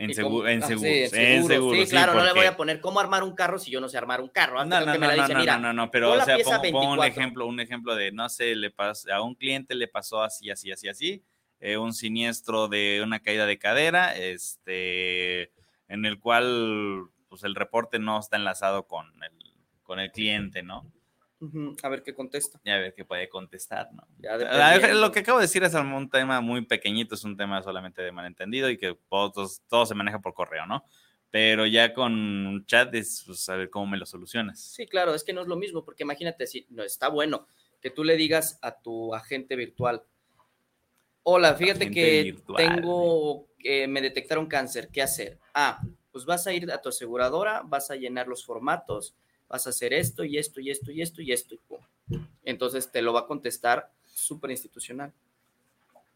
En, 0.00 0.14
seguro, 0.14 0.48
en, 0.48 0.62
seguros. 0.62 1.76
Sí, 1.78 1.90
claro, 1.90 2.14
no 2.14 2.24
le 2.24 2.32
voy 2.32 2.46
a 2.46 2.56
poner 2.56 2.80
cómo 2.80 3.00
armar 3.00 3.22
un 3.22 3.34
carro 3.34 3.58
si 3.58 3.70
yo 3.70 3.82
no 3.82 3.88
sé 3.90 3.98
armar 3.98 4.22
un 4.22 4.30
carro. 4.30 4.64
No, 4.64 4.80
no, 4.80 4.96
no, 4.96 5.58
no, 5.58 5.72
no, 5.74 5.90
pero 5.90 6.12
o 6.12 6.24
sea, 6.24 6.38
pongo, 6.72 6.92
un 6.94 7.04
ejemplo, 7.04 7.46
un 7.46 7.60
ejemplo 7.60 7.94
de, 7.94 8.10
no 8.10 8.30
sé, 8.30 8.56
le 8.56 8.70
pasó, 8.70 9.12
a 9.12 9.20
un 9.20 9.34
cliente 9.34 9.74
le 9.74 9.88
pasó 9.88 10.22
así, 10.22 10.48
así, 10.48 10.72
así, 10.72 10.88
así, 10.88 11.22
eh, 11.60 11.76
un 11.76 11.92
siniestro 11.92 12.68
de 12.68 13.02
una 13.04 13.20
caída 13.20 13.44
de 13.44 13.58
cadera, 13.58 14.16
este, 14.16 15.52
en 15.88 16.06
el 16.06 16.18
cual, 16.18 17.10
pues 17.28 17.44
el 17.44 17.54
reporte 17.54 17.98
no 17.98 18.18
está 18.18 18.38
enlazado 18.38 18.86
con 18.86 19.06
el, 19.22 19.52
con 19.82 20.00
el 20.00 20.10
cliente, 20.12 20.62
¿no? 20.62 20.90
A 21.82 21.88
ver 21.88 22.02
qué 22.02 22.14
contesta. 22.14 22.60
Y 22.64 22.70
a 22.70 22.78
ver 22.78 22.94
qué 22.94 23.04
puede 23.04 23.28
contestar, 23.28 23.90
¿no? 23.92 24.06
lo 24.94 25.12
que 25.12 25.20
acabo 25.20 25.38
de 25.38 25.44
decir 25.44 25.62
es 25.64 25.74
un 25.74 26.10
tema 26.10 26.40
muy 26.40 26.66
pequeñito, 26.66 27.14
es 27.14 27.24
un 27.24 27.36
tema 27.36 27.62
solamente 27.62 28.02
de 28.02 28.12
malentendido 28.12 28.68
y 28.68 28.76
que 28.76 28.98
todo, 29.08 29.86
se 29.86 29.94
maneja 29.94 30.20
por 30.20 30.34
correo, 30.34 30.66
¿no? 30.66 30.84
Pero 31.30 31.64
ya 31.64 31.94
con 31.94 32.64
chat 32.66 32.94
es 32.94 33.22
pues, 33.24 33.40
saber 33.40 33.70
cómo 33.70 33.86
me 33.86 33.96
lo 33.96 34.04
solucionas. 34.04 34.60
Sí, 34.60 34.86
claro, 34.86 35.14
es 35.14 35.24
que 35.24 35.32
no 35.32 35.42
es 35.42 35.46
lo 35.46 35.56
mismo, 35.56 35.84
porque 35.84 36.02
imagínate 36.02 36.46
si 36.46 36.66
no 36.70 36.82
está 36.82 37.08
bueno 37.08 37.46
que 37.80 37.90
tú 37.90 38.04
le 38.04 38.16
digas 38.16 38.58
a 38.62 38.80
tu 38.80 39.14
agente 39.14 39.56
virtual, 39.56 40.04
Hola, 41.22 41.54
fíjate 41.54 41.90
que 41.90 42.34
tengo, 42.56 43.46
que 43.58 43.86
me 43.86 44.00
detectaron 44.00 44.46
cáncer, 44.46 44.88
¿qué 44.90 45.02
hacer? 45.02 45.38
Ah, 45.52 45.80
pues 46.10 46.24
vas 46.24 46.46
a 46.46 46.52
ir 46.52 46.70
a 46.72 46.80
tu 46.80 46.88
aseguradora, 46.88 47.62
vas 47.62 47.90
a 47.90 47.96
llenar 47.96 48.26
los 48.26 48.44
formatos, 48.44 49.14
vas 49.50 49.66
a 49.66 49.70
hacer 49.70 49.92
esto 49.92 50.24
y 50.24 50.38
esto 50.38 50.60
y 50.60 50.70
esto 50.70 50.92
y 50.92 51.02
esto 51.02 51.20
y 51.20 51.32
esto 51.32 51.54
y 51.54 51.58
pum. 51.58 51.80
Entonces 52.44 52.90
te 52.90 53.02
lo 53.02 53.12
va 53.12 53.20
a 53.20 53.26
contestar 53.26 53.90
súper 54.06 54.52
institucional. 54.52 55.12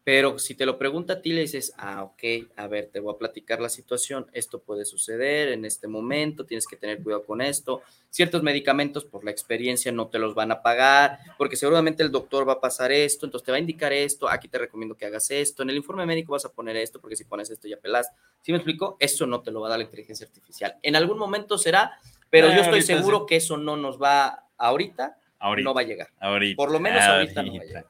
Pero 0.05 0.37
si 0.37 0.53
te 0.53 0.67
lo 0.67 0.77
pregunta 0.77 1.13
a 1.13 1.21
ti, 1.21 1.33
le 1.33 1.41
dices, 1.41 1.73
ah, 1.77 2.03
ok, 2.03 2.51
a 2.57 2.67
ver, 2.67 2.91
te 2.93 2.99
voy 2.99 3.15
a 3.15 3.17
platicar 3.17 3.59
la 3.59 3.69
situación, 3.69 4.27
esto 4.33 4.59
puede 4.59 4.85
suceder 4.85 5.47
en 5.47 5.65
este 5.65 5.87
momento, 5.87 6.45
tienes 6.45 6.67
que 6.67 6.75
tener 6.75 7.01
cuidado 7.01 7.25
con 7.25 7.41
esto. 7.41 7.81
Ciertos 8.11 8.43
medicamentos, 8.43 9.03
por 9.03 9.25
la 9.25 9.31
experiencia, 9.31 9.91
no 9.91 10.07
te 10.07 10.19
los 10.19 10.35
van 10.35 10.51
a 10.51 10.61
pagar, 10.61 11.17
porque 11.39 11.55
seguramente 11.55 12.03
el 12.03 12.11
doctor 12.11 12.47
va 12.47 12.53
a 12.53 12.61
pasar 12.61 12.91
esto, 12.91 13.25
entonces 13.25 13.47
te 13.47 13.51
va 13.51 13.57
a 13.57 13.59
indicar 13.59 13.91
esto, 13.93 14.29
aquí 14.29 14.47
te 14.47 14.59
recomiendo 14.59 14.95
que 14.95 15.07
hagas 15.07 15.31
esto, 15.31 15.63
en 15.63 15.71
el 15.71 15.77
informe 15.77 16.05
médico 16.05 16.33
vas 16.33 16.45
a 16.45 16.53
poner 16.53 16.77
esto, 16.77 17.01
porque 17.01 17.15
si 17.15 17.23
pones 17.23 17.49
esto 17.49 17.67
ya 17.67 17.77
pelas. 17.77 18.11
¿Sí 18.43 18.51
me 18.51 18.59
explico? 18.59 18.97
Eso 18.99 19.25
no 19.25 19.41
te 19.41 19.49
lo 19.49 19.61
va 19.61 19.67
a 19.67 19.69
dar 19.71 19.79
la 19.79 19.85
inteligencia 19.85 20.27
artificial. 20.27 20.77
En 20.83 20.95
algún 20.95 21.17
momento 21.17 21.57
será, 21.57 21.99
pero 22.29 22.49
yo 22.49 22.61
estoy 22.61 22.81
seguro 22.81 23.25
que 23.25 23.37
eso 23.37 23.57
no 23.57 23.77
nos 23.77 24.01
va 24.01 24.47
ahorita, 24.57 25.17
no 25.63 25.73
va 25.73 25.81
a 25.81 25.85
llegar. 25.85 26.09
Ahorita. 26.19 26.55
Por 26.57 26.71
lo 26.71 26.79
menos 26.79 27.01
ahorita 27.01 27.43
no 27.43 27.53
va 27.53 27.61
a 27.61 27.65
llegar. 27.65 27.85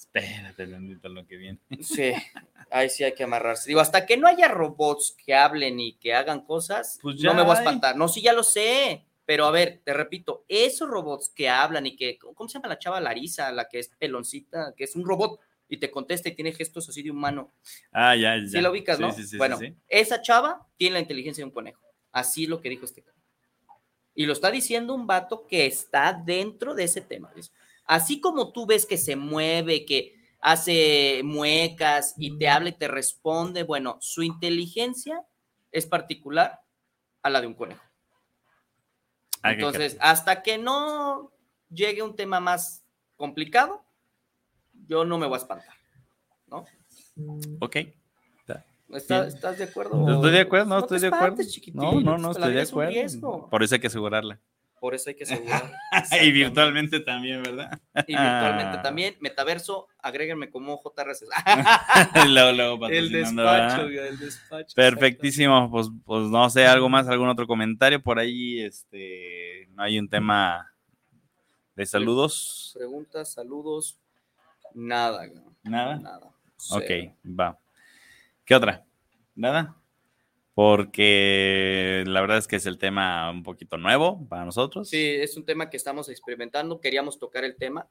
Espérate, 0.00 0.66
lo 0.66 1.26
que 1.26 1.36
viene. 1.36 1.58
Sí, 1.82 2.12
ahí 2.70 2.88
sí 2.88 3.04
hay 3.04 3.14
que 3.14 3.24
amarrarse. 3.24 3.68
Digo, 3.68 3.80
hasta 3.80 4.06
que 4.06 4.16
no 4.16 4.26
haya 4.26 4.48
robots 4.48 5.14
que 5.24 5.34
hablen 5.34 5.78
y 5.78 5.94
que 5.94 6.14
hagan 6.14 6.40
cosas, 6.40 6.98
pues 7.02 7.20
no 7.22 7.34
me 7.34 7.42
voy 7.42 7.52
a 7.52 7.58
espantar. 7.58 7.96
No, 7.96 8.08
sí, 8.08 8.22
ya 8.22 8.32
lo 8.32 8.42
sé. 8.42 9.04
Pero 9.26 9.44
a 9.44 9.52
ver, 9.52 9.80
te 9.84 9.92
repito, 9.92 10.44
esos 10.48 10.88
robots 10.88 11.28
que 11.28 11.48
hablan 11.48 11.86
y 11.86 11.94
que, 11.94 12.18
¿cómo 12.18 12.48
se 12.48 12.54
llama 12.54 12.66
la 12.68 12.78
chava 12.78 13.00
Larisa, 13.00 13.52
la 13.52 13.68
que 13.68 13.78
es 13.78 13.88
peloncita, 13.96 14.74
que 14.76 14.84
es 14.84 14.96
un 14.96 15.04
robot 15.04 15.38
y 15.68 15.76
te 15.76 15.88
contesta 15.88 16.28
y 16.28 16.34
tiene 16.34 16.52
gestos 16.52 16.88
así 16.88 17.02
de 17.02 17.12
humano? 17.12 17.52
Ah, 17.92 18.16
ya, 18.16 18.36
ya. 18.36 18.48
Sí 18.48 18.60
lo 18.60 18.72
ubicas, 18.72 18.98
¿no? 18.98 19.12
Sí, 19.12 19.24
sí, 19.24 19.36
bueno, 19.36 19.56
esa 19.86 20.20
chava 20.20 20.66
tiene 20.76 20.94
la 20.94 21.00
inteligencia 21.00 21.42
de 21.42 21.46
un 21.46 21.54
conejo. 21.54 21.86
Así 22.10 22.44
es 22.44 22.48
lo 22.48 22.60
que 22.60 22.70
dijo 22.70 22.84
este 22.84 23.04
Y 24.20 24.26
lo 24.26 24.34
está 24.34 24.50
diciendo 24.50 24.92
un 24.92 25.06
vato 25.06 25.46
que 25.46 25.64
está 25.64 26.12
dentro 26.12 26.74
de 26.74 26.84
ese 26.84 27.00
tema. 27.00 27.32
Así 27.86 28.20
como 28.20 28.52
tú 28.52 28.66
ves 28.66 28.84
que 28.84 28.98
se 28.98 29.16
mueve, 29.16 29.86
que 29.86 30.14
hace 30.42 31.22
muecas 31.24 32.16
y 32.18 32.36
te 32.36 32.46
habla 32.46 32.68
y 32.68 32.72
te 32.72 32.86
responde, 32.86 33.62
bueno, 33.62 33.96
su 34.02 34.22
inteligencia 34.22 35.24
es 35.72 35.86
particular 35.86 36.60
a 37.22 37.30
la 37.30 37.40
de 37.40 37.46
un 37.46 37.54
conejo. 37.54 37.82
Entonces, 39.42 39.96
hasta 40.02 40.42
que 40.42 40.58
no 40.58 41.32
llegue 41.70 42.02
un 42.02 42.14
tema 42.14 42.40
más 42.40 42.84
complicado, 43.16 43.86
yo 44.86 45.06
no 45.06 45.16
me 45.16 45.28
voy 45.28 45.36
a 45.36 45.38
espantar, 45.38 45.76
¿no? 46.46 46.66
Ok. 47.60 47.76
¿Estás, 48.94 49.58
de 49.58 49.64
acuerdo? 49.64 50.14
Estoy 50.14 50.32
de 50.32 50.40
acuerdo, 50.40 50.66
no, 50.66 50.78
estoy 50.80 51.00
de 51.00 51.06
acuerdo. 51.08 51.36
No, 51.74 52.00
no, 52.00 52.18
no, 52.18 52.30
estoy 52.32 52.52
de 52.52 52.62
acuerdo. 52.62 53.48
Por 53.48 53.62
eso 53.62 53.74
hay 53.74 53.80
que 53.80 53.86
asegurarla. 53.86 54.40
Por 54.80 54.94
eso 54.94 55.10
hay 55.10 55.14
que 55.14 55.24
asegurar. 55.24 55.70
y 56.22 56.32
virtualmente 56.32 57.00
también, 57.00 57.42
¿verdad? 57.42 57.78
y 58.06 58.16
virtualmente 58.16 58.78
también. 58.78 59.16
Metaverso, 59.20 59.88
agréguenme 59.98 60.50
como 60.50 60.80
JRC. 60.82 61.26
el 62.90 63.12
despacho, 63.12 63.82
el 63.82 64.18
despacho. 64.18 64.74
Perfectísimo. 64.74 65.70
Pues, 65.70 65.88
pues 66.04 66.28
no 66.28 66.48
sé, 66.48 66.66
algo 66.66 66.88
más, 66.88 67.06
algún 67.08 67.28
otro 67.28 67.46
comentario 67.46 68.02
por 68.02 68.18
ahí. 68.18 68.60
Este, 68.60 69.68
no 69.72 69.82
hay 69.82 69.98
un 69.98 70.08
tema 70.08 70.72
de 71.76 71.84
saludos. 71.84 72.72
Preguntas, 72.74 73.34
saludos. 73.34 73.98
Nada. 74.74 75.28
Nada. 75.62 75.96
Nada. 75.96 76.30
Ok, 76.70 76.90
va. 77.38 77.58
¿Qué 78.50 78.56
otra? 78.56 78.84
¿Nada? 79.36 79.76
porque 80.54 82.02
la 82.08 82.20
verdad 82.20 82.38
es 82.38 82.48
que 82.48 82.56
es 82.56 82.66
el 82.66 82.78
tema 82.78 83.30
un 83.30 83.44
poquito 83.44 83.78
nuevo 83.78 84.26
para 84.28 84.44
nosotros. 84.44 84.88
Sí, 84.88 85.06
es 85.06 85.36
un 85.36 85.46
tema 85.46 85.70
que 85.70 85.76
estamos 85.76 86.08
experimentando, 86.08 86.80
queríamos 86.80 87.20
tocar 87.20 87.44
el 87.44 87.56
tema, 87.56 87.88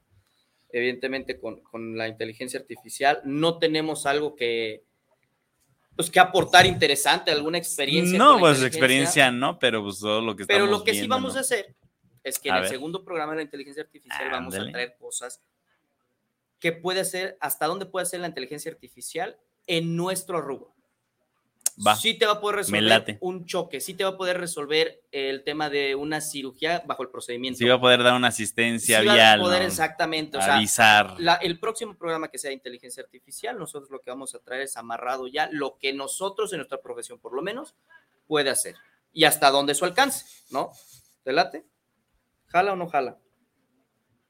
evidentemente 0.70 1.40
con, 1.40 1.62
con 1.62 1.98
la 1.98 2.10
inteligencia 2.10 2.60
artificial, 2.60 3.22
no 3.24 3.58
tenemos 3.58 4.06
algo 4.06 4.36
que, 4.36 4.84
pues, 5.96 6.12
que 6.12 6.20
aportar 6.20 6.66
interesante, 6.66 7.32
alguna 7.32 7.58
experiencia. 7.58 8.20
No, 8.20 8.38
pues 8.38 8.62
experiencia 8.62 9.32
no, 9.32 9.58
pero 9.58 9.82
pues 9.82 10.00
todo 10.00 10.20
lo 10.22 10.36
que 10.36 10.46
Pero 10.46 10.66
lo 10.66 10.84
que 10.84 10.94
sí 10.94 11.08
vamos 11.08 11.38
a 11.38 11.40
hacer 11.40 11.74
es 12.22 12.38
que 12.38 12.50
en 12.50 12.58
el 12.58 12.68
segundo 12.68 13.06
programa 13.06 13.32
de 13.32 13.38
la 13.38 13.44
inteligencia 13.44 13.82
artificial 13.82 14.30
vamos 14.30 14.54
a 14.56 14.70
traer 14.70 14.98
cosas 15.00 15.42
que 16.60 16.74
puede 16.74 17.00
hacer, 17.00 17.38
hasta 17.40 17.66
dónde 17.66 17.86
puede 17.86 18.06
ser 18.06 18.20
la 18.20 18.28
inteligencia 18.28 18.70
artificial 18.70 19.40
en 19.70 19.96
nuestro 19.96 20.42
rubro 20.42 20.76
sí 22.00 22.14
te 22.16 22.26
va 22.26 22.34
a 22.34 22.42
poder 22.42 22.58
resolver 22.58 23.18
un 23.22 23.46
choque, 23.46 23.80
sí 23.80 23.94
te 23.94 24.04
va 24.04 24.12
a 24.12 24.18
poder 24.18 24.38
resolver 24.40 25.02
el 25.12 25.44
tema 25.44 25.70
de 25.70 25.96
una 25.96 26.22
cirugía 26.22 26.84
bajo 26.86 27.04
el 27.04 27.10
procedimiento. 27.10 27.58
Sí 27.58 27.66
va 27.66 27.76
a 27.76 27.80
poder 27.80 28.04
dar 28.04 28.16
una 28.16 28.28
asistencia 28.28 29.00
sí 29.00 29.06
Va 29.06 29.34
a 29.34 29.38
poder 29.38 29.62
exactamente, 29.62 30.38
o 30.38 30.42
avisar. 30.42 31.16
el 31.42 31.60
próximo 31.60 31.96
programa 31.96 32.28
que 32.28 32.38
sea 32.38 32.50
de 32.50 32.56
inteligencia 32.56 33.04
artificial, 33.04 33.58
nosotros 33.58 33.90
lo 33.90 34.02
que 34.02 34.10
vamos 34.10 34.36
a 34.36 34.40
traer 34.40 34.64
es 34.64 34.78
amarrado 34.78 35.28
ya 35.28 35.50
lo 35.52 35.78
que 35.78 35.94
nosotros 35.94 36.52
en 36.54 36.58
nuestra 36.58 36.82
profesión, 36.82 37.20
por 37.20 37.34
lo 37.34 37.42
menos, 37.42 37.76
puede 38.28 38.50
hacer 38.50 38.76
y 39.14 39.24
hasta 39.24 39.50
dónde 39.50 39.74
su 39.74 39.86
alcance, 39.86 40.26
¿no? 40.52 40.72
¿Te 41.24 41.32
late? 41.32 41.66
¿Jala 42.48 42.74
o 42.74 42.76
no 42.76 42.88
jala? 42.88 43.18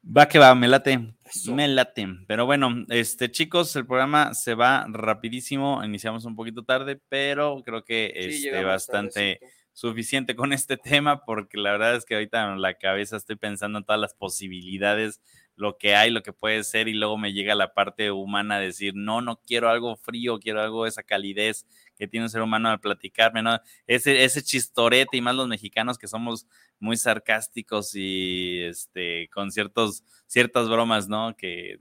Va 0.02 0.28
que 0.28 0.39
va, 0.39 0.56
me 0.56 0.68
late. 0.68 1.14
Me 1.47 1.68
late. 1.68 2.08
Pero 2.28 2.45
bueno, 2.45 2.86
este, 2.89 3.30
chicos, 3.30 3.76
el 3.76 3.86
programa 3.86 4.34
se 4.34 4.56
va 4.56 4.86
rapidísimo. 4.89 5.84
Iniciamos 5.84 6.26
un 6.26 6.36
poquito 6.36 6.64
tarde, 6.64 7.00
pero 7.10 7.62
creo 7.66 7.84
que 7.84 8.14
es 8.16 8.43
este, 8.43 8.64
bastante 8.64 9.39
suficiente 9.74 10.36
con 10.36 10.52
este 10.52 10.78
tema, 10.78 11.24
porque 11.26 11.58
la 11.58 11.72
verdad 11.72 11.95
es 11.95 12.06
que 12.06 12.16
ahorita 12.16 12.52
en 12.52 12.62
la 12.62 12.74
cabeza 12.74 13.18
estoy 13.18 13.36
pensando 13.36 13.80
en 13.80 13.86
todas 13.86 14.02
las 14.02 14.14
posibilidades, 14.14 15.22
lo 15.56 15.78
que 15.78 15.95
hay, 15.95 16.10
lo 16.10 16.24
que 16.24 16.34
puede 16.34 16.64
ser, 16.64 16.88
y 16.88 16.93
luego 16.93 17.18
me 17.18 17.34
llega 17.34 17.54
la 17.54 17.74
parte 17.74 18.12
humana 18.12 18.56
a 18.56 18.60
decir, 18.60 18.93
no, 18.95 19.22
no 19.22 19.41
quiero 19.45 19.70
algo 19.70 19.95
frío, 19.95 20.39
quiero 20.39 20.62
algo 20.62 20.84
de 20.84 20.89
esa 20.89 21.04
calidez 21.04 21.66
que 21.97 22.08
tiene 22.08 22.26
un 22.26 22.30
ser 22.30 22.41
humano 22.41 22.70
al 22.70 22.80
platicarme, 22.80 23.41
¿no? 23.41 23.60
Ese, 23.86 24.24
ese 24.24 24.41
chistorete 24.41 25.18
y 25.18 25.22
más 25.22 25.36
los 25.36 25.47
mexicanos 25.47 25.97
que 25.97 26.08
somos 26.08 26.47
muy 26.80 26.97
sarcásticos 26.97 27.95
y 27.95 28.61
este, 28.63 29.30
con 29.30 29.51
ciertos, 29.51 30.03
ciertas 30.27 30.69
bromas, 30.69 31.07
¿no? 31.07 31.36
Que, 31.36 31.80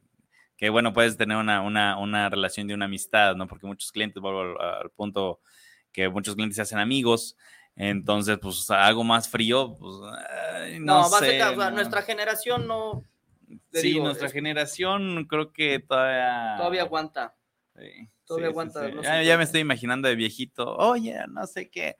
que 0.57 0.70
bueno, 0.70 0.92
puedes 0.92 1.16
tener 1.16 1.36
una, 1.36 1.62
una, 1.62 1.99
una, 1.99 2.28
relación 2.28 2.66
de 2.66 2.74
una 2.74 2.86
amistad, 2.86 3.36
¿no? 3.36 3.46
Porque 3.46 3.66
muchos 3.66 3.92
clientes, 3.92 4.20
vuelvo 4.20 4.61
al, 4.61 4.90
punto 4.90 5.40
que 5.92 6.09
muchos 6.09 6.34
clientes 6.34 6.57
se 6.57 6.62
hacen 6.62 6.78
amigos, 6.78 7.36
entonces, 7.76 8.38
pues 8.42 8.68
algo 8.70 9.05
más 9.05 9.28
frío, 9.28 9.76
pues 9.78 9.94
no, 10.80 11.03
no 11.03 11.09
sé, 11.09 11.40
a, 11.40 11.70
nuestra 11.70 12.03
generación 12.03 12.66
no. 12.66 13.05
Sí, 13.72 14.01
nuestra 14.01 14.28
generación 14.28 15.26
creo 15.26 15.53
que 15.53 15.78
todavía. 15.78 16.57
Todavía 16.59 16.82
aguanta. 16.82 17.36
Sí. 17.76 18.11
Todavía 18.24 18.49
aguanta. 18.49 19.22
ya, 19.22 19.38
me 19.38 19.44
estoy 19.44 19.61
imaginando 19.61 20.09
de 20.09 20.16
viejito, 20.16 20.76
oye, 20.76 21.18
no 21.28 21.46
sé 21.46 21.70
qué. 21.70 21.96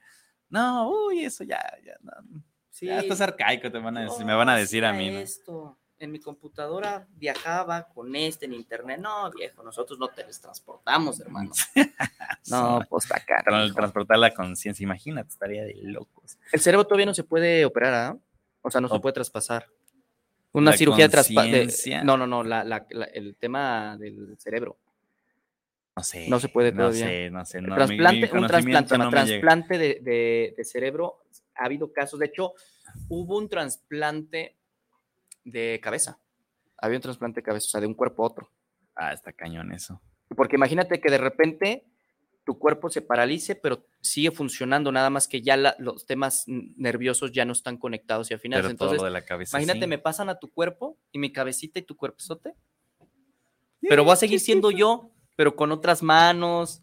No, 0.49 0.89
uy, 0.89 1.23
eso 1.23 1.43
ya, 1.43 1.61
ya, 1.83 1.95
no. 2.01 2.43
Sí. 2.79 2.85
Ya 2.85 2.99
estás 2.99 3.19
arcaico, 3.19 3.69
te 3.69 3.77
van 3.77 3.97
a 3.97 4.03
decir, 4.03 4.25
me 4.25 4.33
van 4.33 4.47
a 4.47 4.55
decir 4.55 4.85
a 4.85 4.93
mí. 4.93 5.09
Esto. 5.09 5.77
En 5.97 6.13
mi 6.13 6.19
computadora 6.21 7.05
viajaba 7.17 7.89
con 7.89 8.15
este 8.15 8.45
en 8.45 8.53
internet. 8.53 9.01
No, 9.01 9.29
viejo, 9.31 9.61
nosotros 9.63 9.99
no 9.99 10.07
teletransportamos, 10.07 11.19
hermano. 11.19 11.51
no, 12.49 12.79
pues 12.89 13.11
acá. 13.11 13.43
Transportar 13.43 14.17
la 14.17 14.33
conciencia, 14.33 14.81
imagínate, 14.81 15.27
estaría 15.27 15.65
de 15.65 15.75
locos. 15.83 16.37
El 16.53 16.61
cerebro 16.61 16.85
todavía 16.87 17.05
no 17.05 17.13
se 17.13 17.25
puede 17.25 17.65
operar, 17.65 17.93
¿ah? 17.93 18.17
O 18.61 18.71
sea, 18.71 18.79
no 18.79 18.87
se 18.87 18.97
puede 19.01 19.11
traspasar. 19.11 19.67
Una 20.53 20.71
cirugía 20.71 21.05
de 21.05 21.09
trasplante. 21.09 21.67
No, 22.05 22.15
no, 22.15 22.25
no, 22.25 22.43
el 23.13 23.35
tema 23.35 23.97
del 23.97 24.37
cerebro. 24.37 24.77
No 25.97 26.03
sé. 26.03 26.29
No 26.29 26.39
se 26.39 26.47
puede 26.47 26.71
todavía. 26.71 27.03
No 27.03 27.11
sé, 27.11 27.29
no 27.29 27.45
sé. 27.45 27.61
No, 27.61 27.75
trasplante, 27.75 28.29
un 28.31 28.47
trasplante, 28.47 28.97
trasplante 28.97 29.77
de, 29.77 30.53
de, 30.55 30.63
cerebro. 30.63 31.25
Ha 31.59 31.65
habido 31.65 31.91
casos, 31.91 32.19
de 32.19 32.27
hecho, 32.27 32.53
hubo 33.09 33.37
un 33.37 33.49
trasplante 33.49 34.57
de 35.43 35.79
cabeza. 35.81 36.19
Había 36.77 36.97
un 36.97 37.01
trasplante 37.01 37.41
de 37.41 37.43
cabeza, 37.43 37.67
o 37.67 37.69
sea, 37.69 37.81
de 37.81 37.87
un 37.87 37.93
cuerpo 37.93 38.23
a 38.23 38.27
otro. 38.27 38.51
Ah, 38.95 39.11
está 39.13 39.33
cañón 39.33 39.71
eso. 39.73 40.01
Porque 40.35 40.55
imagínate 40.55 41.01
que 41.01 41.09
de 41.09 41.17
repente 41.17 41.85
tu 42.45 42.57
cuerpo 42.57 42.89
se 42.89 43.01
paralice, 43.01 43.55
pero 43.55 43.85
sigue 44.01 44.31
funcionando, 44.31 44.91
nada 44.91 45.09
más 45.09 45.27
que 45.27 45.41
ya 45.41 45.57
los 45.77 46.05
temas 46.05 46.45
nerviosos 46.47 47.31
ya 47.31 47.45
no 47.45 47.53
están 47.53 47.77
conectados 47.77 48.31
y 48.31 48.33
al 48.33 48.39
final. 48.39 48.65
Entonces, 48.65 49.01
de 49.01 49.09
la 49.09 49.25
cabeza, 49.25 49.57
imagínate, 49.57 49.85
me 49.85 49.99
pasan 49.99 50.29
a 50.29 50.39
tu 50.39 50.49
cuerpo 50.49 50.97
y 51.11 51.19
mi 51.19 51.31
cabecita 51.31 51.79
y 51.79 51.83
tu 51.83 51.95
cuerpo 51.95 52.19
sote. 52.19 52.55
Pero 53.81 54.03
voy 54.03 54.13
a 54.13 54.15
seguir 54.15 54.39
siendo 54.39 54.71
yo, 54.71 55.11
pero 55.35 55.55
con 55.55 55.71
otras 55.71 56.01
manos. 56.01 56.81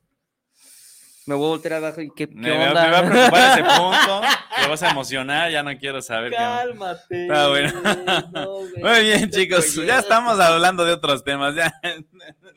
Me 1.26 1.34
voy 1.34 1.46
a 1.46 1.48
voltear 1.48 1.74
abajo 1.74 2.00
y 2.00 2.10
qué, 2.10 2.28
qué 2.28 2.34
Me, 2.36 2.52
onda. 2.68 2.84
me 2.84 2.90
va 2.92 2.98
a 2.98 3.04
preocupar 3.10 3.58
ese 3.58 3.62
punto. 3.80 4.20
Te 4.62 4.68
vas 4.68 4.82
a 4.84 4.90
emocionar, 4.90 5.50
ya 5.50 5.62
no 5.64 5.76
quiero 5.76 6.00
saber 6.00 6.30
qué. 6.30 6.36
Cálmate. 6.36 7.22
Está 7.22 7.48
bueno. 7.48 7.72
No. 8.32 8.60
Muy 8.76 9.00
bien, 9.02 9.30
chicos. 9.30 9.74
Ya 9.74 9.98
estamos 9.98 10.38
hablando 10.38 10.84
de 10.84 10.92
otros 10.92 11.24
temas. 11.24 11.54
Ya. 11.54 11.72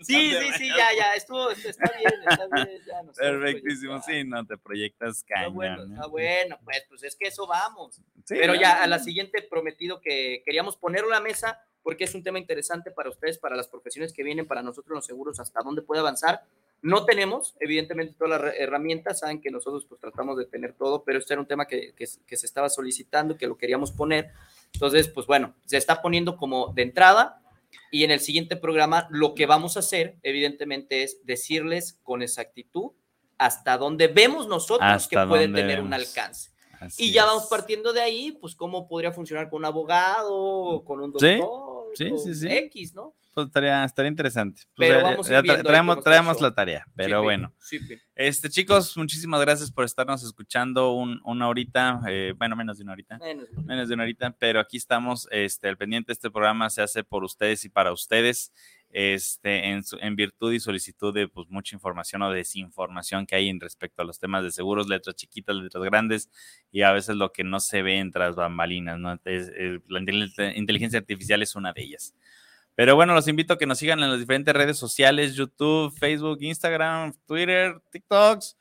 Sí, 0.01 0.31
sí, 0.31 0.51
sí, 0.57 0.67
ya, 0.69 0.87
ya. 0.97 1.13
Estuvo, 1.15 1.51
está 1.51 1.91
bien, 1.97 2.13
está 2.25 2.47
bien. 2.55 2.69
Ya 2.87 3.11
Perfectísimo. 3.17 4.01
Sí, 4.01 4.23
no 4.23 4.45
te 4.45 4.57
proyectas 4.57 5.17
Está 5.17 5.35
cañón. 5.35 5.53
bueno, 5.55 5.83
¿eh? 5.83 5.87
está 5.93 6.07
bueno. 6.07 6.57
Pues, 6.63 6.85
pues 6.87 7.03
es 7.03 7.15
que 7.17 7.27
eso 7.27 7.45
vamos. 7.45 7.95
Sí, 8.23 8.35
Pero 8.39 8.53
no, 8.53 8.61
ya 8.61 8.81
a 8.81 8.87
la 8.87 8.99
siguiente 8.99 9.41
prometido 9.41 9.99
que 9.99 10.41
queríamos 10.45 10.77
ponerlo 10.77 11.09
a 11.09 11.15
la 11.15 11.19
mesa 11.21 11.59
porque 11.83 12.05
es 12.05 12.15
un 12.15 12.23
tema 12.23 12.39
interesante 12.39 12.91
para 12.91 13.09
ustedes, 13.09 13.37
para 13.39 13.57
las 13.57 13.67
profesiones 13.67 14.13
que 14.13 14.23
vienen, 14.23 14.47
para 14.47 14.61
nosotros 14.61 14.95
los 14.95 15.05
seguros, 15.05 15.39
hasta 15.39 15.61
dónde 15.63 15.81
puede 15.81 15.99
avanzar. 15.99 16.43
No 16.81 17.05
tenemos, 17.05 17.55
evidentemente, 17.59 18.15
todas 18.17 18.41
las 18.41 18.55
herramientas, 18.55 19.19
saben 19.19 19.41
que 19.41 19.51
nosotros 19.51 19.85
pues 19.85 19.99
tratamos 19.99 20.37
de 20.37 20.45
tener 20.45 20.73
todo, 20.73 21.03
pero 21.03 21.19
este 21.19 21.33
era 21.33 21.41
un 21.41 21.47
tema 21.47 21.65
que, 21.65 21.93
que, 21.93 22.07
que 22.25 22.37
se 22.37 22.45
estaba 22.45 22.69
solicitando, 22.69 23.37
que 23.37 23.47
lo 23.47 23.57
queríamos 23.57 23.91
poner. 23.91 24.31
Entonces, 24.73 25.07
pues 25.07 25.27
bueno, 25.27 25.55
se 25.65 25.77
está 25.77 26.01
poniendo 26.01 26.37
como 26.37 26.73
de 26.73 26.83
entrada 26.83 27.41
y 27.91 28.03
en 28.03 28.11
el 28.11 28.19
siguiente 28.19 28.55
programa 28.55 29.07
lo 29.09 29.33
que 29.33 29.45
vamos 29.45 29.75
a 29.75 29.79
hacer, 29.79 30.17
evidentemente, 30.23 31.03
es 31.03 31.19
decirles 31.25 31.99
con 32.03 32.21
exactitud 32.21 32.91
hasta 33.37 33.77
dónde 33.77 34.07
vemos 34.07 34.47
nosotros 34.47 35.07
que 35.07 35.17
puede 35.27 35.47
tener 35.47 35.81
un 35.81 35.93
alcance. 35.93 36.51
Así 36.79 37.05
Y 37.05 37.11
ya 37.11 37.21
es. 37.21 37.27
vamos 37.27 37.47
partiendo 37.47 37.91
de 37.91 38.01
ahí, 38.01 38.31
pues 38.31 38.55
cómo 38.55 38.87
podría 38.87 39.11
funcionar 39.11 39.49
con 39.49 39.59
un 39.59 39.65
abogado, 39.65 40.33
o 40.33 40.85
con 40.85 41.01
un 41.01 41.11
doctor, 41.11 41.87
sí, 41.93 42.11
sí, 42.23 42.35
sí. 42.35 42.47
X, 42.47 42.93
¿no? 42.93 43.15
Pues 43.33 43.47
estaría, 43.47 43.83
estaría 43.85 44.09
interesante. 44.09 44.63
Pues 44.75 44.89
Pero 44.89 45.03
vamos 45.03 45.29
ya 45.29 45.41
traemos, 45.63 46.03
traemos 46.03 46.41
la 46.41 46.53
tarea, 46.53 46.85
pero 46.95 47.19
Sí, 47.19 47.23
bueno. 47.23 47.53
sí, 47.59 47.79
sí. 47.79 47.95
Este, 48.15 48.49
chicos, 48.49 48.97
muchísimas 48.97 49.39
gracias 49.41 49.71
por 49.71 49.85
estarnos 49.85 50.23
escuchando 50.23 50.93
un- 50.93 51.21
una 51.23 51.47
horita, 51.47 52.01
eh, 52.09 52.33
bueno, 52.37 52.55
menos 52.55 52.77
de 52.79 52.83
una 52.83 52.93
horita. 52.93 53.17
Menos. 53.19 53.47
menos 53.63 53.87
de 53.87 53.93
una 53.93 54.03
horita, 54.03 54.31
pero 54.37 54.59
aquí 54.59 54.77
estamos, 54.77 55.27
este, 55.31 55.69
al 55.69 55.77
pendiente. 55.77 56.11
Este 56.11 56.31
programa 56.31 56.69
se 56.71 56.81
hace 56.81 57.03
por 57.03 57.23
ustedes 57.23 57.63
y 57.65 57.69
para 57.69 57.93
ustedes, 57.93 58.51
este, 58.89 59.67
en, 59.69 59.83
su- 59.83 59.99
en 60.01 60.15
virtud 60.15 60.51
y 60.51 60.59
solicitud 60.59 61.13
de 61.13 61.27
pues, 61.27 61.47
mucha 61.49 61.75
información 61.75 62.23
o 62.23 62.31
desinformación 62.31 63.27
que 63.27 63.35
hay 63.35 63.47
en 63.47 63.59
respecto 63.59 64.01
a 64.01 64.05
los 64.05 64.19
temas 64.19 64.43
de 64.43 64.51
seguros, 64.51 64.89
letras 64.89 65.15
chiquitas, 65.15 65.55
letras 65.55 65.83
grandes, 65.83 66.29
y 66.71 66.81
a 66.81 66.91
veces 66.91 67.15
lo 67.15 67.31
que 67.31 67.43
no 67.43 67.59
se 67.59 67.83
ve 67.83 67.99
en 67.99 68.11
tras 68.11 68.35
bambalinas, 68.35 68.97
¿no? 68.97 69.13
Es- 69.23 69.49
es- 69.55 69.79
la 69.87 69.99
inteligencia 70.55 70.97
artificial 70.99 71.43
es 71.43 71.55
una 71.55 71.71
de 71.71 71.83
ellas. 71.83 72.15
Pero 72.79 72.95
bueno, 72.95 73.13
los 73.13 73.27
invito 73.27 73.55
a 73.55 73.57
que 73.57 73.65
nos 73.65 73.77
sigan 73.77 73.99
en 73.99 74.09
las 74.09 74.21
diferentes 74.21 74.53
redes 74.53 74.77
sociales, 74.77 75.35
YouTube, 75.35 75.93
Facebook, 75.99 76.37
Instagram, 76.39 77.13
Twitter, 77.27 77.81
TikToks. 77.91 78.55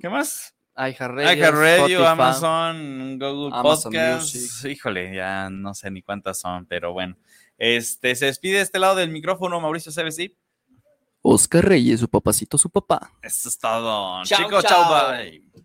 ¿Qué 0.00 0.08
más? 0.08 0.52
iHeartRadio, 0.76 1.32
iHeartRadio. 1.32 2.08
Amazon, 2.08 3.16
Google 3.20 3.56
Amazon 3.56 3.92
Podcasts. 3.92 4.34
Music. 4.34 4.72
Híjole, 4.72 5.14
ya 5.14 5.48
no 5.48 5.74
sé 5.74 5.92
ni 5.92 6.02
cuántas 6.02 6.40
son, 6.40 6.66
pero 6.66 6.92
bueno. 6.92 7.16
Este, 7.56 8.16
se 8.16 8.26
despide 8.26 8.56
de 8.56 8.62
este 8.62 8.80
lado 8.80 8.96
del 8.96 9.10
micrófono 9.10 9.60
Mauricio 9.60 9.92
CBC. 9.92 10.34
Oscar 11.22 11.64
Reyes, 11.64 12.00
su 12.00 12.08
papacito, 12.08 12.58
su 12.58 12.68
papá. 12.68 13.12
Eso 13.22 13.48
es 13.48 13.56
todo. 13.56 14.24
Chao, 14.24 14.38
Chicos, 14.42 14.64
chao. 14.64 14.90
chao, 14.90 15.12
bye. 15.12 15.63